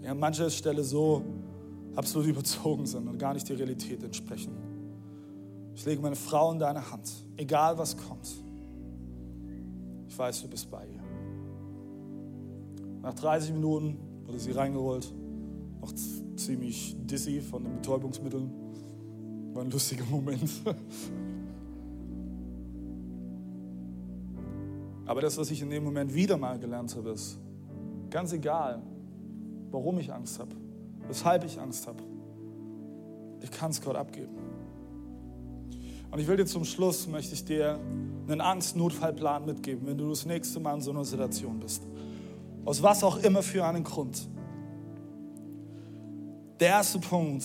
Die 0.00 0.06
an 0.06 0.18
mancher 0.18 0.48
Stelle 0.48 0.82
so 0.82 1.22
absolut 1.94 2.28
überzogen 2.34 2.86
sind 2.86 3.06
und 3.06 3.18
gar 3.18 3.34
nicht 3.34 3.48
der 3.48 3.58
Realität 3.58 4.02
entsprechen. 4.02 4.52
Ich 5.74 5.84
lege 5.84 6.00
meine 6.00 6.16
Frau 6.16 6.52
in 6.52 6.58
deine 6.58 6.90
Hand, 6.90 7.10
egal 7.36 7.78
was 7.78 7.96
kommt. 7.96 8.28
Ich 10.08 10.18
weiß, 10.18 10.42
du 10.42 10.48
bist 10.48 10.70
bei 10.70 10.84
ihr. 10.86 11.00
Nach 13.02 13.14
30 13.14 13.52
Minuten 13.52 13.98
wurde 14.26 14.38
sie 14.38 14.52
reingerollt, 14.52 15.12
noch 15.80 15.92
ziemlich 16.36 16.96
dizzy 17.00 17.40
von 17.40 17.64
den 17.64 17.76
Betäubungsmitteln. 17.76 18.50
War 19.54 19.62
ein 19.62 19.70
lustiger 19.70 20.04
Moment. 20.10 20.50
Aber 25.10 25.20
das, 25.20 25.36
was 25.38 25.50
ich 25.50 25.60
in 25.60 25.70
dem 25.70 25.82
Moment 25.82 26.14
wieder 26.14 26.36
mal 26.36 26.56
gelernt 26.56 26.94
habe, 26.94 27.10
ist, 27.10 27.36
ganz 28.10 28.32
egal, 28.32 28.80
warum 29.72 29.98
ich 29.98 30.12
Angst 30.12 30.38
habe, 30.38 30.54
weshalb 31.08 31.44
ich 31.44 31.58
Angst 31.58 31.88
habe, 31.88 32.00
ich 33.42 33.50
kann 33.50 33.72
es 33.72 33.82
Gott 33.82 33.96
abgeben. 33.96 34.36
Und 36.12 36.20
ich 36.20 36.28
will 36.28 36.36
dir 36.36 36.46
zum 36.46 36.64
Schluss, 36.64 37.08
möchte 37.08 37.34
ich 37.34 37.44
dir 37.44 37.80
einen 38.28 38.40
Angst-Notfallplan 38.40 39.46
mitgeben, 39.46 39.84
wenn 39.88 39.98
du 39.98 40.10
das 40.10 40.26
nächste 40.26 40.60
Mal 40.60 40.74
in 40.74 40.80
so 40.80 40.92
einer 40.92 41.04
Situation 41.04 41.58
bist. 41.58 41.82
Aus 42.64 42.80
was 42.80 43.02
auch 43.02 43.16
immer 43.24 43.42
für 43.42 43.64
einen 43.64 43.82
Grund. 43.82 44.28
Der 46.60 46.68
erste 46.68 47.00
Punkt 47.00 47.44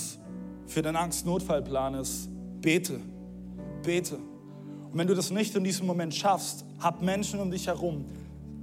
für 0.68 0.84
den 0.84 0.96
Angst-Notfallplan 0.96 1.96
ist, 1.96 2.30
bete, 2.62 3.00
bete. 3.82 4.20
Und 4.96 5.00
wenn 5.00 5.08
du 5.08 5.14
das 5.14 5.30
nicht 5.30 5.54
in 5.56 5.66
diesem 5.66 5.88
Moment 5.88 6.16
schaffst, 6.16 6.64
hab 6.80 7.02
Menschen 7.02 7.42
um 7.42 7.52
dich 7.52 7.68
herum, 7.68 8.06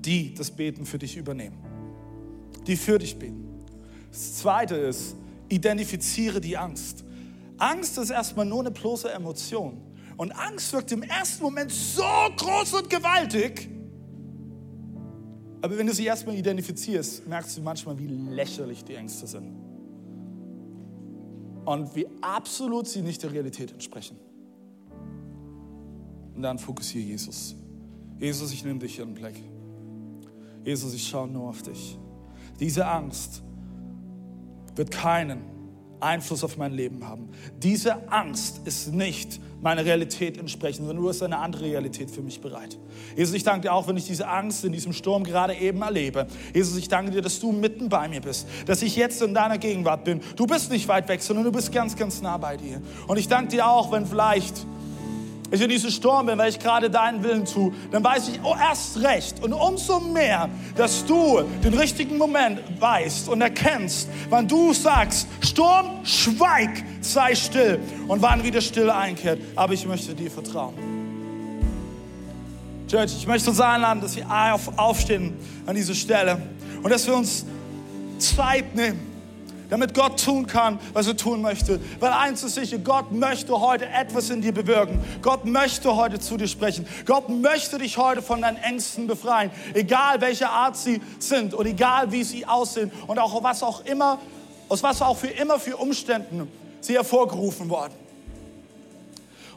die 0.00 0.32
das 0.32 0.50
Beten 0.50 0.86
für 0.86 0.98
dich 0.98 1.18
übernehmen. 1.18 1.58
Die 2.66 2.76
für 2.76 2.98
dich 2.98 3.18
beten. 3.18 3.66
Das 4.10 4.38
zweite 4.38 4.76
ist, 4.76 5.14
identifiziere 5.50 6.40
die 6.40 6.56
Angst. 6.56 7.04
Angst 7.58 7.98
ist 7.98 8.08
erstmal 8.08 8.46
nur 8.46 8.60
eine 8.60 8.70
bloße 8.70 9.12
Emotion. 9.12 9.82
Und 10.16 10.32
Angst 10.32 10.72
wirkt 10.72 10.90
im 10.92 11.02
ersten 11.02 11.42
Moment 11.42 11.70
so 11.70 12.02
groß 12.38 12.80
und 12.80 12.88
gewaltig. 12.88 13.68
Aber 15.60 15.76
wenn 15.76 15.86
du 15.86 15.92
sie 15.92 16.06
erstmal 16.06 16.34
identifizierst, 16.34 17.28
merkst 17.28 17.58
du 17.58 17.60
manchmal, 17.60 17.98
wie 17.98 18.06
lächerlich 18.06 18.82
die 18.82 18.94
Ängste 18.94 19.26
sind. 19.26 19.54
Und 21.66 21.94
wie 21.94 22.06
absolut 22.22 22.88
sie 22.88 23.02
nicht 23.02 23.22
der 23.22 23.32
Realität 23.32 23.70
entsprechen. 23.70 24.31
Und 26.34 26.42
dann 26.42 26.58
fokussiere 26.58 27.04
Jesus. 27.04 27.54
Jesus, 28.18 28.52
ich 28.52 28.64
nehme 28.64 28.78
dich 28.78 28.98
in 28.98 29.06
den 29.06 29.14
Blick. 29.14 29.42
Jesus, 30.64 30.94
ich 30.94 31.06
schaue 31.06 31.28
nur 31.28 31.48
auf 31.48 31.62
dich. 31.62 31.98
Diese 32.60 32.86
Angst 32.86 33.42
wird 34.76 34.90
keinen 34.90 35.42
Einfluss 36.02 36.42
auf 36.44 36.56
mein 36.56 36.72
Leben 36.72 37.06
haben. 37.06 37.28
Diese 37.58 38.10
Angst 38.10 38.60
ist 38.64 38.92
nicht 38.92 39.40
meiner 39.60 39.84
Realität 39.84 40.36
entsprechen, 40.36 40.84
sondern 40.84 41.02
du 41.02 41.08
hast 41.08 41.22
eine 41.22 41.38
andere 41.38 41.64
Realität 41.64 42.10
für 42.10 42.22
mich 42.22 42.40
bereit. 42.40 42.76
Jesus, 43.16 43.34
ich 43.34 43.44
danke 43.44 43.62
dir 43.62 43.72
auch, 43.72 43.86
wenn 43.86 43.96
ich 43.96 44.06
diese 44.06 44.26
Angst 44.26 44.64
in 44.64 44.72
diesem 44.72 44.92
Sturm 44.92 45.22
gerade 45.22 45.54
eben 45.54 45.82
erlebe. 45.82 46.26
Jesus, 46.52 46.76
ich 46.76 46.88
danke 46.88 47.12
dir, 47.12 47.22
dass 47.22 47.38
du 47.38 47.52
mitten 47.52 47.88
bei 47.88 48.08
mir 48.08 48.20
bist, 48.20 48.48
dass 48.66 48.82
ich 48.82 48.96
jetzt 48.96 49.22
in 49.22 49.32
deiner 49.32 49.58
Gegenwart 49.58 50.04
bin. 50.04 50.20
Du 50.34 50.46
bist 50.46 50.70
nicht 50.70 50.88
weit 50.88 51.08
weg, 51.08 51.22
sondern 51.22 51.44
du 51.44 51.52
bist 51.52 51.70
ganz, 51.70 51.94
ganz 51.94 52.20
nah 52.20 52.36
bei 52.36 52.56
dir. 52.56 52.82
Und 53.06 53.18
ich 53.18 53.28
danke 53.28 53.52
dir 53.52 53.68
auch, 53.68 53.92
wenn 53.92 54.04
vielleicht 54.04 54.66
ich 55.52 55.60
in 55.60 55.68
diesem 55.68 55.90
Sturm 55.90 56.26
bin, 56.26 56.38
weil 56.38 56.48
ich 56.48 56.58
gerade 56.58 56.88
deinen 56.88 57.22
Willen 57.22 57.44
tue, 57.44 57.72
dann 57.90 58.02
weiß 58.02 58.28
ich 58.28 58.40
oh, 58.42 58.54
erst 58.58 59.02
recht 59.02 59.42
und 59.42 59.52
umso 59.52 60.00
mehr, 60.00 60.48
dass 60.76 61.04
du 61.04 61.42
den 61.62 61.74
richtigen 61.74 62.16
Moment 62.16 62.60
weißt 62.80 63.28
und 63.28 63.42
erkennst, 63.42 64.08
wann 64.30 64.48
du 64.48 64.72
sagst, 64.72 65.28
Sturm, 65.40 66.04
schweig, 66.04 66.82
sei 67.02 67.34
still 67.34 67.78
und 68.08 68.22
wann 68.22 68.42
wieder 68.42 68.62
Stille 68.62 68.94
einkehrt. 68.94 69.40
Aber 69.54 69.74
ich 69.74 69.86
möchte 69.86 70.14
dir 70.14 70.30
vertrauen. 70.30 70.74
Church, 72.88 73.12
ich 73.18 73.26
möchte 73.26 73.50
uns 73.50 73.60
einladen, 73.60 74.00
dass 74.00 74.16
wir 74.16 74.26
aufstehen 74.76 75.34
an 75.66 75.74
dieser 75.74 75.94
Stelle 75.94 76.40
und 76.82 76.90
dass 76.90 77.06
wir 77.06 77.14
uns 77.14 77.44
Zeit 78.18 78.74
nehmen 78.74 79.11
damit 79.72 79.94
Gott 79.94 80.22
tun 80.22 80.46
kann, 80.46 80.78
was 80.92 81.06
er 81.06 81.16
tun 81.16 81.40
möchte. 81.40 81.80
Weil 81.98 82.12
eins 82.12 82.42
ist 82.42 82.56
sicher, 82.56 82.76
Gott 82.76 83.10
möchte 83.10 83.58
heute 83.58 83.88
etwas 83.88 84.28
in 84.28 84.42
dir 84.42 84.52
bewirken. 84.52 85.02
Gott 85.22 85.46
möchte 85.46 85.96
heute 85.96 86.20
zu 86.20 86.36
dir 86.36 86.46
sprechen. 86.46 86.86
Gott 87.06 87.30
möchte 87.30 87.78
dich 87.78 87.96
heute 87.96 88.20
von 88.20 88.42
deinen 88.42 88.58
Ängsten 88.58 89.06
befreien. 89.06 89.50
Egal 89.72 90.20
welche 90.20 90.50
Art 90.50 90.76
sie 90.76 91.00
sind 91.18 91.54
und 91.54 91.64
egal 91.64 92.12
wie 92.12 92.22
sie 92.22 92.44
aussehen 92.44 92.92
und 93.06 93.18
auch 93.18 93.42
was 93.42 93.62
auch 93.62 93.82
immer, 93.86 94.18
aus 94.68 94.82
was 94.82 95.00
auch 95.00 95.16
für 95.16 95.28
immer 95.28 95.58
für 95.58 95.78
Umständen 95.78 96.52
sie 96.82 96.92
hervorgerufen 96.92 97.70
worden. 97.70 97.94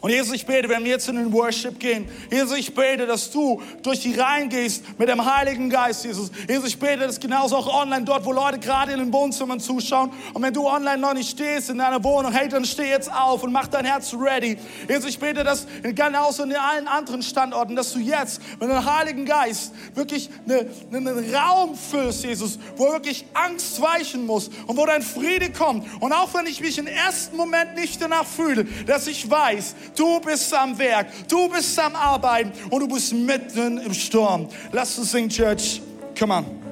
Und 0.02 0.12
Jesus, 0.12 0.34
ich 0.34 0.46
bete, 0.46 0.70
wenn 0.70 0.84
wir 0.84 0.92
jetzt 0.92 1.10
in 1.10 1.16
den 1.16 1.32
Worship 1.34 1.80
gehen, 1.80 2.08
Jesus, 2.32 2.58
ich 2.58 2.74
bete, 2.74 3.08
dass 3.08 3.32
du 3.32 3.62
durch 3.82 4.02
die 4.02 4.14
Reihen 4.14 4.50
gehst 4.50 4.84
mit 5.00 5.10
dem 5.10 5.24
Heiligen 5.24 5.70
Geist, 5.70 6.06
Jesus. 6.06 6.32
Jesus, 6.48 6.70
ich 6.70 6.80
bete, 6.80 7.00
dass 7.00 7.20
genauso 7.20 7.56
auch 7.58 7.82
online 7.82 8.06
dort, 8.06 8.26
wo 8.26 8.32
Leute 8.32 8.60
gerade 8.60 8.92
in 8.92 9.00
den 9.00 9.14
Wohnzimmern 9.14 9.60
zuschauen. 9.60 10.12
Und 10.34 10.42
wenn 10.42 10.54
du 10.54 10.68
online 10.68 10.98
noch 10.98 11.14
nicht 11.14 11.32
stehst 11.32 11.70
in 11.70 11.78
deiner 11.78 12.04
Wohnung, 12.04 12.32
hey, 12.32 12.48
dann 12.50 12.66
steh 12.66 12.90
jetzt 12.90 13.12
auf 13.12 13.44
und 13.44 13.52
mach 13.52 13.68
dein 13.68 13.86
Herz 13.86 14.14
ready. 14.14 14.58
Jesus, 14.88 15.10
ich 15.10 15.20
bete, 15.20 15.44
dass 15.44 15.66
genauso 15.82 16.44
in 16.44 16.56
allen 16.56 16.88
anderen 16.88 17.24
Standorten, 17.24 17.76
dass 17.76 17.94
du 17.94 18.00
jetzt 18.00 18.42
mit 18.60 18.70
dem 18.70 18.86
Heiligen 18.86 19.26
Geist 19.26 19.74
wirklich 19.94 20.30
eine, 20.48 20.68
einen 20.92 21.36
Raum 21.36 21.76
füllst, 21.76 22.24
Jesus, 22.24 22.60
wo 22.76 22.92
wirklich 22.92 23.26
Angst 23.34 23.82
weichen 23.82 24.26
muss 24.26 24.50
und 24.68 24.78
wo 24.78 24.86
dein 24.86 25.02
Friede 25.02 25.52
kommt. 25.52 25.88
Und 26.02 26.14
auch 26.14 26.34
wenn 26.34 26.46
ich 26.46 26.62
mich 26.62 26.78
im 26.78 26.88
ersten 26.88 27.38
Moment 27.38 27.76
nicht 27.76 28.02
danach 28.02 28.26
fühle, 28.26 28.66
dass 28.86 29.08
ich 29.08 29.30
weiß, 29.30 29.76
Du 29.96 30.20
bist 30.20 30.54
am 30.54 30.78
Werk, 30.78 31.08
du 31.28 31.50
bist 31.50 31.78
am 31.80 31.96
Arbeiten 31.96 32.52
und 32.70 32.80
du 32.80 32.88
bist 32.88 33.14
mitten 33.14 33.78
im 33.80 33.94
Sturm. 33.94 34.48
Lass 34.72 34.98
uns 34.98 35.12
singen, 35.12 35.30
Church. 35.30 35.82
Come 36.18 36.34
on. 36.34 36.65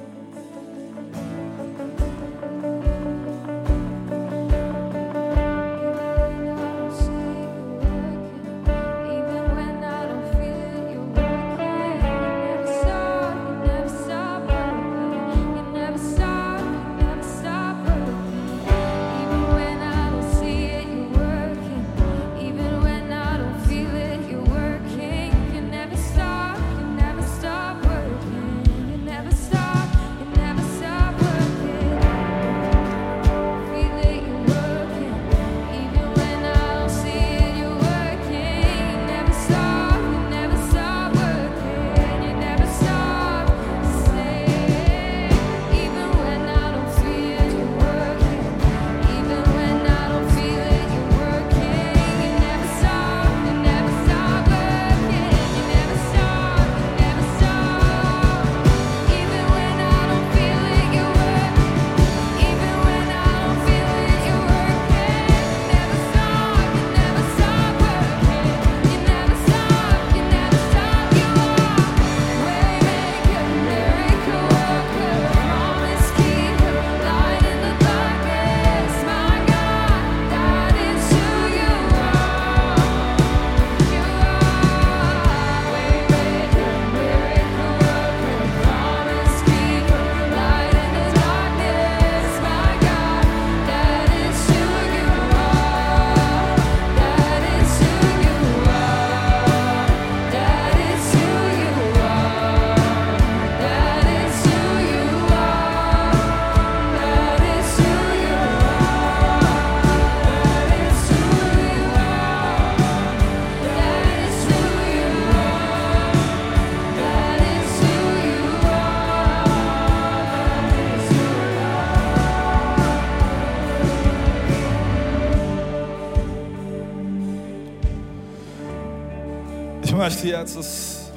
Möchte 130.34 130.40
jetzt 130.40 130.56
das 130.56 131.10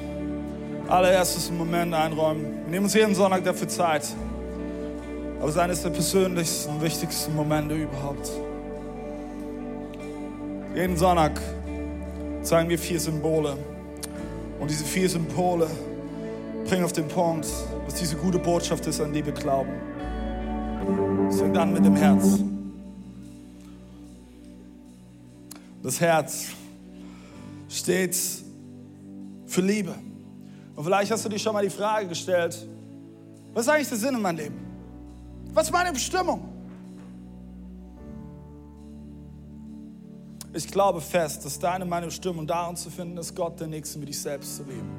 allererstes 0.88 1.50
Moment 1.50 1.92
einräumen. 1.94 2.62
Wir 2.64 2.70
nehmen 2.70 2.84
uns 2.84 2.94
jeden 2.94 3.14
Sonntag 3.14 3.44
dafür 3.44 3.68
Zeit. 3.68 4.06
Aber 5.38 5.48
es 5.48 5.54
ist 5.54 5.60
eines 5.60 5.82
der 5.82 5.90
persönlichsten, 5.90 6.80
wichtigsten 6.80 7.34
Momente 7.34 7.74
überhaupt. 7.74 8.30
Jeden 10.74 10.96
Sonntag 10.96 11.40
zeigen 12.42 12.68
wir 12.68 12.78
vier 12.78 13.00
Symbole. 13.00 13.56
Und 14.60 14.70
diese 14.70 14.84
vier 14.84 15.08
Symbole 15.08 15.68
bringen 16.66 16.84
auf 16.84 16.92
den 16.92 17.08
Punkt, 17.08 17.46
was 17.86 17.94
diese 17.94 18.16
gute 18.16 18.38
Botschaft 18.38 18.86
ist, 18.86 19.00
an 19.00 19.12
die 19.12 19.24
wir 19.24 19.32
glauben. 19.32 19.70
Es 21.28 21.40
fängt 21.40 21.56
an 21.56 21.72
mit 21.72 21.84
dem 21.84 21.96
Herz. 21.96 22.38
Das 25.82 26.00
Herz 26.00 26.46
steht 27.68 28.16
für 29.58 29.64
Liebe. 29.64 29.92
Und 30.76 30.84
vielleicht 30.84 31.10
hast 31.10 31.24
du 31.24 31.28
dir 31.28 31.38
schon 31.40 31.52
mal 31.52 31.64
die 31.64 31.70
Frage 31.70 32.06
gestellt, 32.06 32.56
was 33.52 33.66
ist 33.66 33.68
eigentlich 33.68 33.88
der 33.88 33.98
Sinn 33.98 34.14
in 34.14 34.22
meinem 34.22 34.36
Leben? 34.36 34.54
Was 35.52 35.66
ist 35.66 35.72
meine 35.72 35.92
Bestimmung? 35.92 36.48
Ich 40.52 40.68
glaube 40.68 41.00
fest, 41.00 41.44
dass 41.44 41.58
deine 41.58 41.84
meine 41.84 42.06
Bestimmung 42.06 42.46
darin 42.46 42.76
zu 42.76 42.88
finden 42.88 43.18
ist, 43.18 43.34
Gott 43.34 43.58
den 43.58 43.70
Nächsten 43.70 44.00
wie 44.00 44.06
dich 44.06 44.20
selbst 44.20 44.58
zu 44.58 44.62
lieben. 44.62 44.92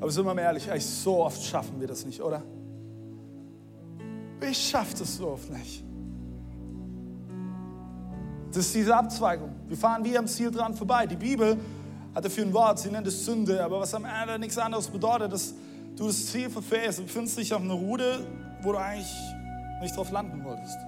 Aber 0.00 0.10
sind 0.10 0.24
wir 0.24 0.32
mal 0.32 0.40
ehrlich, 0.40 0.66
echt, 0.66 0.86
so 0.86 1.24
oft 1.24 1.42
schaffen 1.42 1.78
wir 1.78 1.86
das 1.86 2.06
nicht, 2.06 2.22
oder? 2.22 2.42
Ich 4.50 4.56
schaffe 4.56 4.96
das 4.98 5.16
so 5.16 5.28
oft 5.28 5.50
nicht. 5.50 5.84
Das 8.48 8.64
ist 8.64 8.74
diese 8.74 8.96
Abzweigung. 8.96 9.50
Wir 9.68 9.76
fahren 9.76 10.02
wie 10.04 10.16
am 10.16 10.26
Ziel 10.26 10.50
dran 10.50 10.74
vorbei. 10.74 11.06
Die 11.06 11.16
Bibel 11.16 11.58
hat 12.14 12.24
dafür 12.24 12.44
ein 12.44 12.52
Wort, 12.52 12.78
sie 12.78 12.90
nennt 12.90 13.06
es 13.06 13.24
Sünde, 13.24 13.62
aber 13.64 13.80
was 13.80 13.94
am 13.94 14.04
Ende 14.04 14.38
nichts 14.38 14.56
anderes 14.58 14.88
bedeutet, 14.88 15.32
dass 15.32 15.54
du 15.96 16.06
das 16.06 16.26
Ziel 16.26 16.48
verfehlst 16.48 17.00
und 17.00 17.06
befindest 17.06 17.38
dich 17.38 17.52
auf 17.52 17.62
einer 17.62 17.74
Route, 17.74 18.26
wo 18.62 18.72
du 18.72 18.78
eigentlich 18.78 19.12
nicht 19.80 19.96
drauf 19.96 20.10
landen 20.10 20.44
wolltest. 20.44 20.78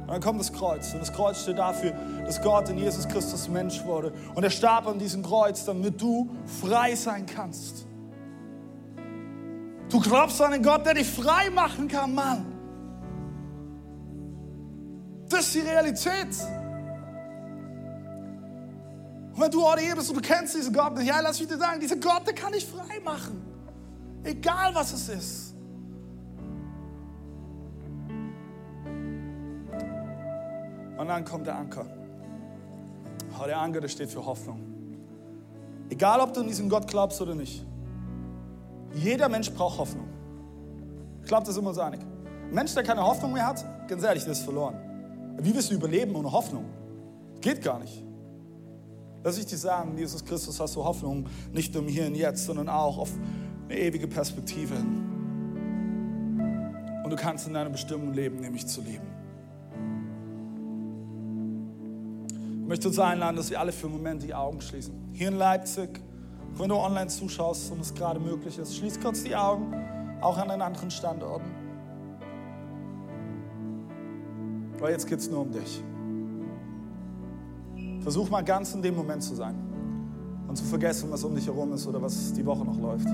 Und 0.00 0.08
dann 0.08 0.20
kommt 0.20 0.40
das 0.40 0.52
Kreuz. 0.52 0.92
Und 0.92 1.00
das 1.00 1.12
Kreuz 1.12 1.42
steht 1.42 1.58
dafür, 1.58 1.92
dass 2.24 2.40
Gott 2.42 2.68
in 2.68 2.78
Jesus 2.78 3.06
Christus 3.06 3.48
Mensch 3.48 3.84
wurde. 3.84 4.12
Und 4.34 4.42
er 4.42 4.50
starb 4.50 4.86
an 4.86 4.98
diesem 4.98 5.22
Kreuz, 5.22 5.64
damit 5.64 6.00
du 6.00 6.30
frei 6.60 6.94
sein 6.94 7.26
kannst. 7.26 7.86
Du 9.88 10.00
glaubst 10.00 10.40
an 10.40 10.52
einen 10.52 10.62
Gott, 10.62 10.86
der 10.86 10.94
dich 10.94 11.08
frei 11.08 11.50
machen 11.50 11.86
kann, 11.88 12.14
Mann. 12.14 12.46
Das 15.28 15.40
ist 15.40 15.54
die 15.54 15.60
Realität. 15.60 16.28
Und 19.40 19.46
wenn 19.46 19.52
du 19.52 19.66
heute 19.66 19.80
hier 19.80 19.96
bist 19.96 20.10
und 20.10 20.16
du 20.16 20.20
kennst 20.20 20.54
diesen 20.54 20.74
Gott 20.74 20.94
nicht, 20.98 21.06
ja, 21.06 21.18
lass 21.20 21.40
mich 21.40 21.48
dir 21.48 21.56
sagen, 21.56 21.80
dieser 21.80 21.96
Gott, 21.96 22.26
der 22.26 22.34
kann 22.34 22.52
dich 22.52 22.66
frei 22.66 23.00
machen. 23.02 23.40
Egal 24.22 24.74
was 24.74 24.92
es 24.92 25.08
ist. 25.08 25.54
Und 30.98 31.08
dann 31.08 31.24
kommt 31.24 31.46
der 31.46 31.56
Anker. 31.56 31.86
Oh, 33.40 33.46
der 33.46 33.58
Anker, 33.58 33.80
der 33.80 33.88
steht 33.88 34.10
für 34.10 34.26
Hoffnung. 34.26 34.60
Egal, 35.88 36.20
ob 36.20 36.34
du 36.34 36.40
an 36.40 36.46
diesen 36.46 36.68
Gott 36.68 36.86
glaubst 36.86 37.18
oder 37.22 37.34
nicht. 37.34 37.64
Jeder 38.92 39.30
Mensch 39.30 39.50
braucht 39.50 39.78
Hoffnung. 39.78 40.08
Ich 41.22 41.28
glaube, 41.28 41.46
das 41.46 41.54
ist 41.54 41.62
immer 41.62 41.72
so 41.72 41.80
einig. 41.80 42.00
Ein 42.02 42.52
Mensch, 42.52 42.74
der 42.74 42.82
keine 42.82 43.02
Hoffnung 43.02 43.32
mehr 43.32 43.46
hat, 43.46 43.64
ganz 43.88 44.02
ehrlich, 44.02 44.24
der 44.24 44.32
ist 44.32 44.42
verloren. 44.42 44.76
Wie 45.38 45.54
wirst 45.54 45.70
du 45.70 45.76
überleben 45.76 46.14
ohne 46.14 46.30
Hoffnung? 46.30 46.66
Geht 47.40 47.62
gar 47.62 47.78
nicht. 47.78 48.09
Lass 49.22 49.38
ich 49.38 49.46
dir 49.46 49.58
sagen, 49.58 49.96
Jesus 49.98 50.24
Christus 50.24 50.58
hast 50.60 50.76
du 50.76 50.84
Hoffnung, 50.84 51.26
nicht 51.52 51.74
nur 51.74 51.84
Hier 51.84 52.06
und 52.06 52.14
Jetzt, 52.14 52.46
sondern 52.46 52.68
auch 52.68 52.98
auf 52.98 53.10
eine 53.68 53.78
ewige 53.78 54.08
Perspektive 54.08 54.74
hin. 54.74 55.06
Und 57.04 57.10
du 57.10 57.16
kannst 57.16 57.46
in 57.46 57.54
deiner 57.54 57.70
Bestimmung 57.70 58.12
leben, 58.14 58.36
nämlich 58.36 58.66
zu 58.66 58.80
lieben. 58.80 59.20
möchte 62.70 62.86
uns 62.86 63.00
einladen, 63.00 63.34
dass 63.34 63.50
wir 63.50 63.58
alle 63.58 63.72
für 63.72 63.88
einen 63.88 63.96
Moment 63.96 64.22
die 64.22 64.32
Augen 64.32 64.60
schließen. 64.60 64.94
Hier 65.12 65.26
in 65.26 65.34
Leipzig, 65.34 66.00
wenn 66.54 66.68
du 66.68 66.76
online 66.76 67.08
zuschaust 67.08 67.72
und 67.72 67.80
es 67.80 67.92
gerade 67.92 68.20
möglich 68.20 68.56
ist, 68.58 68.76
schließ 68.76 69.00
kurz 69.00 69.24
die 69.24 69.34
Augen, 69.34 69.74
auch 70.20 70.38
an 70.38 70.50
den 70.50 70.62
anderen 70.62 70.88
Standorten. 70.88 71.50
Weil 74.78 74.92
jetzt 74.92 75.08
geht 75.08 75.18
es 75.18 75.28
nur 75.28 75.40
um 75.40 75.50
dich. 75.50 75.82
Versuch 78.00 78.30
mal 78.30 78.42
ganz 78.42 78.74
in 78.74 78.82
dem 78.82 78.96
Moment 78.96 79.22
zu 79.22 79.34
sein 79.34 79.54
und 80.48 80.56
zu 80.56 80.64
vergessen, 80.64 81.10
was 81.10 81.22
um 81.22 81.34
dich 81.34 81.46
herum 81.46 81.72
ist 81.72 81.86
oder 81.86 82.00
was 82.00 82.32
die 82.32 82.44
Woche 82.44 82.64
noch 82.64 82.78
läuft. 82.78 83.06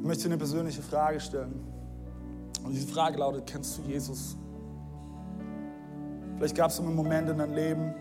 Ich 0.00 0.06
möchte 0.06 0.24
dir 0.24 0.30
eine 0.30 0.38
persönliche 0.38 0.82
Frage 0.82 1.18
stellen. 1.20 1.54
Und 2.64 2.72
diese 2.72 2.86
Frage 2.86 3.18
lautet, 3.18 3.46
kennst 3.46 3.78
du 3.78 3.82
Jesus? 3.82 4.36
Vielleicht 6.36 6.56
gab 6.56 6.70
es 6.70 6.78
einen 6.78 6.94
Moment 6.94 7.30
in 7.30 7.38
deinem 7.38 7.54
Leben, 7.54 7.94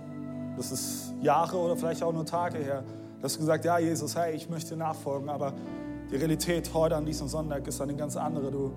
das 0.57 0.72
ist 0.72 1.13
Jahre 1.22 1.57
oder 1.57 1.76
vielleicht 1.78 2.03
auch 2.03 2.13
nur 2.13 2.26
Tage 2.26 2.57
her, 2.57 2.84
dass 3.22 3.34
du 3.34 3.39
gesagt 3.39 3.66
ja 3.66 3.78
Jesus, 3.78 4.16
hey, 4.16 4.36
ich 4.36 4.49
möchte 4.49 4.76
nachfolgen, 4.76 5.30
aber 5.30 5.53
die 6.11 6.16
Realität 6.16 6.74
heute 6.74 6.95
an 6.95 7.05
diesem 7.05 7.28
Sonntag 7.28 7.68
ist 7.68 7.82
eine 7.82 7.95
ganz 7.95 8.16
andere. 8.16 8.51
Du, 8.51 8.72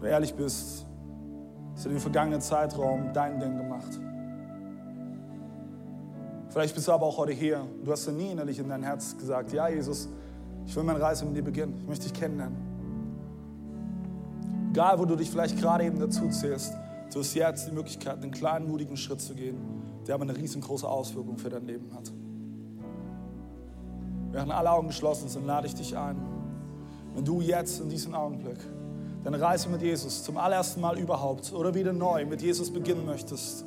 du 0.00 0.06
ehrlich 0.06 0.34
bist, 0.34 0.86
hast 1.74 1.86
in 1.86 1.92
dem 1.92 2.00
vergangenen 2.00 2.40
Zeitraum 2.40 3.12
dein 3.12 3.38
Ding 3.40 3.56
gemacht. 3.56 3.98
Vielleicht 6.50 6.74
bist 6.74 6.88
du 6.88 6.92
aber 6.92 7.06
auch 7.06 7.16
heute 7.16 7.32
hier. 7.32 7.64
Du 7.84 7.92
hast 7.92 8.06
ja 8.06 8.12
nie 8.12 8.32
innerlich 8.32 8.58
in 8.58 8.68
dein 8.68 8.82
Herz 8.82 9.16
gesagt, 9.16 9.52
ja 9.52 9.68
Jesus, 9.68 10.08
ich 10.66 10.74
will 10.74 10.82
meine 10.82 11.00
Reise 11.00 11.24
mit 11.24 11.36
dir 11.36 11.44
beginnen. 11.44 11.76
Ich 11.78 11.86
möchte 11.86 12.08
dich 12.08 12.12
kennenlernen. 12.12 12.56
Egal, 14.72 14.98
wo 14.98 15.04
du 15.04 15.16
dich 15.16 15.30
vielleicht 15.30 15.58
gerade 15.58 15.84
eben 15.84 15.98
dazu 15.98 16.28
zählst, 16.28 16.74
du 17.12 17.20
hast 17.20 17.34
jetzt 17.34 17.68
die 17.68 17.72
Möglichkeit, 17.72 18.22
einen 18.22 18.30
kleinen, 18.30 18.68
mutigen 18.68 18.96
Schritt 18.96 19.20
zu 19.20 19.34
gehen, 19.34 19.58
der 20.06 20.14
aber 20.14 20.24
eine 20.24 20.36
riesengroße 20.36 20.88
Auswirkung 20.88 21.38
für 21.38 21.50
dein 21.50 21.66
Leben 21.66 21.92
hat. 21.94 22.12
Während 24.32 24.52
alle 24.52 24.70
Augen 24.70 24.88
geschlossen 24.88 25.28
sind, 25.28 25.46
lade 25.46 25.66
ich 25.66 25.74
dich 25.74 25.96
ein, 25.96 26.16
wenn 27.14 27.24
du 27.24 27.40
jetzt 27.40 27.80
in 27.80 27.88
diesem 27.88 28.14
Augenblick 28.14 28.58
deine 29.24 29.40
Reise 29.40 29.68
mit 29.68 29.82
Jesus 29.82 30.24
zum 30.24 30.36
allerersten 30.36 30.80
Mal 30.80 30.98
überhaupt 30.98 31.52
oder 31.52 31.74
wieder 31.74 31.92
neu 31.92 32.24
mit 32.26 32.42
Jesus 32.42 32.72
beginnen 32.72 33.04
möchtest, 33.04 33.64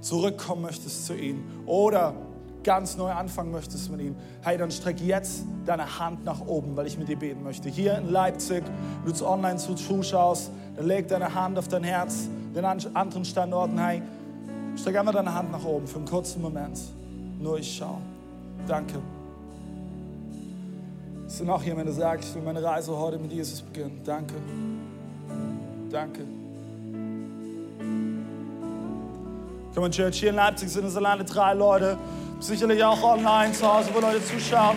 zurückkommen 0.00 0.62
möchtest 0.62 1.06
zu 1.06 1.14
ihm 1.14 1.42
oder 1.66 2.14
ganz 2.62 2.96
neu 2.96 3.10
anfangen 3.10 3.50
möchtest 3.52 3.90
mit 3.90 4.00
ihm, 4.00 4.16
hey, 4.42 4.58
dann 4.58 4.70
streck 4.70 5.00
jetzt 5.00 5.44
deine 5.64 5.98
Hand 5.98 6.24
nach 6.24 6.40
oben, 6.46 6.76
weil 6.76 6.86
ich 6.86 6.98
mit 6.98 7.08
dir 7.08 7.18
beten 7.18 7.42
möchte. 7.42 7.68
Hier 7.68 7.96
in 7.98 8.10
Leipzig, 8.10 8.62
wenn 9.04 9.12
du 9.12 9.26
online 9.26 9.56
zuschaust, 9.56 10.50
dann 10.76 10.86
leg 10.86 11.08
deine 11.08 11.34
Hand 11.34 11.58
auf 11.58 11.68
dein 11.68 11.84
Herz. 11.84 12.28
Den 12.54 12.64
anderen 12.64 13.24
Standorten, 13.24 13.78
hey, 13.78 14.02
streck 14.76 14.98
einmal 14.98 15.14
deine 15.14 15.34
Hand 15.34 15.52
nach 15.52 15.64
oben 15.64 15.86
für 15.86 15.96
einen 15.96 16.06
kurzen 16.06 16.42
Moment. 16.42 16.78
Nur 17.38 17.58
ich 17.58 17.76
schau. 17.76 17.98
Danke. 18.66 19.00
Es 21.26 21.38
sind 21.38 21.48
auch 21.48 21.64
wenn 21.64 21.86
du 21.86 21.92
sagst, 21.92 22.30
ich 22.30 22.34
will 22.34 22.42
meine 22.42 22.62
Reise 22.62 22.96
heute 22.96 23.18
mit 23.18 23.32
Jesus 23.32 23.62
beginnen. 23.62 24.00
Danke. 24.04 24.34
Danke. 25.90 26.20
Come 29.74 29.86
on, 29.86 29.90
Church, 29.90 30.20
hier 30.20 30.30
in 30.30 30.36
Leipzig 30.36 30.68
sind 30.68 30.84
es 30.84 30.96
alleine 30.96 31.24
drei 31.24 31.54
Leute 31.54 31.98
sicherlich 32.38 32.82
auch 32.82 33.02
online 33.02 33.52
zu 33.52 33.66
Hause, 33.66 33.90
wo 33.92 34.00
Leute 34.00 34.24
zuschauen. 34.24 34.76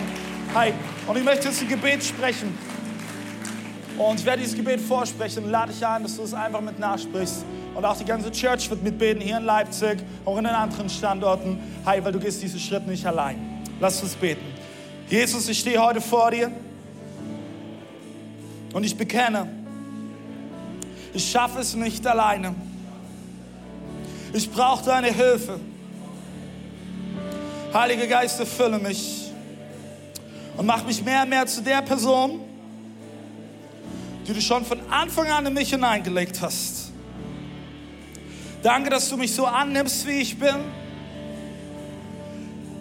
Hi, 0.54 0.72
und 1.06 1.16
ich 1.16 1.24
möchte 1.24 1.48
jetzt 1.48 1.62
ein 1.62 1.68
Gebet 1.68 2.02
sprechen. 2.02 2.56
Und 3.96 4.18
ich 4.18 4.26
werde 4.26 4.42
dieses 4.42 4.56
Gebet 4.56 4.80
vorsprechen 4.80 5.44
und 5.44 5.50
lade 5.50 5.72
dich 5.72 5.86
ein, 5.86 6.02
dass 6.02 6.16
du 6.16 6.22
es 6.22 6.34
einfach 6.34 6.60
mit 6.60 6.78
nachsprichst. 6.78 7.44
Und 7.74 7.84
auch 7.84 7.96
die 7.96 8.04
ganze 8.04 8.30
Church 8.32 8.68
wird 8.68 8.82
mitbeten, 8.82 9.22
hier 9.22 9.38
in 9.38 9.44
Leipzig, 9.44 9.98
auch 10.24 10.36
in 10.36 10.44
den 10.44 10.52
anderen 10.52 10.88
Standorten. 10.88 11.58
Hi, 11.86 12.04
weil 12.04 12.12
du 12.12 12.18
gehst 12.18 12.42
diesen 12.42 12.58
Schritt 12.58 12.86
nicht 12.86 13.06
allein. 13.06 13.62
Lass 13.80 14.02
uns 14.02 14.14
beten. 14.14 14.44
Jesus, 15.08 15.48
ich 15.48 15.60
stehe 15.60 15.80
heute 15.80 16.00
vor 16.00 16.30
dir 16.30 16.50
und 18.72 18.84
ich 18.84 18.96
bekenne, 18.96 19.63
ich 21.14 21.30
schaffe 21.30 21.60
es 21.60 21.74
nicht 21.74 22.06
alleine. 22.06 22.54
Ich 24.32 24.50
brauche 24.50 24.84
deine 24.84 25.12
Hilfe. 25.12 25.60
Heiliger 27.72 28.06
Geist, 28.06 28.40
erfülle 28.40 28.78
mich 28.78 29.30
und 30.56 30.66
mach 30.66 30.84
mich 30.84 31.02
mehr 31.04 31.22
und 31.22 31.28
mehr 31.28 31.46
zu 31.46 31.62
der 31.62 31.82
Person, 31.82 32.40
die 34.26 34.32
du 34.32 34.40
schon 34.40 34.64
von 34.64 34.80
Anfang 34.90 35.28
an 35.28 35.46
in 35.46 35.54
mich 35.54 35.70
hineingelegt 35.70 36.40
hast. 36.40 36.92
Danke, 38.62 38.90
dass 38.90 39.08
du 39.08 39.16
mich 39.16 39.32
so 39.32 39.46
annimmst, 39.46 40.06
wie 40.06 40.20
ich 40.20 40.38
bin, 40.38 40.56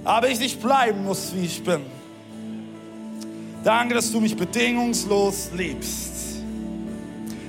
aber 0.04 0.30
ich 0.30 0.40
nicht 0.40 0.62
bleiben 0.62 1.04
muss, 1.04 1.34
wie 1.36 1.46
ich 1.46 1.64
bin. 1.64 1.82
Danke, 3.64 3.96
dass 3.96 4.12
du 4.12 4.20
mich 4.20 4.36
bedingungslos 4.36 5.52
liebst. 5.56 6.13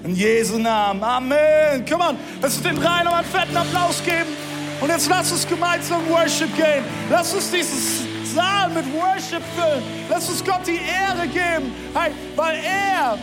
In 0.04 0.14
Jesu 0.14 0.58
Namen. 0.58 1.02
Amen. 1.02 1.84
Komm 1.88 2.02
on, 2.02 2.18
lass 2.42 2.56
uns 2.56 2.62
den 2.62 2.76
drei 2.76 3.02
nochmal 3.02 3.22
einen 3.22 3.32
fetten 3.32 3.56
Applaus 3.56 4.02
geben. 4.04 4.36
Und 4.80 4.90
jetzt 4.90 5.08
lass 5.08 5.32
uns 5.32 5.48
gemeinsam 5.48 6.06
Worship 6.10 6.54
gehen. 6.56 6.84
Lass 7.10 7.32
uns 7.32 7.50
dieses 7.50 8.02
Saal 8.34 8.68
mit 8.68 8.84
Worship 8.92 9.42
füllen. 9.56 9.82
Lass 10.10 10.28
uns 10.28 10.44
Gott 10.44 10.60
die 10.66 10.76
Ehre 10.76 11.26
geben, 11.28 11.72
hey, 11.94 12.12
weil 12.36 12.56
er 12.56 13.18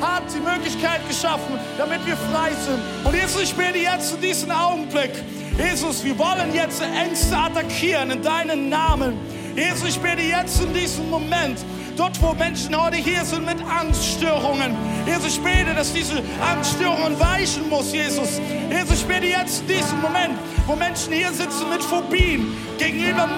hat 0.00 0.22
die 0.32 0.38
Möglichkeit 0.38 1.00
geschaffen, 1.08 1.58
damit 1.76 2.06
wir 2.06 2.16
frei 2.16 2.50
sind. 2.50 2.78
Und 3.04 3.14
Jesus, 3.14 3.42
ich 3.42 3.54
bete 3.54 3.78
jetzt 3.78 4.14
in 4.14 4.20
diesem 4.20 4.50
Augenblick, 4.52 5.10
Jesus, 5.58 6.04
wir 6.04 6.16
wollen 6.18 6.54
jetzt 6.54 6.82
Ängste 6.82 7.36
attackieren 7.36 8.12
in 8.12 8.22
deinen 8.22 8.68
Namen. 8.68 9.18
Jesus, 9.56 9.88
ich 9.88 9.98
bete 9.98 10.22
jetzt 10.22 10.62
in 10.62 10.72
diesem 10.72 11.10
Moment, 11.10 11.58
Dort, 11.96 12.20
wo 12.22 12.32
Menschen 12.32 12.74
heute 12.80 12.96
hier 12.96 13.24
sind 13.24 13.44
mit 13.44 13.58
Angststörungen. 13.66 14.74
Jesus, 15.06 15.36
ich 15.36 15.42
bete, 15.42 15.74
dass 15.74 15.92
diese 15.92 16.22
Angststörungen 16.40 17.18
weichen 17.20 17.68
muss, 17.68 17.92
Jesus. 17.92 18.40
Jesus, 18.70 19.00
ich 19.00 19.06
bete 19.06 19.26
jetzt 19.26 19.60
in 19.62 19.68
diesem 19.68 20.00
Moment, 20.00 20.38
wo 20.66 20.74
Menschen 20.74 21.12
hier 21.12 21.32
sitzen 21.32 21.68
mit 21.70 21.82
Phobien 21.82 22.56
gegenüber 22.78 23.28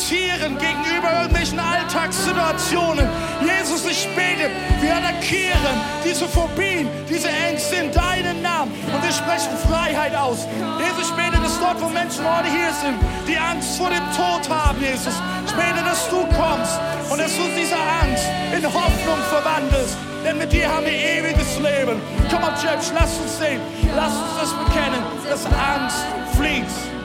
gegenüber 0.00 0.38
Tieren, 0.40 0.58
gegenüber 0.58 1.12
irgendwelchen 1.12 1.58
Alltagssituationen. 1.58 3.08
Jesus, 3.40 3.84
ich 3.86 4.08
bete, 4.14 4.50
wir 4.80 4.96
attackieren 4.96 5.76
diese 6.04 6.26
Phobien, 6.26 6.88
diese 7.08 7.28
Ängste 7.28 7.76
in 7.76 7.92
deinen 7.92 8.42
Namen 8.42 8.72
und 8.72 9.02
wir 9.02 9.12
sprechen 9.12 9.56
Freiheit 9.68 10.14
aus. 10.14 10.46
Jesus, 10.78 11.10
ich 11.10 11.16
bete, 11.16 11.42
dass 11.42 11.58
dort, 11.60 11.80
wo 11.80 11.88
Menschen 11.88 12.24
heute 12.24 12.48
hier 12.48 12.72
sind, 12.72 12.98
die 13.26 13.36
Angst 13.36 13.76
vor 13.76 13.90
dem 13.90 14.04
Tod 14.16 14.48
haben, 14.48 14.80
Jesus, 14.80 15.14
ich 15.46 15.52
bete, 15.52 15.84
dass 15.84 16.08
du 16.08 16.20
kommst 16.36 16.80
und 17.10 17.20
dass 17.20 17.34
du 17.36 17.42
diese 17.56 17.76
Angst 17.76 18.24
in 18.56 18.64
Hoffnung 18.64 19.18
verwandelst. 19.28 19.96
Denn 20.24 20.36
mit 20.36 20.52
dir 20.52 20.68
haben 20.68 20.84
wir 20.84 20.92
ewiges 20.92 21.56
Leben. 21.56 22.00
Komm 22.30 22.44
on, 22.44 22.54
Church, 22.60 22.92
lass 22.94 23.16
uns 23.18 23.38
sehen. 23.38 23.60
Lass 23.96 24.12
uns 24.12 24.36
das 24.38 24.52
bekennen, 24.52 25.00
dass 25.28 25.46
Angst 25.46 26.04
flieht. 26.36 26.99